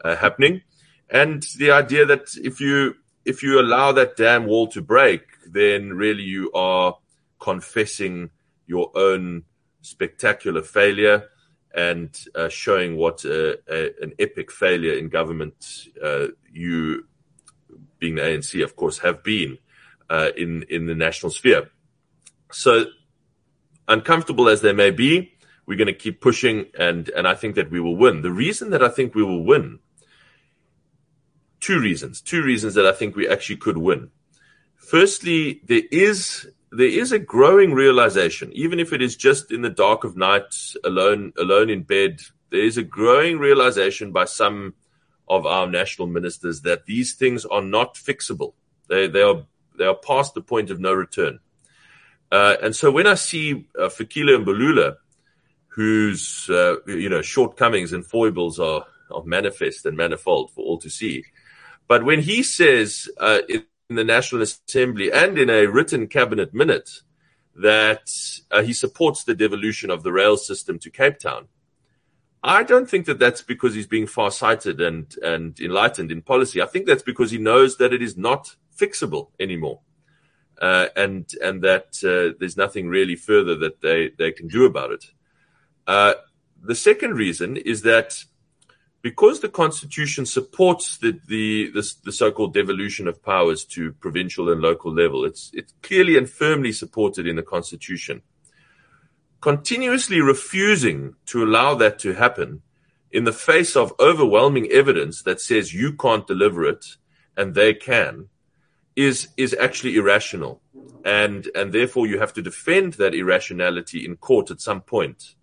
uh, 0.04 0.16
happening, 0.16 0.62
and 1.10 1.44
the 1.58 1.72
idea 1.72 2.06
that 2.06 2.30
if 2.44 2.60
you 2.60 2.96
if 3.26 3.44
you 3.44 3.60
allow 3.60 3.92
that 3.92 4.18
dam 4.18 4.46
wall 4.46 4.68
to 4.68 4.82
break, 4.82 5.22
then 5.48 5.90
really 5.94 6.24
you 6.24 6.52
are 6.54 6.98
confessing 7.40 8.30
your 8.68 8.92
own 8.96 9.44
spectacular 9.82 10.62
failure 10.62 11.28
and 11.74 12.26
uh, 12.36 12.50
showing 12.50 12.98
what 12.98 13.24
uh, 13.26 13.56
a, 13.70 13.92
an 14.02 14.14
epic 14.20 14.52
failure 14.52 14.94
in 14.94 15.10
government 15.10 15.88
uh, 16.04 16.28
you, 16.52 17.08
being 18.00 18.16
the 18.16 18.22
ANC, 18.22 18.64
of 18.64 18.76
course, 18.76 19.00
have 19.00 19.24
been 19.24 19.58
uh, 20.12 20.32
in 20.36 20.64
in 20.70 20.86
the 20.88 20.96
national 20.96 21.32
sphere. 21.32 21.72
So 22.52 22.86
uncomfortable 23.88 24.50
as 24.50 24.62
they 24.62 24.74
may 24.74 24.92
be, 24.92 25.34
we're 25.66 25.78
going 25.78 25.88
to 25.88 25.94
keep 25.94 26.20
pushing, 26.20 26.66
and 26.78 27.08
and 27.10 27.26
I 27.28 27.36
think 27.36 27.56
that 27.56 27.72
we 27.72 27.80
will 27.80 27.96
win. 27.96 28.22
The 28.22 28.32
reason 28.46 28.72
that 28.72 28.84
I 28.84 28.90
think 28.90 29.16
we 29.16 29.24
will 29.24 29.44
win, 29.44 29.80
two 31.62 31.80
reasons, 31.80 32.20
two 32.20 32.44
reasons 32.44 32.74
that 32.74 32.86
I 32.86 32.92
think 32.92 33.16
we 33.16 33.28
actually 33.28 33.58
could 33.58 33.78
win. 33.78 34.12
Firstly, 34.76 35.62
there 35.64 35.84
is 35.92 36.46
there 36.72 36.88
is 36.88 37.14
a 37.14 37.20
growing 37.20 37.74
realization, 37.74 38.52
even 38.54 38.80
if 38.80 38.92
it 38.92 39.02
is 39.02 39.16
just 39.16 39.52
in 39.52 39.62
the 39.62 39.70
dark 39.70 40.04
of 40.04 40.18
night, 40.18 40.54
alone 40.84 41.32
alone 41.38 41.70
in 41.70 41.84
bed. 41.84 42.22
There 42.50 42.66
is 42.66 42.78
a 42.78 42.84
growing 42.84 43.40
realization 43.40 44.12
by 44.12 44.26
some 44.26 44.74
of 45.26 45.46
our 45.46 45.68
national 45.68 46.08
ministers 46.08 46.64
that 46.64 46.86
these 46.86 47.14
things 47.14 47.46
are 47.46 47.62
not 47.62 47.96
fixable. 47.96 48.56
They 48.90 49.08
they 49.08 49.22
are 49.22 49.46
they 49.82 49.88
are 49.88 49.96
past 49.96 50.36
the 50.36 50.42
point 50.42 50.70
of 50.70 50.80
no 50.80 50.94
return. 50.94 51.40
Uh, 52.32 52.56
and 52.62 52.76
so 52.76 52.92
when 52.92 53.08
I 53.08 53.16
see 53.16 53.68
uh, 53.78 53.90
Fikile 53.90 54.38
Mbalula, 54.44 54.98
whose 55.70 56.48
uh, 56.52 56.76
you 56.86 57.10
know 57.10 57.24
shortcomings 57.24 57.92
and 57.92 58.06
foibles 58.06 58.60
are, 58.60 58.86
are 59.10 59.24
manifest 59.24 59.88
and 59.88 59.98
manifold 59.98 60.52
for 60.52 60.64
all 60.64 60.78
to 60.78 60.90
see, 60.90 61.24
but 61.88 62.06
when 62.06 62.22
he 62.22 62.44
says 62.44 63.10
uh, 63.20 63.40
in 63.50 63.66
the 63.90 64.04
National 64.04 64.44
Assembly 64.44 65.12
and 65.12 65.40
in 65.40 65.50
a 65.50 65.66
written 65.66 66.08
cabinet 66.08 66.54
minute 66.54 66.90
that 67.56 68.08
uh, 68.52 68.62
he 68.62 68.74
supports 68.74 69.24
the 69.24 69.34
devolution 69.34 69.90
of 69.90 70.04
the 70.04 70.12
rail 70.12 70.38
system 70.38 70.78
to 70.78 70.92
Cape 70.92 71.18
Town, 71.18 71.48
I 72.44 72.62
don't 72.64 72.88
think 72.88 73.08
that 73.08 73.18
that's 73.18 73.42
because 73.42 73.74
he's 73.74 73.88
being 73.88 74.06
far-sighted 74.06 74.80
and 74.80 75.12
and 75.24 75.60
enlightened 75.60 76.12
in 76.12 76.22
policy. 76.22 76.62
I 76.62 76.68
think 76.68 76.86
that's 76.86 77.08
because 77.12 77.32
he 77.32 77.40
knows 77.40 77.78
that 77.78 77.94
it 77.94 78.04
is 78.04 78.16
not 78.16 78.56
fixable 78.82 79.30
anymore. 79.40 79.80
Uh, 80.60 80.88
and 80.96 81.26
and 81.42 81.64
that 81.64 81.88
uh, 82.04 82.36
there's 82.40 82.58
nothing 82.58 82.88
really 82.88 83.16
further 83.16 83.56
that 83.56 83.82
they, 83.82 84.12
they 84.18 84.32
can 84.32 84.48
do 84.48 84.66
about 84.66 84.92
it. 84.92 85.06
Uh, 85.88 86.14
the 86.64 86.76
second 86.76 87.14
reason 87.16 87.58
is 87.58 87.82
that 87.82 88.10
because 89.02 89.40
the 89.40 89.50
Constitution 89.50 90.26
supports 90.26 90.98
the, 90.98 91.20
the, 91.28 91.72
the, 91.72 91.94
the 92.04 92.12
so-called 92.12 92.54
devolution 92.54 93.08
of 93.08 93.24
powers 93.24 93.66
to 93.66 93.94
provincial 93.94 94.52
and 94.52 94.62
local 94.62 94.94
level, 94.94 95.26
it's, 95.26 95.50
it's 95.54 95.74
clearly 95.82 96.18
and 96.18 96.30
firmly 96.30 96.72
supported 96.72 97.26
in 97.26 97.36
the 97.36 97.42
Constitution. 97.42 98.22
Continuously 99.40 100.22
refusing 100.22 101.16
to 101.26 101.44
allow 101.44 101.74
that 101.74 101.98
to 102.00 102.14
happen 102.14 102.62
in 103.12 103.24
the 103.24 103.34
face 103.34 103.76
of 103.76 103.94
overwhelming 104.00 104.68
evidence 104.72 105.24
that 105.24 105.42
says 105.42 105.74
you 105.74 105.94
can't 105.94 106.28
deliver 106.28 106.64
it 106.64 106.86
and 107.36 107.56
they 107.56 107.74
can, 107.74 108.28
is 108.96 109.30
is 109.38 109.56
actually 109.60 109.96
irrational, 109.96 110.62
and 111.06 111.48
and 111.56 111.72
therefore 111.72 112.08
you 112.08 112.20
have 112.20 112.34
to 112.34 112.42
defend 112.42 112.94
that 112.94 113.16
irrationality 113.16 114.06
in 114.06 114.18
court 114.18 114.52
at 114.52 114.62
some 114.62 114.82
point, 114.82 115.36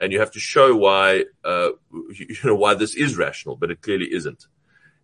and 0.00 0.12
you 0.12 0.18
have 0.20 0.32
to 0.32 0.40
show 0.40 0.76
why 0.76 1.24
uh, 1.44 1.70
you 2.10 2.36
know 2.44 2.54
why 2.54 2.74
this 2.74 2.94
is 2.94 3.16
rational, 3.16 3.56
but 3.56 3.70
it 3.70 3.82
clearly 3.82 4.12
isn't. 4.12 4.46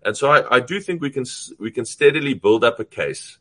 And 0.05 0.17
so 0.17 0.31
I, 0.31 0.57
I 0.57 0.61
do 0.61 0.81
think 0.81 1.01
we 1.01 1.11
can 1.11 1.25
we 1.59 1.71
can 1.71 1.85
steadily 1.85 2.35
build 2.35 2.65
up 2.65 2.81
a 2.81 2.85
case 2.85 3.39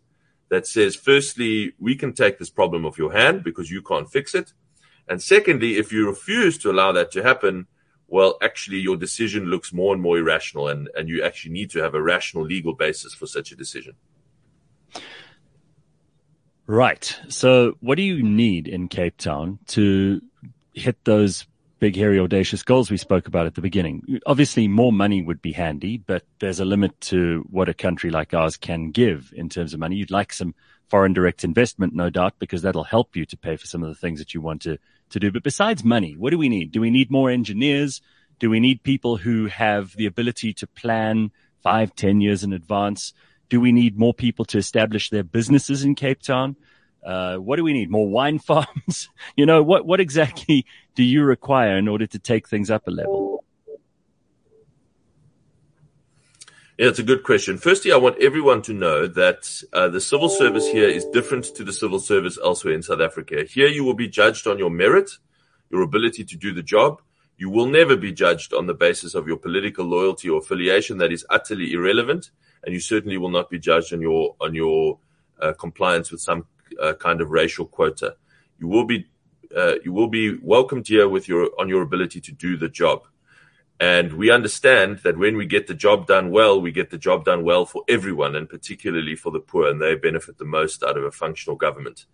that 0.49 0.67
says, 0.67 0.95
firstly, 0.95 1.73
we 1.79 1.95
can 1.95 2.13
take 2.13 2.37
this 2.37 2.49
problem 2.49 2.85
off 2.85 2.97
your 2.97 3.13
hand 3.13 3.43
because 3.43 3.71
you 3.71 3.81
can't 3.81 4.11
fix 4.11 4.35
it, 4.35 4.53
and 5.07 5.21
secondly, 5.21 5.77
if 5.77 5.91
you 5.91 6.07
refuse 6.07 6.57
to 6.59 6.71
allow 6.71 6.91
that 6.93 7.11
to 7.11 7.23
happen, 7.23 7.67
well, 8.07 8.37
actually, 8.41 8.79
your 8.79 8.97
decision 8.97 9.45
looks 9.45 9.71
more 9.71 9.93
and 9.93 10.01
more 10.01 10.17
irrational, 10.17 10.67
and, 10.67 10.89
and 10.95 11.07
you 11.07 11.23
actually 11.23 11.53
need 11.53 11.69
to 11.71 11.81
have 11.81 11.95
a 11.95 12.01
rational 12.01 12.43
legal 12.43 12.73
basis 12.73 13.13
for 13.13 13.25
such 13.25 13.51
a 13.51 13.55
decision. 13.55 13.95
Right. 16.67 17.19
So, 17.27 17.75
what 17.81 17.95
do 17.95 18.01
you 18.01 18.23
need 18.23 18.67
in 18.67 18.87
Cape 18.87 19.17
Town 19.17 19.59
to 19.67 20.21
hit 20.73 21.03
those 21.03 21.45
big, 21.79 21.97
hairy, 21.97 22.19
audacious 22.19 22.63
goals 22.63 22.89
we 22.89 22.95
spoke 22.95 23.27
about 23.27 23.45
at 23.45 23.55
the 23.55 23.61
beginning? 23.61 24.19
Obviously, 24.25 24.67
more 24.69 24.93
money 24.93 25.21
would 25.21 25.41
be 25.41 25.51
handy, 25.51 25.97
but 25.97 26.23
there's 26.39 26.61
a 26.61 26.65
limit 26.65 26.99
to 27.01 27.45
what 27.49 27.67
a 27.67 27.73
country 27.73 28.09
like 28.09 28.33
ours 28.33 28.55
can 28.55 28.91
give 28.91 29.33
in 29.35 29.49
terms 29.49 29.73
of 29.73 29.81
money. 29.81 29.97
You'd 29.97 30.11
like 30.11 30.31
some 30.31 30.55
foreign 30.87 31.13
direct 31.13 31.43
investment, 31.43 31.93
no 31.93 32.09
doubt, 32.09 32.35
because 32.39 32.61
that'll 32.61 32.83
help 32.83 33.15
you 33.15 33.25
to 33.25 33.37
pay 33.37 33.57
for 33.57 33.65
some 33.65 33.83
of 33.83 33.89
the 33.89 33.95
things 33.95 34.19
that 34.19 34.33
you 34.33 34.39
want 34.39 34.61
to, 34.61 34.77
to 35.09 35.19
do. 35.19 35.31
But 35.31 35.43
besides 35.43 35.83
money, 35.83 36.15
what 36.17 36.29
do 36.29 36.37
we 36.37 36.47
need? 36.47 36.71
Do 36.71 36.79
we 36.79 36.89
need 36.89 37.11
more 37.11 37.29
engineers? 37.29 38.01
Do 38.39 38.49
we 38.49 38.59
need 38.59 38.83
people 38.83 39.17
who 39.17 39.47
have 39.47 39.95
the 39.95 40.05
ability 40.05 40.53
to 40.53 40.67
plan 40.67 41.31
five, 41.61 41.95
ten 41.95 42.21
years 42.21 42.43
in 42.43 42.53
advance? 42.53 43.13
Do 43.51 43.59
we 43.59 43.73
need 43.73 43.99
more 43.99 44.13
people 44.13 44.45
to 44.45 44.57
establish 44.57 45.09
their 45.09 45.25
businesses 45.25 45.83
in 45.83 45.93
Cape 45.93 46.21
Town? 46.21 46.55
Uh, 47.05 47.35
what 47.35 47.57
do 47.57 47.65
we 47.65 47.73
need? 47.73 47.91
More 47.91 48.07
wine 48.07 48.39
farms? 48.49 49.09
you 49.35 49.45
know, 49.45 49.61
what, 49.61 49.85
what 49.85 49.99
exactly 49.99 50.65
do 50.95 51.03
you 51.03 51.23
require 51.23 51.77
in 51.77 51.89
order 51.89 52.07
to 52.07 52.17
take 52.17 52.47
things 52.47 52.71
up 52.71 52.87
a 52.87 52.91
level? 52.91 53.43
Yeah, 56.77 56.87
it's 56.87 56.99
a 56.99 57.03
good 57.03 57.23
question. 57.23 57.57
Firstly, 57.57 57.91
I 57.91 57.97
want 57.97 58.23
everyone 58.23 58.61
to 58.63 58.73
know 58.73 59.05
that 59.05 59.61
uh, 59.73 59.89
the 59.89 59.99
civil 59.99 60.29
service 60.29 60.67
here 60.67 60.87
is 60.87 61.03
different 61.07 61.43
to 61.55 61.65
the 61.65 61.73
civil 61.73 61.99
service 61.99 62.39
elsewhere 62.41 62.73
in 62.73 62.81
South 62.81 63.01
Africa. 63.01 63.43
Here, 63.43 63.67
you 63.67 63.83
will 63.83 63.95
be 63.95 64.07
judged 64.07 64.47
on 64.47 64.57
your 64.57 64.69
merit, 64.69 65.11
your 65.69 65.81
ability 65.81 66.23
to 66.23 66.37
do 66.37 66.53
the 66.53 66.63
job. 66.63 67.01
You 67.35 67.49
will 67.49 67.67
never 67.67 67.97
be 67.97 68.13
judged 68.13 68.53
on 68.53 68.67
the 68.67 68.73
basis 68.73 69.13
of 69.13 69.27
your 69.27 69.35
political 69.35 69.85
loyalty 69.85 70.29
or 70.29 70.39
affiliation. 70.39 70.99
That 70.99 71.11
is 71.11 71.25
utterly 71.29 71.73
irrelevant, 71.73 72.31
and 72.63 72.73
you 72.73 72.79
certainly 72.79 73.17
will 73.17 73.29
not 73.29 73.49
be 73.49 73.59
judged 73.59 73.93
on 73.93 74.01
your 74.01 74.35
on 74.39 74.53
your 74.53 74.99
uh, 75.41 75.53
compliance 75.53 76.11
with 76.11 76.21
some 76.21 76.45
uh, 76.81 76.93
kind 76.93 77.21
of 77.21 77.31
racial 77.31 77.65
quota. 77.65 78.15
You 78.59 78.67
will 78.67 78.85
be 78.85 79.07
uh, 79.55 79.75
you 79.83 79.91
will 79.91 80.07
be 80.07 80.37
welcomed 80.37 80.87
here 80.87 81.09
with 81.09 81.27
your 81.27 81.49
on 81.59 81.69
your 81.69 81.81
ability 81.81 82.21
to 82.21 82.31
do 82.31 82.57
the 82.57 82.69
job. 82.69 83.03
And 83.79 84.13
we 84.13 84.29
understand 84.29 84.99
that 84.99 85.17
when 85.17 85.35
we 85.35 85.47
get 85.47 85.65
the 85.65 85.73
job 85.73 86.05
done 86.05 86.29
well, 86.29 86.61
we 86.61 86.71
get 86.71 86.91
the 86.91 86.99
job 86.99 87.25
done 87.25 87.43
well 87.43 87.65
for 87.65 87.83
everyone, 87.87 88.35
and 88.35 88.47
particularly 88.47 89.15
for 89.15 89.31
the 89.31 89.39
poor, 89.39 89.67
and 89.67 89.81
they 89.81 89.95
benefit 89.95 90.37
the 90.37 90.45
most 90.45 90.83
out 90.83 90.97
of 90.97 91.03
a 91.03 91.11
functional 91.11 91.55
government. 91.55 92.05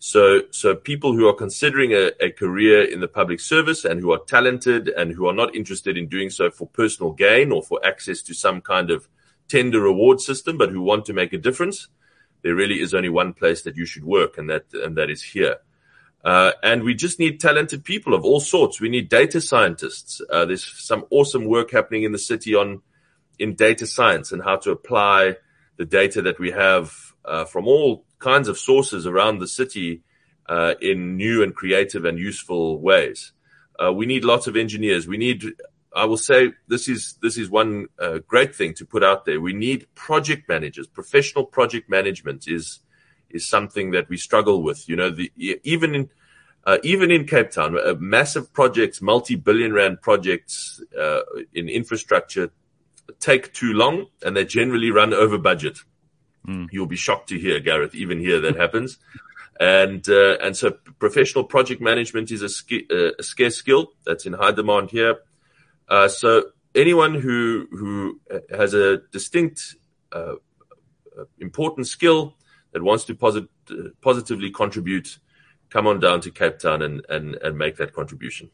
So, 0.00 0.40
so 0.50 0.74
people 0.74 1.12
who 1.12 1.28
are 1.28 1.32
considering 1.32 1.92
a, 1.92 2.10
a 2.20 2.32
career 2.32 2.82
in 2.82 2.98
the 2.98 3.06
public 3.06 3.38
service 3.38 3.84
and 3.84 4.00
who 4.00 4.10
are 4.10 4.18
talented 4.18 4.88
and 4.88 5.12
who 5.12 5.28
are 5.28 5.32
not 5.32 5.54
interested 5.54 5.96
in 5.96 6.08
doing 6.08 6.28
so 6.28 6.50
for 6.50 6.66
personal 6.66 7.12
gain 7.12 7.52
or 7.52 7.62
for 7.62 7.78
access 7.86 8.20
to 8.22 8.34
some 8.34 8.60
kind 8.60 8.90
of 8.90 9.06
tender 9.52 9.80
reward 9.80 10.18
system, 10.20 10.54
but 10.56 10.70
who 10.70 10.80
want 10.80 11.04
to 11.06 11.12
make 11.20 11.32
a 11.32 11.44
difference, 11.48 11.88
there 12.42 12.54
really 12.54 12.80
is 12.80 12.94
only 12.94 13.08
one 13.08 13.32
place 13.40 13.62
that 13.62 13.76
you 13.76 13.86
should 13.86 14.04
work, 14.04 14.38
and 14.38 14.48
that 14.50 14.64
and 14.72 14.96
that 14.96 15.10
is 15.10 15.22
here. 15.22 15.56
Uh, 16.24 16.52
and 16.62 16.84
we 16.84 16.94
just 16.94 17.18
need 17.18 17.40
talented 17.40 17.84
people 17.84 18.14
of 18.14 18.24
all 18.24 18.40
sorts. 18.40 18.80
We 18.80 18.88
need 18.88 19.08
data 19.08 19.40
scientists. 19.40 20.20
Uh, 20.30 20.44
there's 20.44 20.64
some 20.64 21.04
awesome 21.10 21.44
work 21.44 21.72
happening 21.72 22.04
in 22.04 22.12
the 22.12 22.24
city 22.32 22.54
on 22.54 22.82
in 23.38 23.54
data 23.54 23.86
science 23.86 24.32
and 24.32 24.42
how 24.42 24.56
to 24.56 24.70
apply 24.70 25.36
the 25.76 25.84
data 25.84 26.22
that 26.22 26.38
we 26.38 26.50
have 26.52 26.92
uh, 27.24 27.44
from 27.44 27.66
all 27.66 28.04
kinds 28.18 28.48
of 28.48 28.56
sources 28.58 29.06
around 29.06 29.38
the 29.38 29.48
city 29.48 30.02
uh, 30.48 30.74
in 30.80 31.16
new 31.16 31.42
and 31.42 31.54
creative 31.54 32.04
and 32.04 32.18
useful 32.18 32.78
ways. 32.80 33.32
Uh, 33.82 33.92
we 33.92 34.06
need 34.06 34.24
lots 34.24 34.46
of 34.46 34.56
engineers. 34.56 35.08
We 35.08 35.16
need, 35.16 35.44
I 35.94 36.04
will 36.06 36.16
say, 36.16 36.52
this 36.68 36.88
is 36.88 37.18
this 37.22 37.36
is 37.36 37.50
one 37.50 37.86
uh, 37.98 38.18
great 38.26 38.54
thing 38.54 38.74
to 38.74 38.86
put 38.86 39.02
out 39.02 39.24
there. 39.24 39.40
We 39.40 39.52
need 39.52 39.86
project 39.94 40.48
managers. 40.48 40.86
Professional 40.86 41.44
project 41.44 41.90
management 41.90 42.48
is 42.48 42.80
is 43.30 43.48
something 43.48 43.90
that 43.92 44.08
we 44.08 44.16
struggle 44.16 44.62
with. 44.62 44.88
You 44.88 44.96
know, 44.96 45.10
the, 45.10 45.32
even 45.64 45.94
in 45.94 46.10
uh, 46.64 46.78
even 46.82 47.10
in 47.10 47.26
Cape 47.26 47.50
Town, 47.50 47.76
uh, 47.76 47.94
massive 47.98 48.52
projects, 48.52 49.02
multi-billion 49.02 49.72
rand 49.72 50.00
projects 50.00 50.80
uh, 50.98 51.20
in 51.52 51.68
infrastructure 51.68 52.50
take 53.20 53.52
too 53.52 53.72
long, 53.72 54.06
and 54.24 54.36
they 54.36 54.44
generally 54.44 54.90
run 54.90 55.12
over 55.12 55.38
budget. 55.38 55.78
Mm. 56.46 56.68
You'll 56.72 56.86
be 56.86 56.96
shocked 56.96 57.28
to 57.30 57.38
hear, 57.38 57.60
Gareth, 57.60 57.94
even 57.94 58.18
here 58.20 58.40
that 58.40 58.56
happens. 58.56 58.98
And 59.60 60.08
uh, 60.08 60.38
and 60.42 60.56
so 60.56 60.72
professional 60.98 61.44
project 61.44 61.80
management 61.80 62.30
is 62.30 62.42
a, 62.42 62.48
sk- 62.48 62.90
uh, 62.90 63.12
a, 63.18 63.22
scarce 63.22 63.56
skill 63.56 63.92
that's 64.04 64.26
in 64.26 64.32
high 64.32 64.52
demand 64.52 64.90
here. 64.90 65.18
Uh, 65.88 66.08
so 66.08 66.44
anyone 66.74 67.14
who 67.14 67.66
who 67.70 68.20
has 68.50 68.74
a 68.74 68.98
distinct 69.12 69.76
uh, 70.12 70.34
uh, 71.18 71.24
important 71.38 71.86
skill 71.86 72.34
that 72.72 72.82
wants 72.82 73.04
to 73.04 73.14
posit- 73.14 73.48
positively 74.00 74.50
contribute, 74.50 75.18
come 75.68 75.86
on 75.86 76.00
down 76.00 76.20
to 76.22 76.30
Cape 76.30 76.58
Town 76.58 76.82
and, 76.82 77.04
and, 77.08 77.34
and 77.36 77.58
make 77.58 77.76
that 77.76 77.92
contribution. 77.92 78.50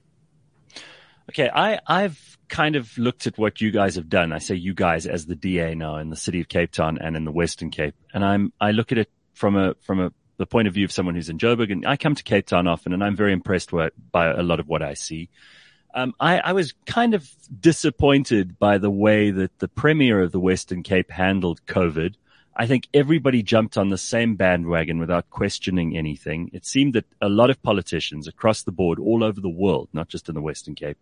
Okay, 1.30 1.50
I, 1.54 1.78
I've 1.86 2.38
kind 2.48 2.74
of 2.74 2.96
looked 2.96 3.26
at 3.26 3.36
what 3.38 3.60
you 3.60 3.70
guys 3.70 3.96
have 3.96 4.08
done. 4.08 4.32
I 4.32 4.38
say 4.38 4.54
you 4.54 4.72
guys 4.72 5.06
as 5.06 5.26
the 5.26 5.36
DA 5.36 5.74
now 5.74 5.96
in 5.96 6.10
the 6.10 6.16
city 6.16 6.40
of 6.40 6.48
Cape 6.48 6.72
Town 6.72 6.98
and 7.00 7.16
in 7.16 7.24
the 7.24 7.32
Western 7.32 7.70
Cape. 7.70 7.94
And 8.14 8.24
I'm, 8.24 8.52
I 8.60 8.70
look 8.70 8.92
at 8.92 8.98
it 8.98 9.10
from 9.34 9.54
a, 9.56 9.74
from 9.82 10.00
a, 10.00 10.12
the 10.38 10.46
point 10.46 10.68
of 10.68 10.74
view 10.74 10.84
of 10.84 10.92
someone 10.92 11.14
who's 11.14 11.28
in 11.28 11.38
Joburg 11.38 11.70
and 11.70 11.86
I 11.86 11.96
come 11.96 12.14
to 12.14 12.22
Cape 12.22 12.46
Town 12.46 12.66
often 12.66 12.92
and 12.92 13.04
I'm 13.04 13.14
very 13.14 13.32
impressed 13.32 13.70
by, 13.70 13.90
by 14.10 14.28
a 14.28 14.42
lot 14.42 14.58
of 14.58 14.68
what 14.68 14.82
I 14.82 14.94
see. 14.94 15.28
Um, 15.98 16.14
I, 16.20 16.38
I 16.38 16.52
was 16.52 16.74
kind 16.86 17.12
of 17.12 17.28
disappointed 17.58 18.56
by 18.56 18.78
the 18.78 18.90
way 18.90 19.32
that 19.32 19.58
the 19.58 19.66
premier 19.66 20.22
of 20.22 20.30
the 20.30 20.38
Western 20.38 20.84
Cape 20.84 21.10
handled 21.10 21.60
COVID. 21.66 22.14
I 22.54 22.68
think 22.68 22.86
everybody 22.94 23.42
jumped 23.42 23.76
on 23.76 23.88
the 23.88 23.98
same 23.98 24.36
bandwagon 24.36 25.00
without 25.00 25.28
questioning 25.30 25.96
anything. 25.96 26.50
It 26.52 26.64
seemed 26.64 26.94
that 26.94 27.06
a 27.20 27.28
lot 27.28 27.50
of 27.50 27.60
politicians 27.64 28.28
across 28.28 28.62
the 28.62 28.70
board, 28.70 29.00
all 29.00 29.24
over 29.24 29.40
the 29.40 29.48
world, 29.48 29.88
not 29.92 30.08
just 30.08 30.28
in 30.28 30.36
the 30.36 30.40
Western 30.40 30.76
Cape, 30.76 30.98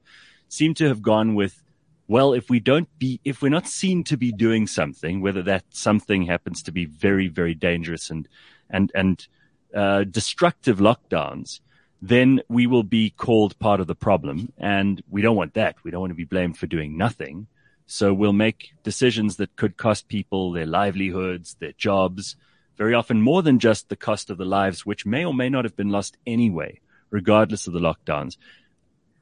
seemed 0.49 0.79
to 0.79 0.89
have 0.89 1.03
gone 1.03 1.35
with, 1.35 1.63
well, 2.09 2.33
if 2.33 2.49
we 2.49 2.59
don't 2.59 2.89
be, 2.99 3.21
if 3.23 3.43
we're 3.43 3.51
not 3.51 3.69
seen 3.69 4.03
to 4.05 4.17
be 4.17 4.33
doing 4.33 4.67
something, 4.67 5.21
whether 5.21 5.43
that 5.43 5.65
something 5.69 6.23
happens 6.23 6.63
to 6.63 6.73
be 6.73 6.87
very, 6.87 7.29
very 7.29 7.53
dangerous 7.53 8.09
and, 8.09 8.27
and, 8.71 8.91
and, 8.95 9.29
uh, 9.75 10.05
destructive 10.05 10.79
lockdowns, 10.79 11.61
then 12.03 12.43
we 12.49 12.67
will 12.67 12.83
be 12.83 13.11
called 13.11 13.59
part 13.59 13.81
of 13.81 13.87
the 13.87 13.95
problem. 13.95 14.53
And 14.59 15.03
we 15.09 15.23
don't 15.23 15.37
want 15.37 15.55
that. 15.55 15.77
We 15.83 15.91
don't 15.91 16.01
want 16.01 16.11
to 16.11 16.17
be 16.17 16.25
blamed 16.25 16.59
for 16.59 16.67
doing 16.67 16.97
nothing. 16.97 17.47
So 17.87 18.13
we'll 18.13 18.33
make 18.33 18.73
decisions 18.83 19.37
that 19.37 19.57
could 19.57 19.77
cost 19.77 20.09
people 20.09 20.53
their 20.53 20.67
livelihoods, 20.67 21.57
their 21.61 21.73
jobs, 21.73 22.37
very 22.77 22.95
often 22.95 23.23
more 23.23 23.43
than 23.43 23.59
just 23.59 23.89
the 23.89 23.97
cost 23.97 24.29
of 24.29 24.39
the 24.39 24.45
lives, 24.45 24.85
which 24.85 25.07
may 25.07 25.25
or 25.25 25.33
may 25.33 25.49
not 25.49 25.65
have 25.65 25.77
been 25.77 25.91
lost 25.91 26.17
anyway, 26.27 26.81
regardless 27.11 27.67
of 27.67 27.73
the 27.73 27.81
lockdowns. 27.81 28.37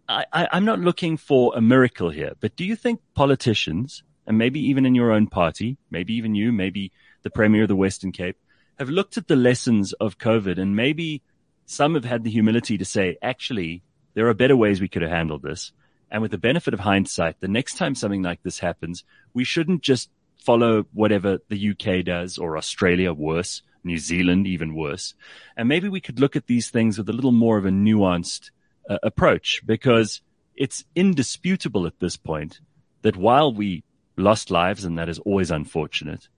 I, 0.09 0.27
am 0.33 0.65
not 0.65 0.81
looking 0.81 1.17
for 1.17 1.53
a 1.57 1.63
miracle 1.63 2.11
here, 2.11 2.33
but 2.41 2.57
do 2.57 2.65
you 2.65 2.77
think 2.77 3.01
politicians, 3.15 4.03
and 4.27 4.37
maybe 4.37 4.61
even 4.61 4.85
in 4.85 4.95
your 4.95 5.13
own 5.13 5.29
party, 5.29 5.79
maybe 5.91 6.15
even 6.15 6.35
you, 6.35 6.53
maybe 6.53 6.93
the 7.23 7.31
Premier 7.31 7.63
of 7.63 7.69
the 7.69 7.77
Western 7.77 8.13
Cape, 8.13 8.37
have 8.79 8.91
looked 8.91 9.17
at 9.17 9.29
the 9.29 9.37
lessons 9.37 9.93
of 9.95 10.19
COVID 10.19 10.59
and 10.59 10.77
maybe 10.77 11.23
some 11.67 11.95
have 11.95 12.05
had 12.05 12.25
the 12.25 12.31
humility 12.31 12.79
to 12.79 12.85
say, 12.85 13.17
actually, 13.23 13.83
there 14.15 14.29
are 14.29 14.35
better 14.35 14.57
ways 14.57 14.81
we 14.81 14.89
could 14.89 15.03
have 15.03 15.11
handled 15.11 15.43
this. 15.43 15.73
And 16.11 16.23
with 16.23 16.31
the 16.31 16.39
benefit 16.39 16.75
of 16.75 16.81
hindsight, 16.81 17.41
the 17.41 17.49
next 17.49 17.77
time 17.77 17.95
something 17.95 18.23
like 18.23 18.43
this 18.43 18.59
happens, 18.59 19.05
we 19.33 19.45
shouldn't 19.45 19.83
just 19.83 20.11
follow 20.39 20.85
whatever 20.93 21.39
the 21.49 21.71
UK 21.71 22.05
does 22.05 22.39
or 22.39 22.57
Australia 22.57 23.13
worse, 23.13 23.63
New 23.83 23.99
Zealand 23.99 24.47
even 24.47 24.75
worse. 24.75 25.15
And 25.57 25.69
maybe 25.69 25.89
we 25.89 26.01
could 26.01 26.21
look 26.21 26.37
at 26.37 26.47
these 26.47 26.71
things 26.71 26.99
with 26.99 27.09
a 27.09 27.13
little 27.13 27.33
more 27.33 27.59
of 27.59 27.67
a 27.67 27.71
nuanced 27.71 28.51
uh, 28.89 28.99
approach 29.03 29.63
because 29.65 30.21
it's 30.55 30.85
indisputable 30.95 31.87
at 31.87 31.99
this 31.99 32.17
point 32.17 32.61
that 33.03 33.17
while 33.17 33.53
we 33.53 33.85
lost 34.17 34.51
lives, 34.51 34.85
and 34.85 34.99
that 34.99 35.09
is 35.09 35.19
always 35.21 35.51
unfortunate, 35.51 36.29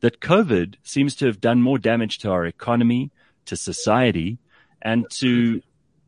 that 0.00 0.20
COVID 0.20 0.74
seems 0.82 1.14
to 1.16 1.26
have 1.26 1.40
done 1.40 1.62
more 1.62 1.78
damage 1.78 2.18
to 2.18 2.30
our 2.30 2.44
economy, 2.44 3.10
to 3.46 3.56
society, 3.56 4.38
and 4.82 5.06
to 5.10 5.62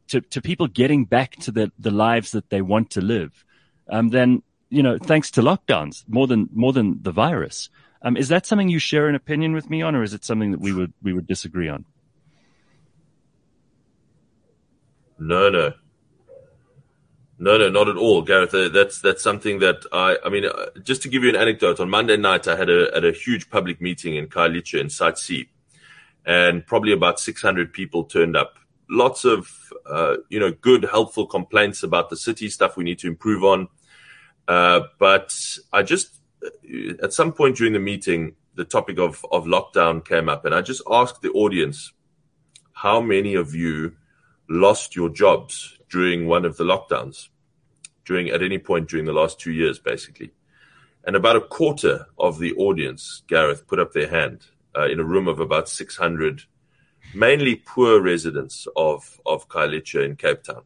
to, 0.09 0.21
to 0.21 0.43
people 0.43 0.67
getting 0.67 1.05
back 1.05 1.37
to 1.37 1.51
the, 1.51 1.73
the 1.79 1.91
lives 1.91 2.33
that 2.33 2.51
they 2.51 2.63
want 2.63 2.91
to 2.91 3.01
live, 3.01 3.45
um, 3.91 4.11
then, 4.11 4.43
you 4.71 4.83
know, 4.83 4.99
thanks 4.99 5.31
to 5.33 5.43
lockdowns 5.43 6.05
more 6.09 6.27
than, 6.27 6.49
more 6.53 6.73
than 6.73 7.03
the 7.03 7.13
virus. 7.13 7.71
Um, 8.03 8.17
is 8.17 8.29
that 8.29 8.47
something 8.47 8.69
you 8.69 8.79
share 8.79 9.09
an 9.09 9.15
opinion 9.15 9.55
with 9.55 9.71
me 9.71 9.83
on, 9.83 9.95
or 9.95 10.03
is 10.03 10.13
it 10.13 10.25
something 10.25 10.53
that 10.53 10.61
we 10.61 10.73
would, 10.73 10.93
we 11.03 11.13
would 11.13 11.27
disagree 11.27 11.69
on? 11.69 11.85
No, 15.19 15.49
no. 15.49 15.73
No, 17.37 17.59
no, 17.59 17.69
not 17.69 17.89
at 17.89 17.97
all, 17.97 18.23
Gareth. 18.23 18.55
Uh, 18.55 18.69
that's 18.69 19.01
that's 19.01 19.23
something 19.23 19.59
that 19.59 19.85
I. 19.93 20.17
I 20.25 20.29
mean, 20.29 20.45
uh, 20.45 20.67
just 20.85 21.03
to 21.03 21.09
give 21.09 21.25
you 21.25 21.31
an 21.31 21.37
anecdote, 21.37 21.81
on 21.81 21.91
Monday 21.91 22.17
night 22.17 22.47
I 22.47 22.55
had 22.55 22.71
a 22.71 22.97
at 22.97 23.05
a 23.05 23.11
huge 23.11 23.51
public 23.51 23.81
meeting 23.81 24.15
in 24.15 24.29
Khayelitsha 24.29 24.81
in 24.81 24.89
Site 24.89 25.19
C, 25.19 25.49
and 26.25 26.65
probably 26.65 26.93
about 26.93 27.19
600 27.19 27.73
people 27.73 28.05
turned 28.05 28.37
up 28.37 28.61
lots 28.89 29.25
of 29.25 29.51
uh, 29.89 30.17
you 30.29 30.41
know 30.41 30.53
good, 30.53 30.85
helpful 30.85 31.27
complaints 31.27 31.83
about 31.83 32.11
the 32.11 32.17
city 32.17 32.49
stuff 32.49 32.77
we 32.77 32.85
need 32.85 32.99
to 33.01 33.09
improve 33.09 33.45
on. 33.45 33.69
Uh, 34.47 34.81
but 34.99 35.35
I 35.73 35.83
just 35.83 36.21
at 37.03 37.13
some 37.13 37.33
point 37.33 37.57
during 37.57 37.73
the 37.73 37.79
meeting, 37.79 38.37
the 38.55 38.65
topic 38.65 38.99
of 38.99 39.25
of 39.31 39.45
lockdown 39.45 40.05
came 40.05 40.29
up, 40.29 40.45
and 40.45 40.55
I 40.55 40.63
just 40.63 40.83
asked 40.91 41.23
the 41.23 41.31
audience, 41.31 41.93
how 42.73 43.01
many 43.01 43.35
of 43.35 43.55
you 43.55 43.97
lost 44.49 44.95
your 44.95 45.09
jobs 45.09 45.79
during 45.91 46.27
one 46.27 46.45
of 46.45 46.57
the 46.57 46.65
lockdowns, 46.65 47.29
during 48.05 48.29
at 48.29 48.43
any 48.43 48.59
point 48.59 48.89
during 48.89 49.07
the 49.07 49.13
last 49.13 49.41
two 49.41 49.53
years, 49.53 49.79
basically. 49.79 50.33
And 51.07 51.17
about 51.17 51.37
a 51.37 51.41
quarter 51.41 52.07
of 52.19 52.39
the 52.39 52.55
audience, 52.55 53.23
Gareth, 53.29 53.67
put 53.67 53.79
up 53.79 53.93
their 53.93 54.09
hand 54.09 54.47
uh, 54.77 54.87
in 54.87 55.01
a 55.01 55.05
room 55.05 55.29
of 55.29 55.39
about 55.39 55.69
600 55.69 56.45
mainly 57.15 57.57
poor 57.57 58.01
residents 58.01 58.67
of, 58.77 59.21
of 59.27 59.49
Khayelitsha 59.49 60.05
in 60.05 60.17
Cape 60.17 60.43
Town. 60.43 60.63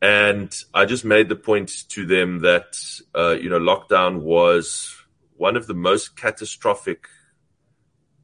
And 0.00 0.52
I 0.74 0.84
just 0.84 1.04
made 1.04 1.28
the 1.28 1.36
point 1.36 1.88
to 1.90 2.04
them 2.04 2.40
that, 2.40 2.76
uh, 3.14 3.36
you 3.40 3.48
know, 3.48 3.60
lockdown 3.60 4.20
was 4.20 4.96
one 5.36 5.56
of 5.56 5.66
the 5.66 5.74
most 5.74 6.16
catastrophic 6.16 7.06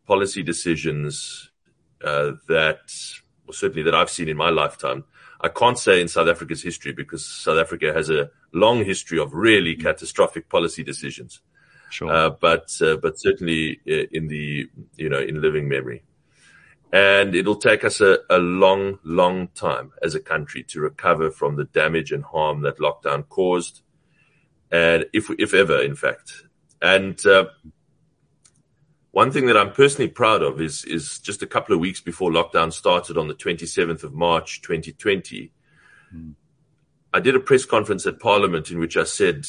policy 0.07 0.43
decisions 0.43 1.51
uh, 2.03 2.33
that, 2.49 2.81
well, 3.47 3.53
certainly 3.53 3.83
that 3.83 3.95
I've 3.95 4.11
seen 4.11 4.29
in 4.29 4.37
my 4.37 4.51
lifetime. 4.51 5.05
I 5.41 5.49
can't 5.49 5.79
say 5.79 6.01
in 6.01 6.09
South 6.09 6.27
Africa's 6.27 6.63
history 6.63 6.93
because 6.93 7.25
South 7.25 7.59
Africa 7.59 7.93
has 7.93 8.11
a 8.11 8.31
long 8.53 8.85
history 8.85 9.21
of 9.21 9.35
really 9.35 9.77
catastrophic 9.77 10.49
policy 10.49 10.83
decisions. 10.83 11.41
Sure. 11.91 12.11
Uh, 12.11 12.31
but 12.31 12.77
uh, 12.83 12.97
but 12.97 13.19
certainly 13.19 13.81
uh, 13.89 14.07
in 14.13 14.29
the 14.29 14.69
you 14.97 15.09
know 15.09 15.21
in 15.21 15.41
living 15.41 15.69
memory. 15.69 16.03
And 16.93 17.35
it'll 17.35 17.57
take 17.57 17.85
us 17.85 18.01
a, 18.01 18.19
a 18.31 18.39
long, 18.39 18.99
long 19.05 19.49
time 19.49 19.93
as 20.03 20.15
a 20.15 20.21
country 20.21 20.63
to 20.65 20.81
recover 20.81 21.31
from 21.31 21.57
the 21.57 21.65
damage 21.65 22.13
and 22.13 22.25
harm 22.25 22.63
that 22.63 22.79
lockdown 22.79 23.29
caused, 23.29 23.83
and 24.71 25.07
if 25.13 25.31
if 25.39 25.53
ever, 25.53 25.83
in 25.83 25.95
fact. 25.95 26.45
And 26.81 27.25
uh, 27.27 27.47
one 29.11 29.33
thing 29.33 29.47
that 29.47 29.57
I'm 29.57 29.73
personally 29.73 30.11
proud 30.11 30.43
of 30.43 30.61
is 30.61 30.85
is 30.85 31.19
just 31.19 31.43
a 31.43 31.47
couple 31.47 31.75
of 31.75 31.81
weeks 31.81 32.01
before 32.01 32.31
lockdown 32.31 32.73
started 32.73 33.19
on 33.19 33.29
the 33.29 33.35
27th 33.35 34.03
of 34.03 34.15
March, 34.15 34.63
2020. 34.63 35.53
Mm. 36.15 36.35
I 37.13 37.21
did 37.21 37.35
a 37.35 37.41
press 37.41 37.65
conference 37.65 38.07
at 38.07 38.21
Parliament 38.21 38.71
in 38.71 38.79
which 38.79 38.97
I 38.97 39.05
said, 39.05 39.47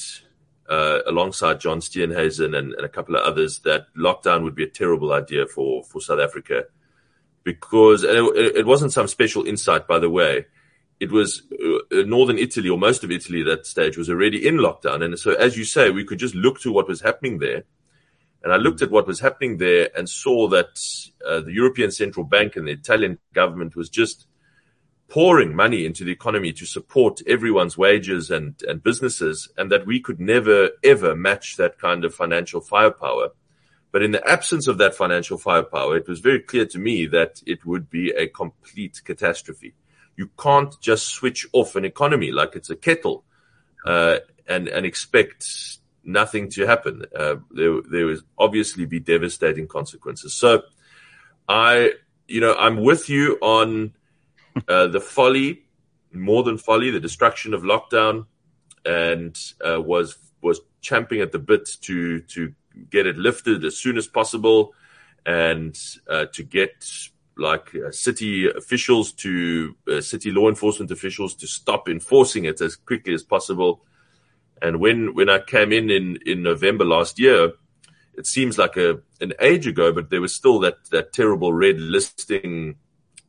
uh, 0.69 0.99
alongside 1.05 1.59
John 1.59 1.81
Steenhuisen 1.81 2.57
and, 2.57 2.73
and, 2.73 2.85
a 2.85 2.89
couple 2.89 3.17
of 3.17 3.23
others, 3.23 3.59
that 3.59 3.87
lockdown 3.97 4.43
would 4.43 4.55
be 4.55 4.63
a 4.63 4.69
terrible 4.69 5.13
idea 5.13 5.45
for 5.45 5.83
for 5.83 6.01
South 6.01 6.19
Africa 6.19 6.65
because 7.53 8.03
it, 8.03 8.57
it, 8.61 8.65
wasn't 8.67 8.93
some 8.93 9.07
special 9.07 9.43
insight, 9.43 9.87
by 9.87 9.97
the 9.97 10.09
way. 10.09 10.45
It 10.99 11.11
was 11.11 11.41
uh, 11.51 12.03
northern 12.05 12.37
Italy 12.37 12.69
or 12.69 12.77
most 12.77 13.03
of 13.03 13.09
Italy 13.09 13.41
at 13.41 13.47
that 13.47 13.65
stage 13.65 13.97
was 13.97 14.07
already 14.07 14.47
in 14.47 14.57
lockdown. 14.57 15.03
And 15.03 15.17
so, 15.17 15.31
as 15.33 15.57
you 15.57 15.63
say, 15.63 15.89
we 15.89 16.05
could 16.05 16.19
just 16.19 16.35
look 16.35 16.59
to 16.61 16.71
what 16.71 16.87
was 16.87 17.01
happening 17.01 17.39
there. 17.39 17.63
And 18.43 18.53
I 18.53 18.57
looked 18.57 18.83
at 18.83 18.91
what 18.91 19.07
was 19.07 19.19
happening 19.19 19.57
there 19.57 19.89
and 19.97 20.07
saw 20.07 20.47
that 20.49 20.79
uh, 21.27 21.39
the 21.39 21.53
European 21.53 21.89
Central 21.89 22.23
Bank 22.23 22.55
and 22.55 22.67
the 22.67 22.71
Italian 22.73 23.17
government 23.33 23.75
was 23.75 23.89
just 23.89 24.27
pouring 25.07 25.55
money 25.55 25.85
into 25.85 26.03
the 26.03 26.11
economy 26.11 26.53
to 26.53 26.65
support 26.67 27.19
everyone's 27.25 27.79
wages 27.79 28.29
and, 28.29 28.61
and 28.67 28.83
businesses, 28.83 29.49
and 29.57 29.71
that 29.71 29.87
we 29.87 29.99
could 29.99 30.19
never, 30.19 30.69
ever 30.83 31.15
match 31.15 31.57
that 31.57 31.79
kind 31.79 32.05
of 32.05 32.13
financial 32.13 32.61
firepower. 32.61 33.29
But 33.91 34.03
in 34.03 34.11
the 34.11 34.27
absence 34.27 34.67
of 34.67 34.77
that 34.77 34.93
financial 34.95 35.37
firepower, 35.37 35.97
it 35.97 36.07
was 36.07 36.19
very 36.19 36.39
clear 36.39 36.65
to 36.67 36.77
me 36.77 37.07
that 37.07 37.41
it 37.45 37.65
would 37.65 37.89
be 37.89 38.11
a 38.11 38.27
complete 38.27 39.01
catastrophe. 39.03 39.73
You 40.15 40.29
can't 40.37 40.79
just 40.79 41.07
switch 41.07 41.47
off 41.53 41.75
an 41.75 41.85
economy 41.85 42.31
like 42.31 42.55
it's 42.55 42.69
a 42.69 42.75
kettle 42.75 43.23
uh, 43.85 44.17
and 44.47 44.67
and 44.67 44.85
expect 44.85 45.79
nothing 46.03 46.49
to 46.49 46.67
happen. 46.67 47.05
Uh, 47.15 47.37
there 47.51 47.81
there 47.89 48.05
will 48.05 48.19
obviously 48.37 48.85
be 48.85 48.99
devastating 48.99 49.67
consequences. 49.67 50.33
So, 50.33 50.63
I 51.47 51.93
you 52.27 52.41
know 52.41 52.53
I'm 52.55 52.83
with 52.83 53.09
you 53.09 53.37
on 53.41 53.93
uh, 54.67 54.87
the 54.87 54.99
folly, 54.99 55.63
more 56.11 56.43
than 56.43 56.57
folly, 56.57 56.91
the 56.91 56.99
destruction 56.99 57.53
of 57.53 57.63
lockdown, 57.63 58.25
and 58.85 59.37
uh, 59.65 59.81
was 59.81 60.17
was 60.41 60.61
champing 60.81 61.21
at 61.21 61.31
the 61.31 61.39
bit 61.39 61.69
to 61.81 62.19
to 62.21 62.53
get 62.89 63.07
it 63.07 63.17
lifted 63.17 63.63
as 63.65 63.77
soon 63.77 63.97
as 63.97 64.07
possible 64.07 64.73
and 65.25 65.77
uh, 66.07 66.25
to 66.33 66.43
get 66.43 66.85
like 67.37 67.73
uh, 67.75 67.91
city 67.91 68.49
officials 68.49 69.13
to 69.13 69.75
uh, 69.87 70.01
city 70.01 70.31
law 70.31 70.49
enforcement 70.49 70.91
officials 70.91 71.33
to 71.35 71.47
stop 71.47 71.87
enforcing 71.87 72.45
it 72.45 72.61
as 72.61 72.75
quickly 72.75 73.13
as 73.13 73.23
possible. 73.23 73.81
And 74.61 74.79
when 74.79 75.15
when 75.15 75.29
I 75.29 75.39
came 75.39 75.71
in 75.71 75.89
in 75.89 76.19
in 76.25 76.43
November 76.43 76.85
last 76.85 77.17
year, 77.19 77.53
it 78.15 78.27
seems 78.27 78.57
like 78.57 78.75
a 78.75 78.99
an 79.21 79.33
age 79.39 79.67
ago, 79.67 79.93
but 79.93 80.09
there 80.09 80.21
was 80.21 80.35
still 80.35 80.59
that 80.59 80.85
that 80.91 81.13
terrible 81.13 81.53
red 81.53 81.79
listing 81.79 82.75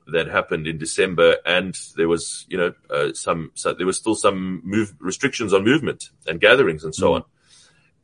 that 0.09 0.26
happened 0.26 0.66
in 0.66 0.78
December, 0.78 1.36
and 1.46 1.78
there 1.96 2.09
was 2.09 2.46
you 2.48 2.59
know 2.59 2.74
uh, 2.90 3.12
some 3.12 3.53
so 3.55 3.72
there 3.72 3.86
was 3.86 3.96
still 3.96 4.16
some 4.16 4.61
move 4.64 4.94
restrictions 4.98 5.53
on 5.53 5.64
movement 5.64 6.11
and 6.26 6.40
gatherings 6.40 6.84
and 6.84 6.94
so 6.94 7.11
mm. 7.11 7.14
on. 7.16 7.24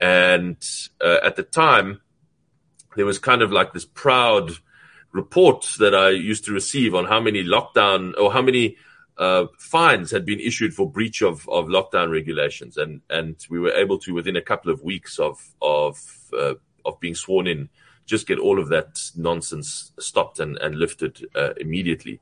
And 0.00 0.62
uh, 1.00 1.18
at 1.22 1.36
the 1.36 1.42
time, 1.42 2.00
there 2.96 3.06
was 3.06 3.18
kind 3.18 3.42
of 3.42 3.52
like 3.52 3.72
this 3.72 3.84
proud 3.84 4.52
report 5.12 5.66
that 5.78 5.94
I 5.94 6.10
used 6.10 6.44
to 6.44 6.52
receive 6.52 6.94
on 6.94 7.06
how 7.06 7.20
many 7.20 7.42
lockdown 7.44 8.12
or 8.18 8.32
how 8.32 8.42
many 8.42 8.76
uh, 9.18 9.46
fines 9.58 10.10
had 10.10 10.26
been 10.26 10.40
issued 10.40 10.74
for 10.74 10.90
breach 10.90 11.22
of, 11.22 11.48
of 11.48 11.66
lockdown 11.66 12.10
regulations, 12.10 12.76
and 12.76 13.00
and 13.08 13.36
we 13.48 13.58
were 13.58 13.72
able 13.72 13.98
to 14.00 14.12
within 14.12 14.36
a 14.36 14.42
couple 14.42 14.70
of 14.70 14.82
weeks 14.82 15.18
of 15.18 15.38
of 15.62 15.98
uh, 16.38 16.54
of 16.84 17.00
being 17.00 17.14
sworn 17.14 17.46
in, 17.46 17.68
just 18.04 18.26
get 18.26 18.38
all 18.38 18.60
of 18.60 18.68
that 18.68 18.98
nonsense 19.16 19.92
stopped 19.98 20.38
and 20.38 20.58
and 20.58 20.74
lifted 20.74 21.26
uh, 21.34 21.54
immediately. 21.58 22.20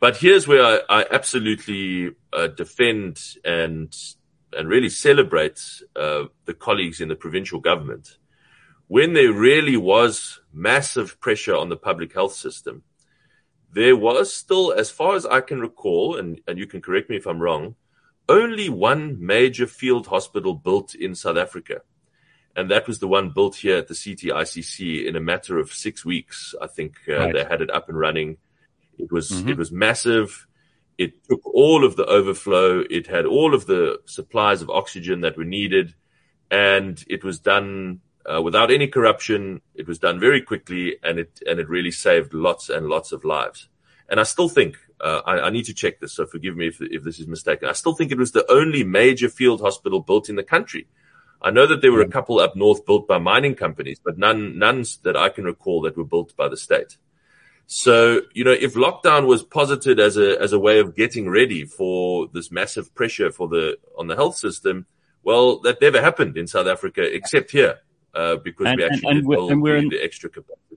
But 0.00 0.16
here's 0.16 0.46
where 0.48 0.64
I, 0.64 1.00
I 1.00 1.06
absolutely 1.10 2.10
uh, 2.32 2.48
defend 2.48 3.20
and 3.44 3.94
and 4.56 4.68
really 4.68 4.88
celebrate 4.88 5.60
uh, 5.96 6.24
the 6.44 6.54
colleagues 6.54 7.00
in 7.00 7.08
the 7.08 7.16
provincial 7.16 7.60
government. 7.60 8.18
When 8.88 9.14
there 9.14 9.32
really 9.32 9.76
was 9.76 10.40
massive 10.52 11.20
pressure 11.20 11.56
on 11.56 11.68
the 11.68 11.76
public 11.76 12.12
health 12.12 12.34
system, 12.34 12.82
there 13.72 13.96
was 13.96 14.32
still, 14.32 14.72
as 14.72 14.90
far 14.90 15.16
as 15.16 15.24
I 15.24 15.40
can 15.40 15.60
recall, 15.60 16.16
and, 16.16 16.40
and 16.46 16.58
you 16.58 16.66
can 16.66 16.82
correct 16.82 17.08
me 17.08 17.16
if 17.16 17.26
I'm 17.26 17.40
wrong, 17.40 17.74
only 18.28 18.68
one 18.68 19.24
major 19.24 19.66
field 19.66 20.06
hospital 20.06 20.54
built 20.54 20.94
in 20.94 21.14
South 21.14 21.36
Africa. 21.36 21.80
And 22.54 22.70
that 22.70 22.86
was 22.86 22.98
the 22.98 23.08
one 23.08 23.30
built 23.30 23.56
here 23.56 23.78
at 23.78 23.88
the 23.88 23.94
CTICC 23.94 25.06
in 25.06 25.16
a 25.16 25.20
matter 25.20 25.58
of 25.58 25.72
six 25.72 26.04
weeks. 26.04 26.54
I 26.60 26.66
think 26.66 26.96
uh, 27.08 27.16
right. 27.16 27.34
they 27.34 27.44
had 27.44 27.62
it 27.62 27.70
up 27.70 27.88
and 27.88 27.98
running. 27.98 28.36
It 28.98 29.10
was 29.10 29.30
mm-hmm. 29.30 29.48
it 29.48 29.56
was 29.56 29.72
massive. 29.72 30.46
It 30.98 31.24
took 31.28 31.44
all 31.46 31.84
of 31.84 31.96
the 31.96 32.06
overflow. 32.06 32.84
It 32.90 33.06
had 33.06 33.26
all 33.26 33.54
of 33.54 33.66
the 33.66 34.00
supplies 34.06 34.62
of 34.62 34.70
oxygen 34.70 35.22
that 35.22 35.36
were 35.36 35.44
needed, 35.44 35.94
and 36.50 37.02
it 37.08 37.24
was 37.24 37.38
done 37.38 38.00
uh, 38.30 38.42
without 38.42 38.70
any 38.70 38.86
corruption. 38.86 39.60
It 39.74 39.88
was 39.88 39.98
done 39.98 40.20
very 40.20 40.42
quickly, 40.42 40.96
and 41.02 41.18
it 41.18 41.40
and 41.46 41.58
it 41.58 41.68
really 41.68 41.90
saved 41.90 42.34
lots 42.34 42.68
and 42.68 42.86
lots 42.86 43.12
of 43.12 43.24
lives. 43.24 43.68
And 44.08 44.20
I 44.20 44.24
still 44.24 44.48
think 44.48 44.76
uh, 45.00 45.22
I, 45.24 45.40
I, 45.40 45.50
need 45.50 45.64
to 45.64 45.74
check 45.74 46.00
this, 46.00 46.12
so 46.12 46.26
forgive 46.26 46.56
me 46.56 46.68
if, 46.68 46.80
if 46.80 47.02
this 47.02 47.18
is 47.18 47.26
mistaken. 47.26 47.68
I 47.68 47.72
still 47.72 47.94
think 47.94 48.12
it 48.12 48.18
was 48.18 48.32
the 48.32 48.50
only 48.50 48.84
major 48.84 49.28
field 49.28 49.60
hospital 49.60 50.00
built 50.00 50.28
in 50.28 50.36
the 50.36 50.42
country. 50.42 50.86
I 51.40 51.50
know 51.50 51.66
that 51.66 51.80
there 51.80 51.90
were 51.90 52.02
a 52.02 52.08
couple 52.08 52.38
up 52.38 52.54
north 52.54 52.86
built 52.86 53.08
by 53.08 53.18
mining 53.18 53.56
companies, 53.56 54.00
but 54.04 54.18
none 54.18 54.58
none 54.58 54.84
that 55.02 55.16
I 55.16 55.28
can 55.28 55.44
recall 55.44 55.82
that 55.82 55.96
were 55.96 56.04
built 56.04 56.36
by 56.36 56.48
the 56.48 56.56
state. 56.56 56.98
So, 57.74 58.20
you 58.34 58.44
know, 58.44 58.52
if 58.52 58.74
lockdown 58.74 59.26
was 59.26 59.42
posited 59.42 59.98
as 59.98 60.18
a, 60.18 60.38
as 60.38 60.52
a 60.52 60.58
way 60.58 60.78
of 60.78 60.94
getting 60.94 61.30
ready 61.30 61.64
for 61.64 62.28
this 62.28 62.52
massive 62.52 62.94
pressure 62.94 63.32
for 63.32 63.48
the, 63.48 63.78
on 63.96 64.08
the 64.08 64.14
health 64.14 64.36
system, 64.36 64.84
well, 65.22 65.58
that 65.60 65.80
never 65.80 66.02
happened 66.02 66.36
in 66.36 66.46
South 66.46 66.66
Africa 66.66 67.00
except 67.02 67.50
here, 67.50 67.78
uh, 68.14 68.36
because 68.36 68.66
and, 68.66 68.76
we 68.76 68.84
actually 68.84 69.08
and, 69.08 69.18
and 69.20 69.26
we're, 69.26 69.50
and 69.50 69.62
we're 69.62 69.76
in, 69.76 69.88
the 69.88 70.04
extra 70.04 70.28
capacity. 70.28 70.76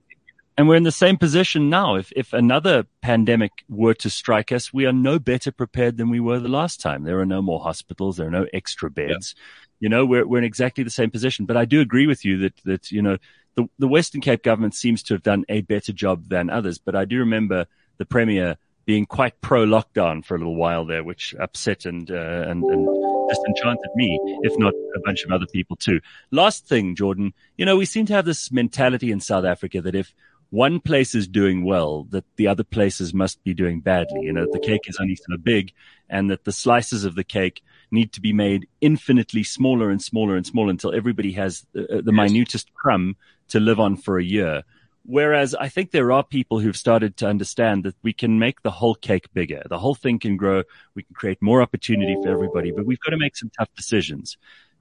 And 0.56 0.68
we're 0.68 0.76
in 0.76 0.84
the 0.84 0.90
same 0.90 1.18
position 1.18 1.68
now. 1.68 1.96
If, 1.96 2.14
if 2.16 2.32
another 2.32 2.86
pandemic 3.02 3.52
were 3.68 3.92
to 3.92 4.08
strike 4.08 4.50
us, 4.50 4.72
we 4.72 4.86
are 4.86 4.92
no 4.92 5.18
better 5.18 5.52
prepared 5.52 5.98
than 5.98 6.08
we 6.08 6.18
were 6.18 6.40
the 6.40 6.48
last 6.48 6.80
time. 6.80 7.04
There 7.04 7.20
are 7.20 7.26
no 7.26 7.42
more 7.42 7.60
hospitals. 7.60 8.16
There 8.16 8.28
are 8.28 8.30
no 8.30 8.46
extra 8.54 8.90
beds. 8.90 9.34
Yeah. 9.36 9.42
You 9.80 9.88
know, 9.90 10.06
we're, 10.06 10.26
we're 10.26 10.38
in 10.38 10.44
exactly 10.44 10.82
the 10.82 10.88
same 10.88 11.10
position. 11.10 11.44
But 11.44 11.58
I 11.58 11.66
do 11.66 11.82
agree 11.82 12.06
with 12.06 12.24
you 12.24 12.38
that, 12.38 12.56
that, 12.64 12.90
you 12.90 13.02
know, 13.02 13.18
the, 13.56 13.66
the 13.78 13.88
Western 13.88 14.20
Cape 14.20 14.42
government 14.42 14.74
seems 14.74 15.02
to 15.04 15.14
have 15.14 15.22
done 15.22 15.44
a 15.48 15.62
better 15.62 15.92
job 15.92 16.28
than 16.28 16.50
others, 16.50 16.78
but 16.78 16.94
I 16.94 17.04
do 17.04 17.18
remember 17.18 17.66
the 17.96 18.06
Premier 18.06 18.56
being 18.84 19.06
quite 19.06 19.40
pro 19.40 19.66
lockdown 19.66 20.24
for 20.24 20.36
a 20.36 20.38
little 20.38 20.54
while 20.54 20.84
there, 20.84 21.02
which 21.02 21.34
upset 21.40 21.86
and, 21.86 22.08
uh, 22.10 22.44
and, 22.46 22.62
and 22.62 23.28
disenchanted 23.28 23.90
me, 23.96 24.20
if 24.42 24.56
not 24.58 24.74
a 24.94 25.00
bunch 25.04 25.24
of 25.24 25.32
other 25.32 25.46
people 25.52 25.74
too. 25.74 26.00
Last 26.30 26.68
thing, 26.68 26.94
Geordin, 26.94 27.32
you 27.56 27.64
know, 27.64 27.76
we 27.76 27.84
seem 27.84 28.06
to 28.06 28.12
have 28.12 28.24
this 28.24 28.52
mentality 28.52 29.10
in 29.10 29.18
South 29.18 29.44
Africa 29.44 29.80
that 29.80 29.96
if 29.96 30.14
one 30.50 30.78
place 30.78 31.14
is 31.14 31.26
doing 31.26 31.64
well, 31.64 32.04
that 32.10 32.24
the 32.36 32.46
other 32.46 32.62
places 32.62 33.12
must 33.12 33.42
be 33.42 33.52
doing 33.52 33.80
badly. 33.80 34.20
You 34.22 34.32
know, 34.32 34.46
the 34.50 34.60
cake 34.60 34.82
is 34.86 34.98
only 35.00 35.16
so 35.16 35.36
big 35.36 35.72
and 36.08 36.30
that 36.30 36.44
the 36.44 36.52
slices 36.52 37.04
of 37.04 37.16
the 37.16 37.24
cake 37.24 37.64
need 37.90 38.12
to 38.12 38.20
be 38.20 38.32
made 38.32 38.68
infinitely 38.80 39.42
smaller 39.42 39.90
and 39.90 40.00
smaller 40.00 40.36
and 40.36 40.46
smaller 40.46 40.70
until 40.70 40.94
everybody 40.94 41.32
has 41.32 41.66
the, 41.72 42.02
the 42.04 42.12
minutest 42.12 42.72
crumb 42.74 43.16
to 43.48 43.60
live 43.60 43.80
on 43.80 43.96
for 43.96 44.18
a 44.18 44.24
year. 44.24 44.62
Whereas 45.06 45.54
I 45.54 45.68
think 45.68 45.92
there 45.92 46.10
are 46.10 46.24
people 46.24 46.58
who've 46.58 46.76
started 46.76 47.16
to 47.18 47.28
understand 47.28 47.84
that 47.84 47.94
we 48.02 48.12
can 48.12 48.40
make 48.40 48.62
the 48.62 48.72
whole 48.72 48.96
cake 48.96 49.32
bigger. 49.32 49.62
The 49.68 49.78
whole 49.78 49.94
thing 49.94 50.18
can 50.18 50.36
grow. 50.36 50.64
We 50.96 51.04
can 51.04 51.14
create 51.14 51.40
more 51.40 51.62
opportunity 51.62 52.16
for 52.20 52.28
everybody, 52.28 52.72
but 52.72 52.86
we've 52.86 52.98
got 52.98 53.10
to 53.10 53.16
make 53.16 53.36
some 53.36 53.50
tough 53.56 53.72
decisions. 53.76 54.36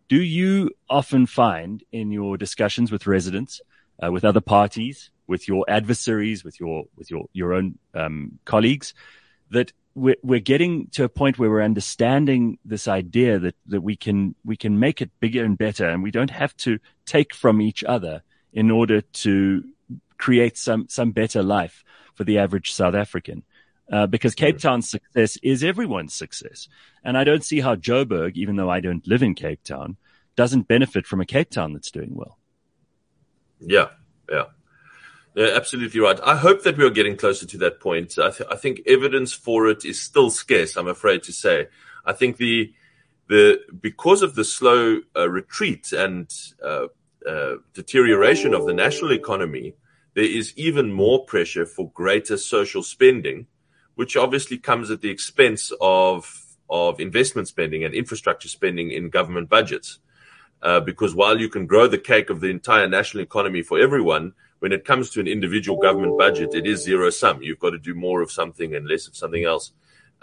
Do 0.08 0.22
you 0.22 0.72
often 0.90 1.28
find 1.28 1.84
in 1.92 2.12
your 2.12 2.38
discussions 2.38 2.92
with 2.92 3.06
residents, 3.06 3.62
uh, 4.04 4.12
with 4.12 4.26
other 4.26 4.42
parties, 4.42 5.12
with 5.28 5.48
your 5.48 5.64
adversaries, 5.68 6.44
with 6.44 6.60
your, 6.60 6.86
with 6.96 7.12
your, 7.12 7.26
your 7.34 7.54
own, 7.54 7.78
um, 7.94 8.40
colleagues 8.46 8.96
that 9.52 9.74
we're, 9.94 10.18
we're 10.24 10.40
getting 10.40 10.88
to 10.88 11.04
a 11.04 11.10
point 11.10 11.38
where 11.38 11.52
we're 11.52 11.62
understanding 11.62 12.58
this 12.66 12.88
idea 12.88 13.38
that, 13.38 13.56
that 13.68 13.82
we 13.82 13.96
can, 13.96 14.34
we 14.44 14.58
can 14.58 14.80
make 14.80 15.02
it 15.04 15.12
bigger 15.20 15.44
and 15.44 15.58
better 15.58 15.88
and 15.88 16.02
we 16.02 16.12
don't 16.12 16.32
have 16.32 16.56
to 16.58 16.80
take 17.06 17.34
from 17.34 17.62
each 17.62 17.84
other 17.84 18.24
in 18.56 18.72
order 18.72 19.02
to 19.02 19.64
create 20.18 20.58
some, 20.58 20.88
some 20.90 21.12
better 21.12 21.44
life 21.44 21.84
for 22.16 22.24
the 22.24 22.40
average 22.40 22.74
South 22.74 22.96
African. 22.96 23.44
Uh, 23.92 24.08
because 24.08 24.34
Cape 24.34 24.58
Town's 24.58 24.90
success 24.90 25.38
is 25.44 25.64
everyone's 25.64 26.16
success. 26.16 26.68
And 27.04 27.16
I 27.16 27.24
don't 27.24 27.46
see 27.46 27.60
how 27.60 27.76
Joburg, 27.76 28.32
even 28.34 28.56
though 28.56 28.70
I 28.70 28.80
don't 28.80 29.06
live 29.06 29.22
in 29.22 29.36
Cape 29.36 29.64
Town, 29.64 29.98
doesn't 30.36 30.68
benefit 30.68 31.06
from 31.06 31.22
a 31.22 31.26
Cape 31.26 31.52
Town 31.52 31.74
that's 31.74 31.92
doing 31.92 32.16
well. 32.16 32.40
Yeah, 33.60 33.90
yeah. 34.28 34.46
Yeah, 35.36 35.50
absolutely 35.54 36.00
right. 36.00 36.20
I 36.24 36.38
hope 36.38 36.64
that 36.64 36.78
we 36.78 36.86
are 36.86 36.90
getting 36.90 37.18
closer 37.18 37.46
to 37.46 37.58
that 37.60 37.80
point. 37.80 38.18
I, 38.18 38.32
th- 38.32 38.50
I, 38.50 38.56
think 38.56 38.82
evidence 38.88 39.34
for 39.34 39.68
it 39.68 39.84
is 39.84 40.00
still 40.00 40.30
scarce. 40.30 40.78
I'm 40.78 40.88
afraid 40.88 41.24
to 41.24 41.34
say. 41.34 41.68
I 42.06 42.14
think 42.14 42.38
the 42.38 42.74
the 43.28 43.60
because 43.82 44.22
of 44.22 44.36
the 44.36 44.46
slow 44.46 45.02
uh, 45.16 45.30
retreat 45.30 45.92
and 45.92 46.34
uh, 46.64 46.88
uh, 47.28 47.56
deterioration 47.74 48.54
of 48.54 48.66
the 48.66 48.74
national 48.74 49.12
economy, 49.12 49.76
there 50.14 50.24
is 50.24 50.54
even 50.56 50.92
more 50.92 51.26
pressure 51.26 51.66
for 51.66 51.92
greater 51.92 52.38
social 52.38 52.84
spending, 52.84 53.48
which 53.96 54.16
obviously 54.16 54.58
comes 54.58 54.92
at 54.92 55.02
the 55.02 55.10
expense 55.10 55.72
of 55.82 56.42
of 56.70 57.00
investment 57.00 57.48
spending 57.48 57.84
and 57.84 57.94
infrastructure 57.94 58.48
spending 58.48 58.92
in 58.92 59.10
government 59.10 59.50
budgets. 59.50 60.00
Uh, 60.64 60.80
because 60.80 61.14
while 61.14 61.40
you 61.40 61.48
can 61.48 61.68
grow 61.68 61.88
the 61.88 61.98
cake 61.98 62.32
of 62.32 62.42
the 62.42 62.50
entire 62.50 62.88
national 62.88 63.22
economy 63.22 63.62
for 63.62 63.78
everyone, 63.80 64.34
when 64.60 64.72
it 64.72 64.84
comes 64.84 65.12
to 65.12 65.20
an 65.20 65.28
individual 65.28 65.78
government 65.80 66.18
budget, 66.18 66.56
it 66.56 66.66
is 66.66 66.82
zero 66.82 67.10
sum. 67.12 67.42
You've 67.44 67.60
got 67.60 67.72
to 67.72 67.78
do 67.78 67.94
more 67.94 68.22
of 68.22 68.32
something 68.32 68.74
and 68.74 68.88
less 68.88 69.08
of 69.08 69.16
something 69.16 69.44
else, 69.44 69.74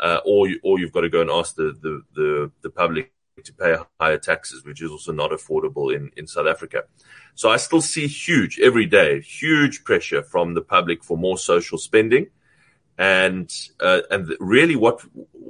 uh, 0.01 0.19
or 0.25 0.49
you, 0.49 0.59
or 0.65 0.81
you've 0.81 0.93
got 0.93 1.03
to 1.03 1.09
go 1.09 1.21
and 1.21 1.31
ask 1.31 1.55
the, 1.55 1.77
the 1.81 2.03
the 2.15 2.51
the 2.63 2.71
public 2.71 3.13
to 3.43 3.53
pay 3.55 3.77
higher 3.99 4.19
taxes, 4.19 4.65
which 4.65 4.83
is 4.83 4.91
also 4.91 5.13
not 5.13 5.31
affordable 5.31 5.95
in 5.95 6.11
in 6.17 6.27
South 6.27 6.47
Africa. 6.47 6.85
So 7.35 7.49
I 7.51 7.57
still 7.57 7.81
see 7.81 8.07
huge 8.07 8.61
every 8.61 8.87
day, 8.87 9.21
huge 9.21 9.85
pressure 9.85 10.23
from 10.23 10.55
the 10.55 10.61
public 10.61 11.03
for 11.03 11.17
more 11.17 11.39
social 11.39 11.79
spending, 11.79 12.27
and 12.99 13.51
uh, 13.81 14.01
and 14.11 14.35
really 14.39 14.77
what 14.77 15.01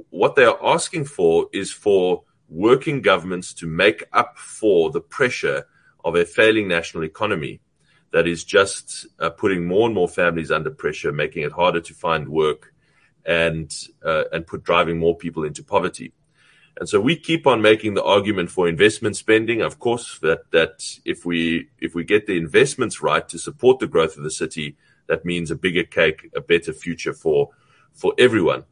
what 0.09 0.35
they 0.35 0.45
are 0.45 0.59
asking 0.63 1.05
for 1.05 1.49
is 1.51 1.71
for 1.71 2.23
working 2.49 3.01
governments 3.01 3.53
to 3.55 3.67
make 3.67 4.03
up 4.13 4.37
for 4.37 4.91
the 4.91 5.01
pressure 5.01 5.65
of 6.05 6.15
a 6.15 6.25
failing 6.25 6.67
national 6.67 7.03
economy 7.03 7.59
that 8.11 8.27
is 8.27 8.43
just 8.43 9.07
uh, 9.19 9.29
putting 9.29 9.67
more 9.67 9.87
and 9.87 9.95
more 9.95 10.07
families 10.07 10.51
under 10.51 10.69
pressure, 10.69 11.11
making 11.11 11.43
it 11.43 11.51
harder 11.51 11.81
to 11.81 11.93
find 11.93 12.29
work, 12.29 12.73
and 13.25 13.75
uh, 14.05 14.23
and 14.31 14.47
put 14.47 14.63
driving 14.63 14.97
more 14.97 15.17
people 15.17 15.43
into 15.43 15.63
poverty. 15.63 16.13
And 16.79 16.89
so 16.89 16.99
we 16.99 17.15
keep 17.15 17.45
on 17.45 17.61
making 17.61 17.93
the 17.93 18.03
argument 18.03 18.49
for 18.49 18.67
investment 18.67 19.15
spending. 19.15 19.61
Of 19.61 19.79
course, 19.79 20.19
that 20.19 20.49
that 20.51 20.99
if 21.05 21.25
we 21.25 21.69
if 21.79 21.93
we 21.93 22.03
get 22.03 22.25
the 22.25 22.37
investments 22.37 23.01
right 23.01 23.27
to 23.29 23.37
support 23.37 23.79
the 23.79 23.87
growth 23.87 24.17
of 24.17 24.23
the 24.23 24.31
city, 24.31 24.75
that 25.07 25.23
means 25.25 25.51
a 25.51 25.55
bigger 25.55 25.83
cake, 25.83 26.29
a 26.35 26.41
better 26.41 26.73
future 26.73 27.13
for 27.13 27.49
for 27.93 28.13
everyone. 28.17 28.63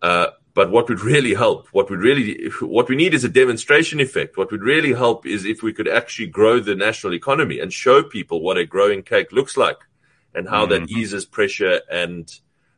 Uh, 0.00 0.28
but 0.54 0.70
what 0.70 0.88
would 0.88 1.00
really 1.00 1.34
help, 1.34 1.68
what 1.68 1.88
would 1.88 2.00
really, 2.00 2.50
what 2.60 2.88
we 2.88 2.96
need 2.96 3.14
is 3.14 3.24
a 3.24 3.28
demonstration 3.28 4.00
effect. 4.00 4.36
What 4.36 4.50
would 4.50 4.62
really 4.62 4.92
help 4.92 5.24
is 5.24 5.46
if 5.46 5.62
we 5.62 5.72
could 5.72 5.88
actually 5.88 6.26
grow 6.26 6.60
the 6.60 6.74
national 6.74 7.14
economy 7.14 7.58
and 7.58 7.72
show 7.72 8.02
people 8.02 8.42
what 8.42 8.58
a 8.58 8.66
growing 8.66 9.02
cake 9.02 9.32
looks 9.32 9.56
like 9.56 9.78
and 10.34 10.48
how 10.48 10.66
mm-hmm. 10.66 10.84
that 10.84 10.90
eases 10.90 11.24
pressure 11.24 11.80
and, 11.90 12.30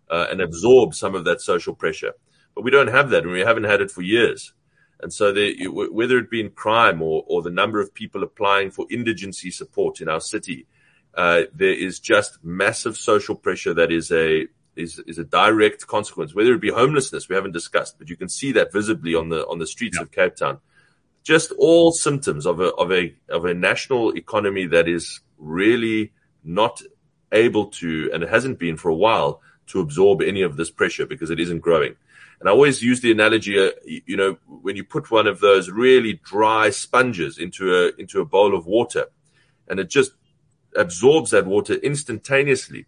uh, 0.09 0.27
and 0.31 0.41
absorbs 0.41 0.99
some 0.99 1.17
of 1.17 1.25
that 1.25 1.41
social 1.41 1.75
pressure. 1.75 2.13
But 2.55 2.63
we 2.63 2.71
don't 2.71 2.89
have 2.89 3.11
that 3.11 3.25
and 3.25 3.33
we 3.33 3.41
haven't 3.41 3.65
had 3.65 3.81
it 3.81 3.91
for 3.91 4.03
years. 4.03 4.53
And 5.01 5.13
so 5.13 5.33
the, 5.33 5.67
whether 5.69 6.19
it 6.19 6.31
be 6.31 6.41
in 6.41 6.51
crime 6.51 7.03
or, 7.03 7.25
or 7.27 7.43
the 7.43 7.51
number 7.51 7.81
of 7.81 7.93
people 7.93 8.23
applying 8.23 8.71
for 8.71 8.87
indigency 8.91 9.51
support 9.51 10.01
in 10.01 10.09
our 10.09 10.21
city, 10.21 10.67
uh, 11.15 11.43
there 11.55 11.73
is 11.75 12.01
just 12.01 12.43
massive 12.43 12.97
social 12.97 13.35
pressure 13.35 13.75
that 13.75 13.93
is 13.93 14.11
a 14.11 14.47
is 14.77 14.99
is 15.07 15.19
a 15.19 15.25
direct 15.25 15.87
consequence. 15.87 16.35
Whether 16.35 16.55
it 16.55 16.61
be 16.61 16.71
homelessness, 16.71 17.29
we 17.29 17.37
haven't 17.37 17.53
discussed, 17.53 17.99
but 17.99 18.09
you 18.09 18.17
can 18.17 18.29
see 18.29 18.53
that 18.53 18.73
visibly 18.73 19.15
on 19.15 19.29
the 19.29 19.47
on 19.47 19.59
the 19.59 19.67
streets 19.67 19.97
yeah. 19.97 20.03
of 20.03 20.11
Cape 20.11 20.37
Town. 20.37 20.59
Just 21.23 21.53
all 21.59 21.93
symptoms 21.93 22.47
of 22.47 22.61
a 22.61 22.73
of 22.75 22.93
a 22.93 23.15
of 23.29 23.45
a 23.45 23.55
national 23.55 24.17
economy 24.17 24.67
that 24.67 24.89
is 24.89 25.21
really 25.39 26.13
not 26.43 26.83
able 27.33 27.67
to, 27.67 28.11
and 28.13 28.23
it 28.23 28.29
hasn't 28.29 28.59
been 28.59 28.77
for 28.77 28.91
a 28.91 28.95
while, 28.95 29.41
to 29.69 29.81
absorb 29.81 30.23
any 30.23 30.43
of 30.43 30.57
this 30.57 30.71
pressure 30.71 31.07
because 31.07 31.31
it 31.31 31.41
isn't 31.41 31.61
growing. 31.61 31.97
And 32.45 32.51
I 32.51 32.53
always 32.53 32.83
use 32.83 33.01
the 33.01 33.11
analogy, 33.11 33.59
uh, 33.59 33.71
you 33.87 34.19
know, 34.19 34.37
when 34.47 34.77
you 34.77 34.85
put 34.85 35.11
one 35.11 35.27
of 35.27 35.41
those 35.41 35.71
really 35.71 36.21
dry 36.23 36.69
sponges 36.69 37.39
into 37.39 37.75
a 37.75 37.93
into 37.99 38.21
a 38.21 38.27
bowl 38.27 38.55
of 38.55 38.67
water, 38.67 39.07
and 39.67 39.81
it 39.81 39.89
just 39.89 40.13
absorbs 40.77 41.31
that 41.31 41.47
water 41.47 41.75
instantaneously 41.75 42.85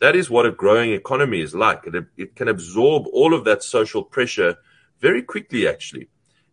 that 0.00 0.16
is 0.16 0.28
what 0.28 0.46
a 0.46 0.50
growing 0.50 0.92
economy 0.92 1.40
is 1.40 1.54
like. 1.54 1.86
It, 1.86 2.06
it 2.16 2.34
can 2.34 2.48
absorb 2.48 3.06
all 3.12 3.32
of 3.32 3.44
that 3.44 3.62
social 3.62 4.02
pressure 4.02 4.56
very 4.98 5.22
quickly, 5.22 5.68
actually, 5.68 6.08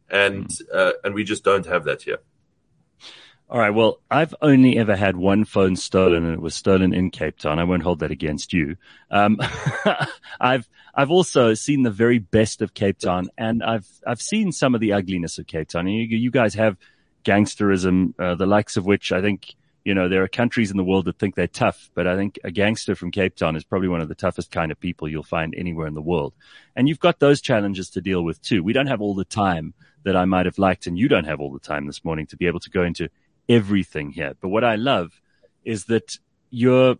and 0.09 0.47
mm. 0.47 0.61
uh, 0.73 0.93
and 1.03 1.13
we 1.15 1.23
just 1.23 1.43
don't 1.43 1.65
have 1.65 1.85
that 1.85 2.03
here. 2.03 2.19
All 3.49 3.59
right. 3.59 3.69
Well, 3.69 4.01
I've 4.11 4.35
only 4.41 4.77
ever 4.77 4.97
had 4.97 5.15
one 5.15 5.45
phone 5.45 5.77
stolen, 5.77 6.25
and 6.25 6.33
it 6.33 6.41
was 6.41 6.53
stolen 6.53 6.93
in 6.93 7.11
Cape 7.11 7.37
Town. 7.37 7.59
I 7.59 7.63
won't 7.63 7.83
hold 7.83 7.99
that 7.99 8.11
against 8.11 8.51
you. 8.51 8.75
Um, 9.09 9.39
I've 10.39 10.67
I've 10.93 11.11
also 11.11 11.53
seen 11.53 11.83
the 11.83 11.91
very 11.91 12.19
best 12.19 12.61
of 12.61 12.73
Cape 12.73 12.99
Town, 12.99 13.29
and 13.37 13.63
I've 13.63 13.87
I've 14.05 14.21
seen 14.21 14.51
some 14.51 14.75
of 14.75 14.81
the 14.81 14.91
ugliness 14.91 15.37
of 15.37 15.47
Cape 15.47 15.69
Town. 15.69 15.87
You, 15.87 16.03
you 16.03 16.29
guys 16.29 16.55
have 16.55 16.75
gangsterism, 17.23 18.19
uh, 18.19 18.35
the 18.35 18.45
likes 18.45 18.75
of 18.75 18.85
which 18.85 19.13
I 19.13 19.21
think 19.21 19.55
you 19.87 19.93
know, 19.93 20.09
there 20.09 20.21
are 20.21 20.27
countries 20.27 20.69
in 20.69 20.75
the 20.75 20.83
world 20.83 21.05
that 21.05 21.17
think 21.17 21.35
they're 21.35 21.47
tough, 21.47 21.89
but 21.93 22.05
I 22.05 22.17
think 22.17 22.37
a 22.43 22.51
gangster 22.51 22.93
from 22.93 23.09
Cape 23.09 23.37
Town 23.37 23.55
is 23.55 23.63
probably 23.63 23.87
one 23.87 24.01
of 24.01 24.09
the 24.09 24.15
toughest 24.15 24.51
kind 24.51 24.69
of 24.69 24.77
people 24.77 25.07
you'll 25.07 25.23
find 25.23 25.55
anywhere 25.55 25.87
in 25.87 25.93
the 25.93 26.01
world. 26.01 26.33
And 26.75 26.89
you've 26.89 26.99
got 26.99 27.19
those 27.19 27.39
challenges 27.39 27.89
to 27.91 28.01
deal 28.01 28.21
with 28.21 28.41
too. 28.41 28.61
We 28.61 28.73
don't 28.73 28.87
have 28.87 28.99
all 28.99 29.15
the 29.15 29.23
time 29.23 29.73
that 30.03 30.17
I 30.17 30.25
might 30.25 30.45
have 30.45 30.57
liked, 30.57 30.87
and 30.87 30.99
you 30.99 31.07
don't 31.07 31.23
have 31.23 31.39
all 31.39 31.53
the 31.53 31.59
time 31.61 31.87
this 31.87 32.03
morning 32.03 32.27
to 32.27 32.35
be 32.35 32.47
able 32.47 32.59
to 32.59 32.69
go 32.69 32.83
into 32.83 33.07
everything 33.49 34.11
here. 34.11 34.33
But 34.39 34.49
what 34.49 34.63
I 34.63 34.75
love 34.75 35.21
is 35.63 35.85
that 35.85 36.17
you're, 36.49 36.97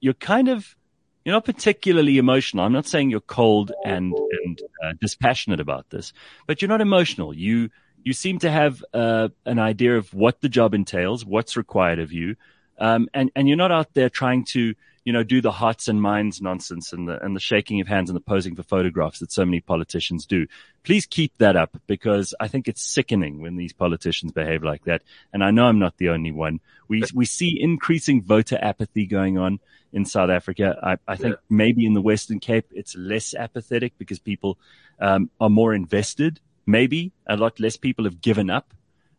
you're 0.00 0.14
kind 0.14 0.48
of, 0.48 0.76
you're 1.24 1.34
not 1.34 1.44
particularly 1.44 2.18
emotional. 2.18 2.64
I'm 2.64 2.72
not 2.72 2.86
saying 2.86 3.10
you're 3.10 3.20
cold 3.20 3.72
and, 3.84 4.14
and 4.44 4.60
uh, 4.82 4.92
dispassionate 5.00 5.60
about 5.60 5.90
this, 5.90 6.12
but 6.46 6.62
you're 6.62 6.68
not 6.68 6.80
emotional. 6.80 7.34
You, 7.34 7.70
you 8.04 8.12
seem 8.12 8.38
to 8.38 8.50
have 8.50 8.82
uh, 8.94 9.28
an 9.44 9.58
idea 9.58 9.96
of 9.96 10.14
what 10.14 10.40
the 10.40 10.48
job 10.48 10.74
entails, 10.74 11.24
what's 11.24 11.56
required 11.56 11.98
of 11.98 12.12
you, 12.12 12.36
um, 12.78 13.08
and 13.12 13.30
and 13.34 13.48
you're 13.48 13.56
not 13.56 13.72
out 13.72 13.92
there 13.94 14.08
trying 14.08 14.44
to 14.44 14.74
you 15.08 15.12
know 15.14 15.22
do 15.22 15.40
the 15.40 15.50
hearts 15.50 15.88
and 15.88 16.02
minds 16.02 16.42
nonsense 16.42 16.92
and 16.92 17.08
the 17.08 17.18
and 17.24 17.34
the 17.34 17.40
shaking 17.40 17.80
of 17.80 17.88
hands 17.88 18.10
and 18.10 18.16
the 18.16 18.20
posing 18.20 18.54
for 18.54 18.62
photographs 18.62 19.20
that 19.20 19.32
so 19.32 19.42
many 19.42 19.60
politicians 19.60 20.26
do. 20.26 20.46
Please 20.84 21.06
keep 21.06 21.32
that 21.38 21.56
up 21.56 21.80
because 21.86 22.34
I 22.38 22.48
think 22.48 22.68
it's 22.68 22.82
sickening 22.82 23.40
when 23.40 23.56
these 23.56 23.72
politicians 23.72 24.32
behave 24.32 24.62
like 24.62 24.84
that. 24.84 25.02
And 25.32 25.42
I 25.42 25.50
know 25.50 25.64
I'm 25.64 25.78
not 25.78 25.96
the 25.96 26.10
only 26.10 26.30
one. 26.30 26.60
We 26.88 27.04
we 27.14 27.24
see 27.24 27.58
increasing 27.58 28.20
voter 28.22 28.58
apathy 28.60 29.06
going 29.06 29.38
on 29.38 29.60
in 29.94 30.04
South 30.04 30.28
Africa. 30.28 30.78
I, 30.82 30.98
I 31.10 31.16
think 31.16 31.36
yeah. 31.36 31.40
maybe 31.48 31.86
in 31.86 31.94
the 31.94 32.02
Western 32.02 32.38
Cape 32.38 32.66
it's 32.72 32.94
less 32.94 33.34
apathetic 33.34 33.94
because 33.96 34.18
people 34.18 34.58
um, 35.00 35.30
are 35.40 35.48
more 35.48 35.72
invested 35.72 36.38
Maybe 36.68 37.12
a 37.26 37.34
lot 37.34 37.58
less 37.58 37.78
people 37.78 38.04
have 38.04 38.20
given 38.20 38.50
up. 38.50 38.74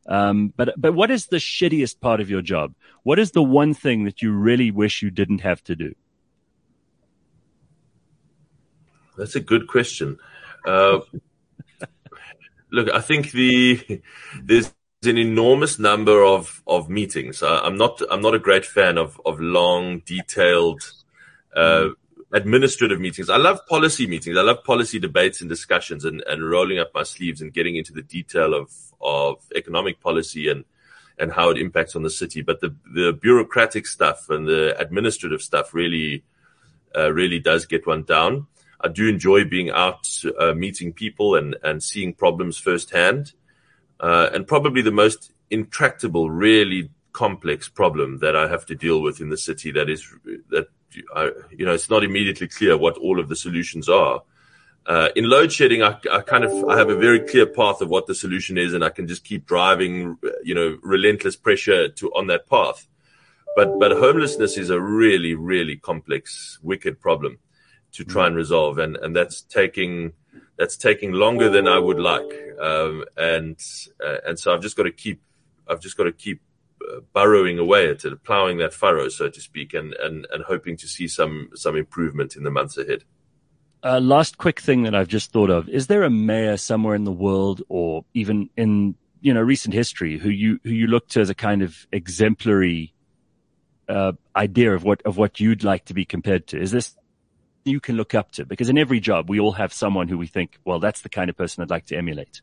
Um, 0.09 0.51
but 0.57 0.73
but 0.75 0.93
what 0.93 1.11
is 1.11 1.27
the 1.27 1.37
shittiest 1.37 1.99
part 2.01 2.19
of 2.19 2.29
your 2.29 2.41
job? 2.41 2.73
What 3.03 3.19
is 3.19 3.31
the 3.31 3.43
one 3.43 3.75
thing 3.75 4.05
that 4.05 4.23
you 4.23 4.33
really 4.33 4.71
wish 4.71 5.03
you 5.03 5.11
didn't 5.11 5.41
have 5.41 5.63
to 5.65 5.75
do? 5.75 5.93
That's 9.15 9.35
a 9.35 9.39
good 9.39 9.67
question. 9.67 10.17
Uh, 10.65 11.01
look, 12.71 12.89
I 12.89 13.01
think 13.01 13.31
the 13.31 14.01
there's 14.41 14.73
an 15.05 15.19
enormous 15.19 15.77
number 15.77 16.23
of 16.23 16.63
of 16.65 16.89
meetings. 16.89 17.43
Uh, 17.43 17.61
I'm 17.63 17.77
not 17.77 18.01
I'm 18.09 18.21
not 18.21 18.33
a 18.33 18.39
great 18.39 18.65
fan 18.65 18.97
of 18.97 19.21
of 19.27 19.39
long, 19.39 19.99
detailed 19.99 20.81
uh, 21.55 21.89
administrative 22.31 22.99
meetings. 22.99 23.29
I 23.29 23.37
love 23.37 23.65
policy 23.67 24.05
meetings. 24.07 24.37
I 24.37 24.41
love 24.41 24.63
policy 24.63 24.99
debates 24.99 25.41
and 25.41 25.49
discussions 25.49 26.05
and, 26.05 26.21
and 26.27 26.47
rolling 26.47 26.79
up 26.79 26.91
my 26.93 27.03
sleeves 27.03 27.41
and 27.41 27.53
getting 27.53 27.75
into 27.75 27.93
the 27.93 28.03
detail 28.03 28.53
of, 28.53 28.71
of 29.01 29.37
economic 29.55 29.99
policy 29.99 30.49
and, 30.49 30.65
and 31.17 31.31
how 31.31 31.49
it 31.49 31.57
impacts 31.57 31.95
on 31.95 32.03
the 32.03 32.09
city. 32.09 32.41
But 32.41 32.61
the, 32.61 32.75
the 32.93 33.13
bureaucratic 33.13 33.87
stuff 33.87 34.29
and 34.29 34.47
the 34.47 34.79
administrative 34.79 35.41
stuff 35.41 35.73
really, 35.73 36.23
uh, 36.95 37.11
really 37.11 37.39
does 37.39 37.65
get 37.65 37.87
one 37.87 38.03
down. 38.03 38.47
I 38.81 38.87
do 38.87 39.09
enjoy 39.09 39.43
being 39.45 39.71
out, 39.71 40.07
uh, 40.39 40.53
meeting 40.53 40.93
people 40.93 41.35
and, 41.35 41.55
and 41.63 41.83
seeing 41.83 42.13
problems 42.13 42.57
firsthand. 42.57 43.33
Uh, 43.99 44.29
and 44.33 44.47
probably 44.47 44.81
the 44.81 44.91
most 44.91 45.33
intractable, 45.49 46.29
really 46.29 46.89
complex 47.11 47.67
problem 47.67 48.19
that 48.19 48.35
I 48.35 48.47
have 48.47 48.65
to 48.67 48.75
deal 48.75 49.01
with 49.01 49.19
in 49.19 49.29
the 49.29 49.35
city 49.35 49.71
that 49.71 49.89
is, 49.89 50.07
that 50.51 50.67
You 50.95 51.65
know, 51.65 51.73
it's 51.73 51.89
not 51.89 52.03
immediately 52.03 52.47
clear 52.47 52.77
what 52.77 52.97
all 52.97 53.19
of 53.19 53.29
the 53.29 53.35
solutions 53.35 53.87
are. 53.89 54.23
Uh, 54.85 55.09
in 55.15 55.29
load 55.29 55.51
shedding, 55.51 55.83
I, 55.83 55.99
I, 56.11 56.21
kind 56.21 56.43
of 56.43 56.67
I 56.67 56.77
have 56.77 56.89
a 56.89 56.95
very 56.95 57.19
clear 57.19 57.45
path 57.45 57.81
of 57.81 57.89
what 57.89 58.07
the 58.07 58.15
solution 58.15 58.57
is, 58.57 58.73
and 58.73 58.83
I 58.83 58.89
can 58.89 59.07
just 59.07 59.23
keep 59.23 59.45
driving, 59.45 60.17
you 60.43 60.55
know, 60.55 60.79
relentless 60.81 61.35
pressure 61.35 61.89
to 61.89 62.11
on 62.13 62.27
that 62.27 62.47
path. 62.47 62.87
But 63.55 63.77
but 63.77 63.91
homelessness 63.91 64.57
is 64.57 64.69
a 64.69 64.79
really 64.79 65.35
really 65.35 65.75
complex, 65.75 66.57
wicked 66.63 66.99
problem 66.99 67.37
to 67.91 68.03
try 68.03 68.27
and 68.27 68.35
resolve, 68.35 68.79
and 68.79 68.97
and 68.97 69.15
that's 69.15 69.41
taking 69.41 70.13
that's 70.57 70.77
taking 70.77 71.11
longer 71.11 71.49
than 71.49 71.67
I 71.67 71.77
would 71.77 71.99
like, 71.99 72.31
um, 72.59 73.05
and 73.15 73.59
uh, 74.03 74.17
and 74.25 74.39
so 74.39 74.53
I've 74.53 74.61
just 74.61 74.75
got 74.75 74.83
to 74.83 74.91
keep 74.91 75.21
I've 75.67 75.81
just 75.81 75.97
got 75.97 76.05
to 76.05 76.11
keep 76.11 76.41
burrowing 77.13 77.59
away 77.59 77.89
at 77.89 78.05
it, 78.05 78.23
plowing 78.23 78.57
that 78.57 78.73
furrow, 78.73 79.09
so 79.09 79.29
to 79.29 79.41
speak, 79.41 79.73
and, 79.73 79.93
and, 79.95 80.27
and 80.31 80.43
hoping 80.43 80.77
to 80.77 80.87
see 80.87 81.07
some, 81.07 81.49
some 81.55 81.75
improvement 81.75 82.35
in 82.35 82.43
the 82.43 82.51
months 82.51 82.77
ahead. 82.77 83.03
Uh, 83.83 83.99
last 83.99 84.37
quick 84.37 84.59
thing 84.59 84.83
that 84.83 84.93
I've 84.93 85.07
just 85.07 85.31
thought 85.31 85.49
of: 85.49 85.69
is 85.69 85.87
there 85.87 86.03
a 86.03 86.09
mayor 86.09 86.57
somewhere 86.57 86.95
in 86.95 87.05
the 87.05 87.13
world, 87.13 87.61
or 87.69 88.03
even 88.13 88.49
in 88.57 88.95
you 89.21 89.33
know 89.33 89.41
recent 89.41 89.73
history, 89.73 90.17
who 90.17 90.29
you 90.29 90.59
who 90.63 90.71
you 90.71 90.87
look 90.87 91.07
to 91.09 91.21
as 91.21 91.29
a 91.29 91.35
kind 91.35 91.61
of 91.61 91.87
exemplary 91.93 92.93
uh, 93.87 94.11
idea 94.35 94.75
of 94.75 94.83
what 94.83 95.01
of 95.05 95.15
what 95.15 95.39
you'd 95.39 95.63
like 95.63 95.85
to 95.85 95.93
be 95.93 96.03
compared 96.03 96.45
to? 96.47 96.59
Is 96.59 96.71
this 96.71 96.93
you 97.63 97.79
can 97.79 97.95
look 97.95 98.13
up 98.13 98.31
to? 98.33 98.45
Because 98.45 98.67
in 98.67 98.77
every 98.77 98.99
job, 98.99 99.29
we 99.29 99.39
all 99.39 99.53
have 99.53 99.71
someone 99.71 100.07
who 100.07 100.17
we 100.17 100.27
think, 100.27 100.57
well, 100.65 100.79
that's 100.79 101.01
the 101.01 101.09
kind 101.09 101.29
of 101.29 101.37
person 101.37 101.61
I'd 101.61 101.69
like 101.69 101.85
to 101.87 101.95
emulate. 101.95 102.41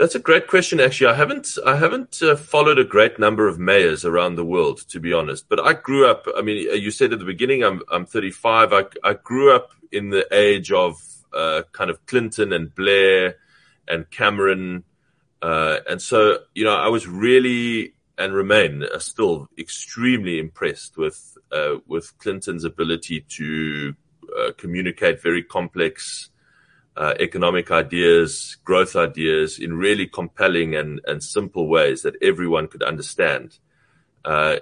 That's 0.00 0.14
a 0.14 0.18
great 0.18 0.46
question. 0.46 0.80
Actually, 0.80 1.08
I 1.08 1.14
haven't 1.14 1.58
I 1.66 1.76
haven't 1.76 2.22
uh, 2.22 2.34
followed 2.34 2.78
a 2.78 2.84
great 2.84 3.18
number 3.18 3.46
of 3.46 3.58
mayors 3.58 4.02
around 4.02 4.36
the 4.36 4.46
world, 4.46 4.78
to 4.88 4.98
be 4.98 5.12
honest. 5.12 5.46
But 5.46 5.60
I 5.60 5.74
grew 5.74 6.08
up. 6.08 6.24
I 6.34 6.40
mean, 6.40 6.70
uh, 6.70 6.72
you 6.72 6.90
said 6.90 7.12
at 7.12 7.18
the 7.18 7.26
beginning, 7.26 7.62
I'm 7.62 7.82
I'm 7.92 8.06
35. 8.06 8.72
I 8.72 8.84
I 9.04 9.12
grew 9.12 9.54
up 9.54 9.72
in 9.92 10.08
the 10.08 10.26
age 10.32 10.72
of 10.72 10.96
uh, 11.34 11.64
kind 11.72 11.90
of 11.90 12.06
Clinton 12.06 12.54
and 12.54 12.74
Blair 12.74 13.36
and 13.86 14.10
Cameron, 14.10 14.84
uh, 15.42 15.80
and 15.86 16.00
so 16.00 16.38
you 16.54 16.64
know, 16.64 16.74
I 16.74 16.88
was 16.88 17.06
really 17.06 17.92
and 18.16 18.32
remain 18.32 18.84
uh, 18.84 18.98
still 19.00 19.48
extremely 19.58 20.38
impressed 20.38 20.96
with 20.96 21.36
uh, 21.52 21.74
with 21.86 22.16
Clinton's 22.16 22.64
ability 22.64 23.26
to 23.36 23.94
communicate 24.56 25.20
very 25.20 25.42
complex 25.42 26.30
uh, 26.96 27.14
economic 27.20 27.70
ideas, 27.70 28.56
growth 28.64 28.96
ideas 28.96 29.58
in 29.58 29.74
really 29.74 30.06
compelling 30.06 30.74
and, 30.74 31.00
and 31.06 31.22
simple 31.22 31.68
ways 31.68 32.02
that 32.02 32.16
everyone 32.22 32.68
could 32.68 32.82
understand. 32.82 33.58
Uh, 34.24 34.56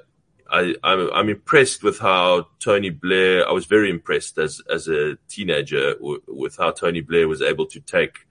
I, 0.51 0.75
I'm, 0.83 1.11
I'm, 1.13 1.29
impressed 1.29 1.83
with 1.83 1.99
how 1.99 2.47
Tony 2.59 2.91
Blair, 2.91 3.47
I 3.47 3.53
was 3.53 3.67
very 3.67 3.91
impressed 3.91 4.39
as, 4.39 4.63
as 4.73 4.89
a 4.89 5.17
teenager 5.29 5.95
w- 5.95 6.23
with 6.27 6.57
how 6.57 6.71
Tony 6.71 7.03
Blair 7.03 7.29
was 7.29 7.43
able 7.43 7.67
to 7.67 7.81
take 7.81 8.27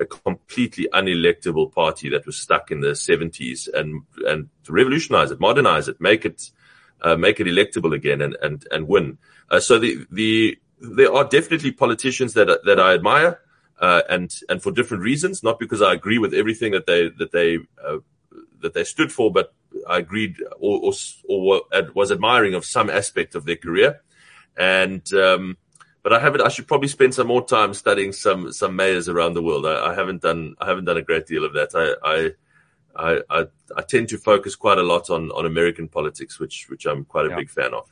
a 0.00 0.06
completely 0.06 0.88
unelectable 0.92 1.72
party 1.72 2.08
that 2.10 2.24
was 2.24 2.36
stuck 2.36 2.70
in 2.70 2.80
the 2.80 2.90
70s 2.90 3.68
and, 3.72 4.02
and 4.26 4.48
revolutionize 4.68 5.30
it, 5.30 5.40
modernize 5.40 5.88
it, 5.88 6.00
make 6.00 6.24
it, 6.24 6.50
uh, 7.02 7.16
make 7.16 7.40
it 7.40 7.46
electable 7.46 7.94
again 7.94 8.20
and, 8.20 8.36
and, 8.42 8.66
and 8.70 8.88
win. 8.88 9.18
Uh, 9.50 9.60
so 9.60 9.78
the, 9.78 10.06
the, 10.10 10.58
there 10.80 11.12
are 11.12 11.24
definitely 11.24 11.72
politicians 11.72 12.34
that, 12.34 12.60
that 12.64 12.80
I 12.80 12.94
admire, 12.94 13.40
uh, 13.80 14.02
and, 14.08 14.34
and 14.48 14.62
for 14.62 14.72
different 14.72 15.02
reasons, 15.02 15.42
not 15.42 15.58
because 15.58 15.82
I 15.82 15.92
agree 15.92 16.18
with 16.18 16.34
everything 16.34 16.72
that 16.72 16.86
they, 16.86 17.08
that 17.18 17.32
they, 17.32 17.58
uh, 17.84 17.98
that 18.60 18.74
they 18.74 18.84
stood 18.84 19.10
for, 19.12 19.32
but 19.32 19.54
I 19.88 19.98
agreed 19.98 20.36
or, 20.58 20.80
or, 20.80 20.92
or 21.28 21.62
was 21.94 22.12
admiring 22.12 22.54
of 22.54 22.64
some 22.64 22.90
aspect 22.90 23.34
of 23.34 23.44
their 23.44 23.56
career. 23.56 24.02
And, 24.56 25.10
um, 25.14 25.56
but 26.02 26.12
I 26.12 26.20
haven't. 26.20 26.40
I 26.40 26.48
should 26.48 26.66
probably 26.66 26.88
spend 26.88 27.14
some 27.14 27.26
more 27.26 27.44
time 27.44 27.74
studying 27.74 28.12
some 28.12 28.52
some 28.52 28.74
mayors 28.74 29.08
around 29.08 29.34
the 29.34 29.42
world. 29.42 29.66
I, 29.66 29.90
I 29.90 29.94
haven't 29.94 30.22
done. 30.22 30.54
I 30.58 30.66
haven't 30.66 30.86
done 30.86 30.96
a 30.96 31.02
great 31.02 31.26
deal 31.26 31.44
of 31.44 31.52
that. 31.54 31.74
I, 31.74 31.94
I 32.02 32.30
I, 32.96 33.20
I, 33.76 33.82
tend 33.82 34.08
to 34.10 34.18
focus 34.18 34.56
quite 34.56 34.78
a 34.78 34.82
lot 34.82 35.10
on, 35.10 35.30
on 35.30 35.46
American 35.46 35.88
politics, 35.88 36.38
which 36.38 36.66
which 36.68 36.86
I'm 36.86 37.04
quite 37.04 37.26
a 37.26 37.30
yeah. 37.30 37.36
big 37.36 37.50
fan 37.50 37.74
of. 37.74 37.90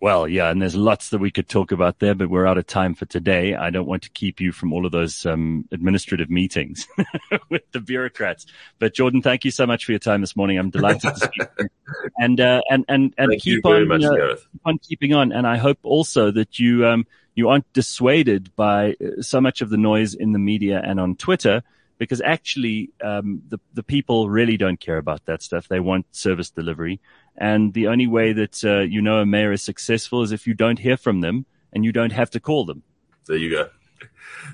Well, 0.00 0.28
yeah, 0.28 0.50
and 0.50 0.62
there's 0.62 0.76
lots 0.76 1.10
that 1.10 1.18
we 1.18 1.32
could 1.32 1.48
talk 1.48 1.72
about 1.72 1.98
there, 1.98 2.14
but 2.14 2.30
we're 2.30 2.46
out 2.46 2.56
of 2.56 2.68
time 2.68 2.94
for 2.94 3.04
today. 3.06 3.56
I 3.56 3.70
don't 3.70 3.86
want 3.86 4.04
to 4.04 4.10
keep 4.10 4.40
you 4.40 4.52
from 4.52 4.72
all 4.72 4.86
of 4.86 4.92
those 4.92 5.26
um, 5.26 5.66
administrative 5.72 6.30
meetings 6.30 6.86
with 7.50 7.62
the 7.72 7.80
bureaucrats. 7.80 8.46
But 8.78 8.94
Geordin, 8.94 9.24
thank 9.24 9.44
you 9.44 9.50
so 9.50 9.66
much 9.66 9.84
for 9.84 9.90
your 9.90 9.98
time 9.98 10.20
this 10.20 10.36
morning. 10.36 10.56
I'm 10.56 10.70
delighted 10.70 11.14
to 11.14 11.16
speak. 11.16 11.48
and 12.16 12.40
uh, 12.40 12.60
and 12.70 12.84
and 12.88 13.12
and 13.18 13.30
thank 13.30 13.42
keep 13.42 13.66
on 13.66 13.88
much, 13.88 14.04
uh, 14.04 14.36
keep 14.36 14.60
on 14.64 14.78
keeping 14.78 15.14
on. 15.14 15.32
And 15.32 15.48
I 15.48 15.56
hope 15.56 15.78
also 15.82 16.30
that 16.30 16.60
you 16.60 16.86
um, 16.86 17.04
you 17.34 17.48
aren't 17.48 17.72
dissuaded 17.72 18.54
by 18.54 18.94
uh, 19.04 19.20
so 19.22 19.40
much 19.40 19.62
of 19.62 19.70
the 19.70 19.78
noise 19.78 20.14
in 20.14 20.30
the 20.30 20.38
media 20.38 20.80
and 20.84 21.00
on 21.00 21.16
Twitter 21.16 21.64
because 21.98 22.20
actually 22.20 22.90
um, 23.02 23.42
the 23.48 23.58
the 23.74 23.82
people 23.82 24.28
really 24.28 24.56
don't 24.56 24.80
care 24.80 24.98
about 24.98 25.26
that 25.26 25.42
stuff. 25.42 25.68
They 25.68 25.80
want 25.80 26.06
service 26.14 26.50
delivery, 26.50 27.00
and 27.36 27.74
the 27.74 27.88
only 27.88 28.06
way 28.06 28.32
that 28.32 28.64
uh, 28.64 28.80
you 28.80 29.02
know 29.02 29.18
a 29.18 29.26
mayor 29.26 29.52
is 29.52 29.62
successful 29.62 30.22
is 30.22 30.32
if 30.32 30.46
you 30.46 30.54
don't 30.54 30.78
hear 30.78 30.96
from 30.96 31.20
them 31.20 31.46
and 31.72 31.84
you 31.84 31.92
don't 31.92 32.12
have 32.12 32.30
to 32.30 32.40
call 32.40 32.64
them. 32.64 32.82
There 33.26 33.36
you 33.36 33.50
go. 33.50 33.68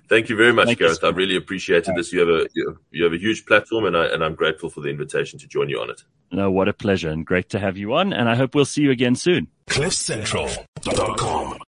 Thank 0.08 0.28
you 0.28 0.36
very 0.36 0.52
much, 0.52 0.66
Thank 0.66 0.78
Gareth. 0.78 1.04
I 1.04 1.10
really 1.10 1.36
appreciated 1.36 1.94
this. 1.96 2.12
You 2.12 2.20
have 2.20 2.28
a 2.28 2.48
you 2.90 3.04
have 3.04 3.12
a 3.12 3.18
huge 3.18 3.46
platform, 3.46 3.84
and 3.84 3.96
I 3.96 4.06
and 4.06 4.24
I'm 4.24 4.34
grateful 4.34 4.70
for 4.70 4.80
the 4.80 4.88
invitation 4.88 5.38
to 5.40 5.46
join 5.46 5.68
you 5.68 5.80
on 5.80 5.90
it. 5.90 6.02
No, 6.32 6.50
what 6.50 6.68
a 6.68 6.72
pleasure, 6.72 7.10
and 7.10 7.24
great 7.24 7.50
to 7.50 7.58
have 7.58 7.76
you 7.76 7.94
on. 7.94 8.12
And 8.12 8.28
I 8.28 8.34
hope 8.34 8.54
we'll 8.54 8.64
see 8.64 8.82
you 8.82 8.90
again 8.90 9.14
soon. 9.14 9.48
CliffCentral.com 9.68 11.63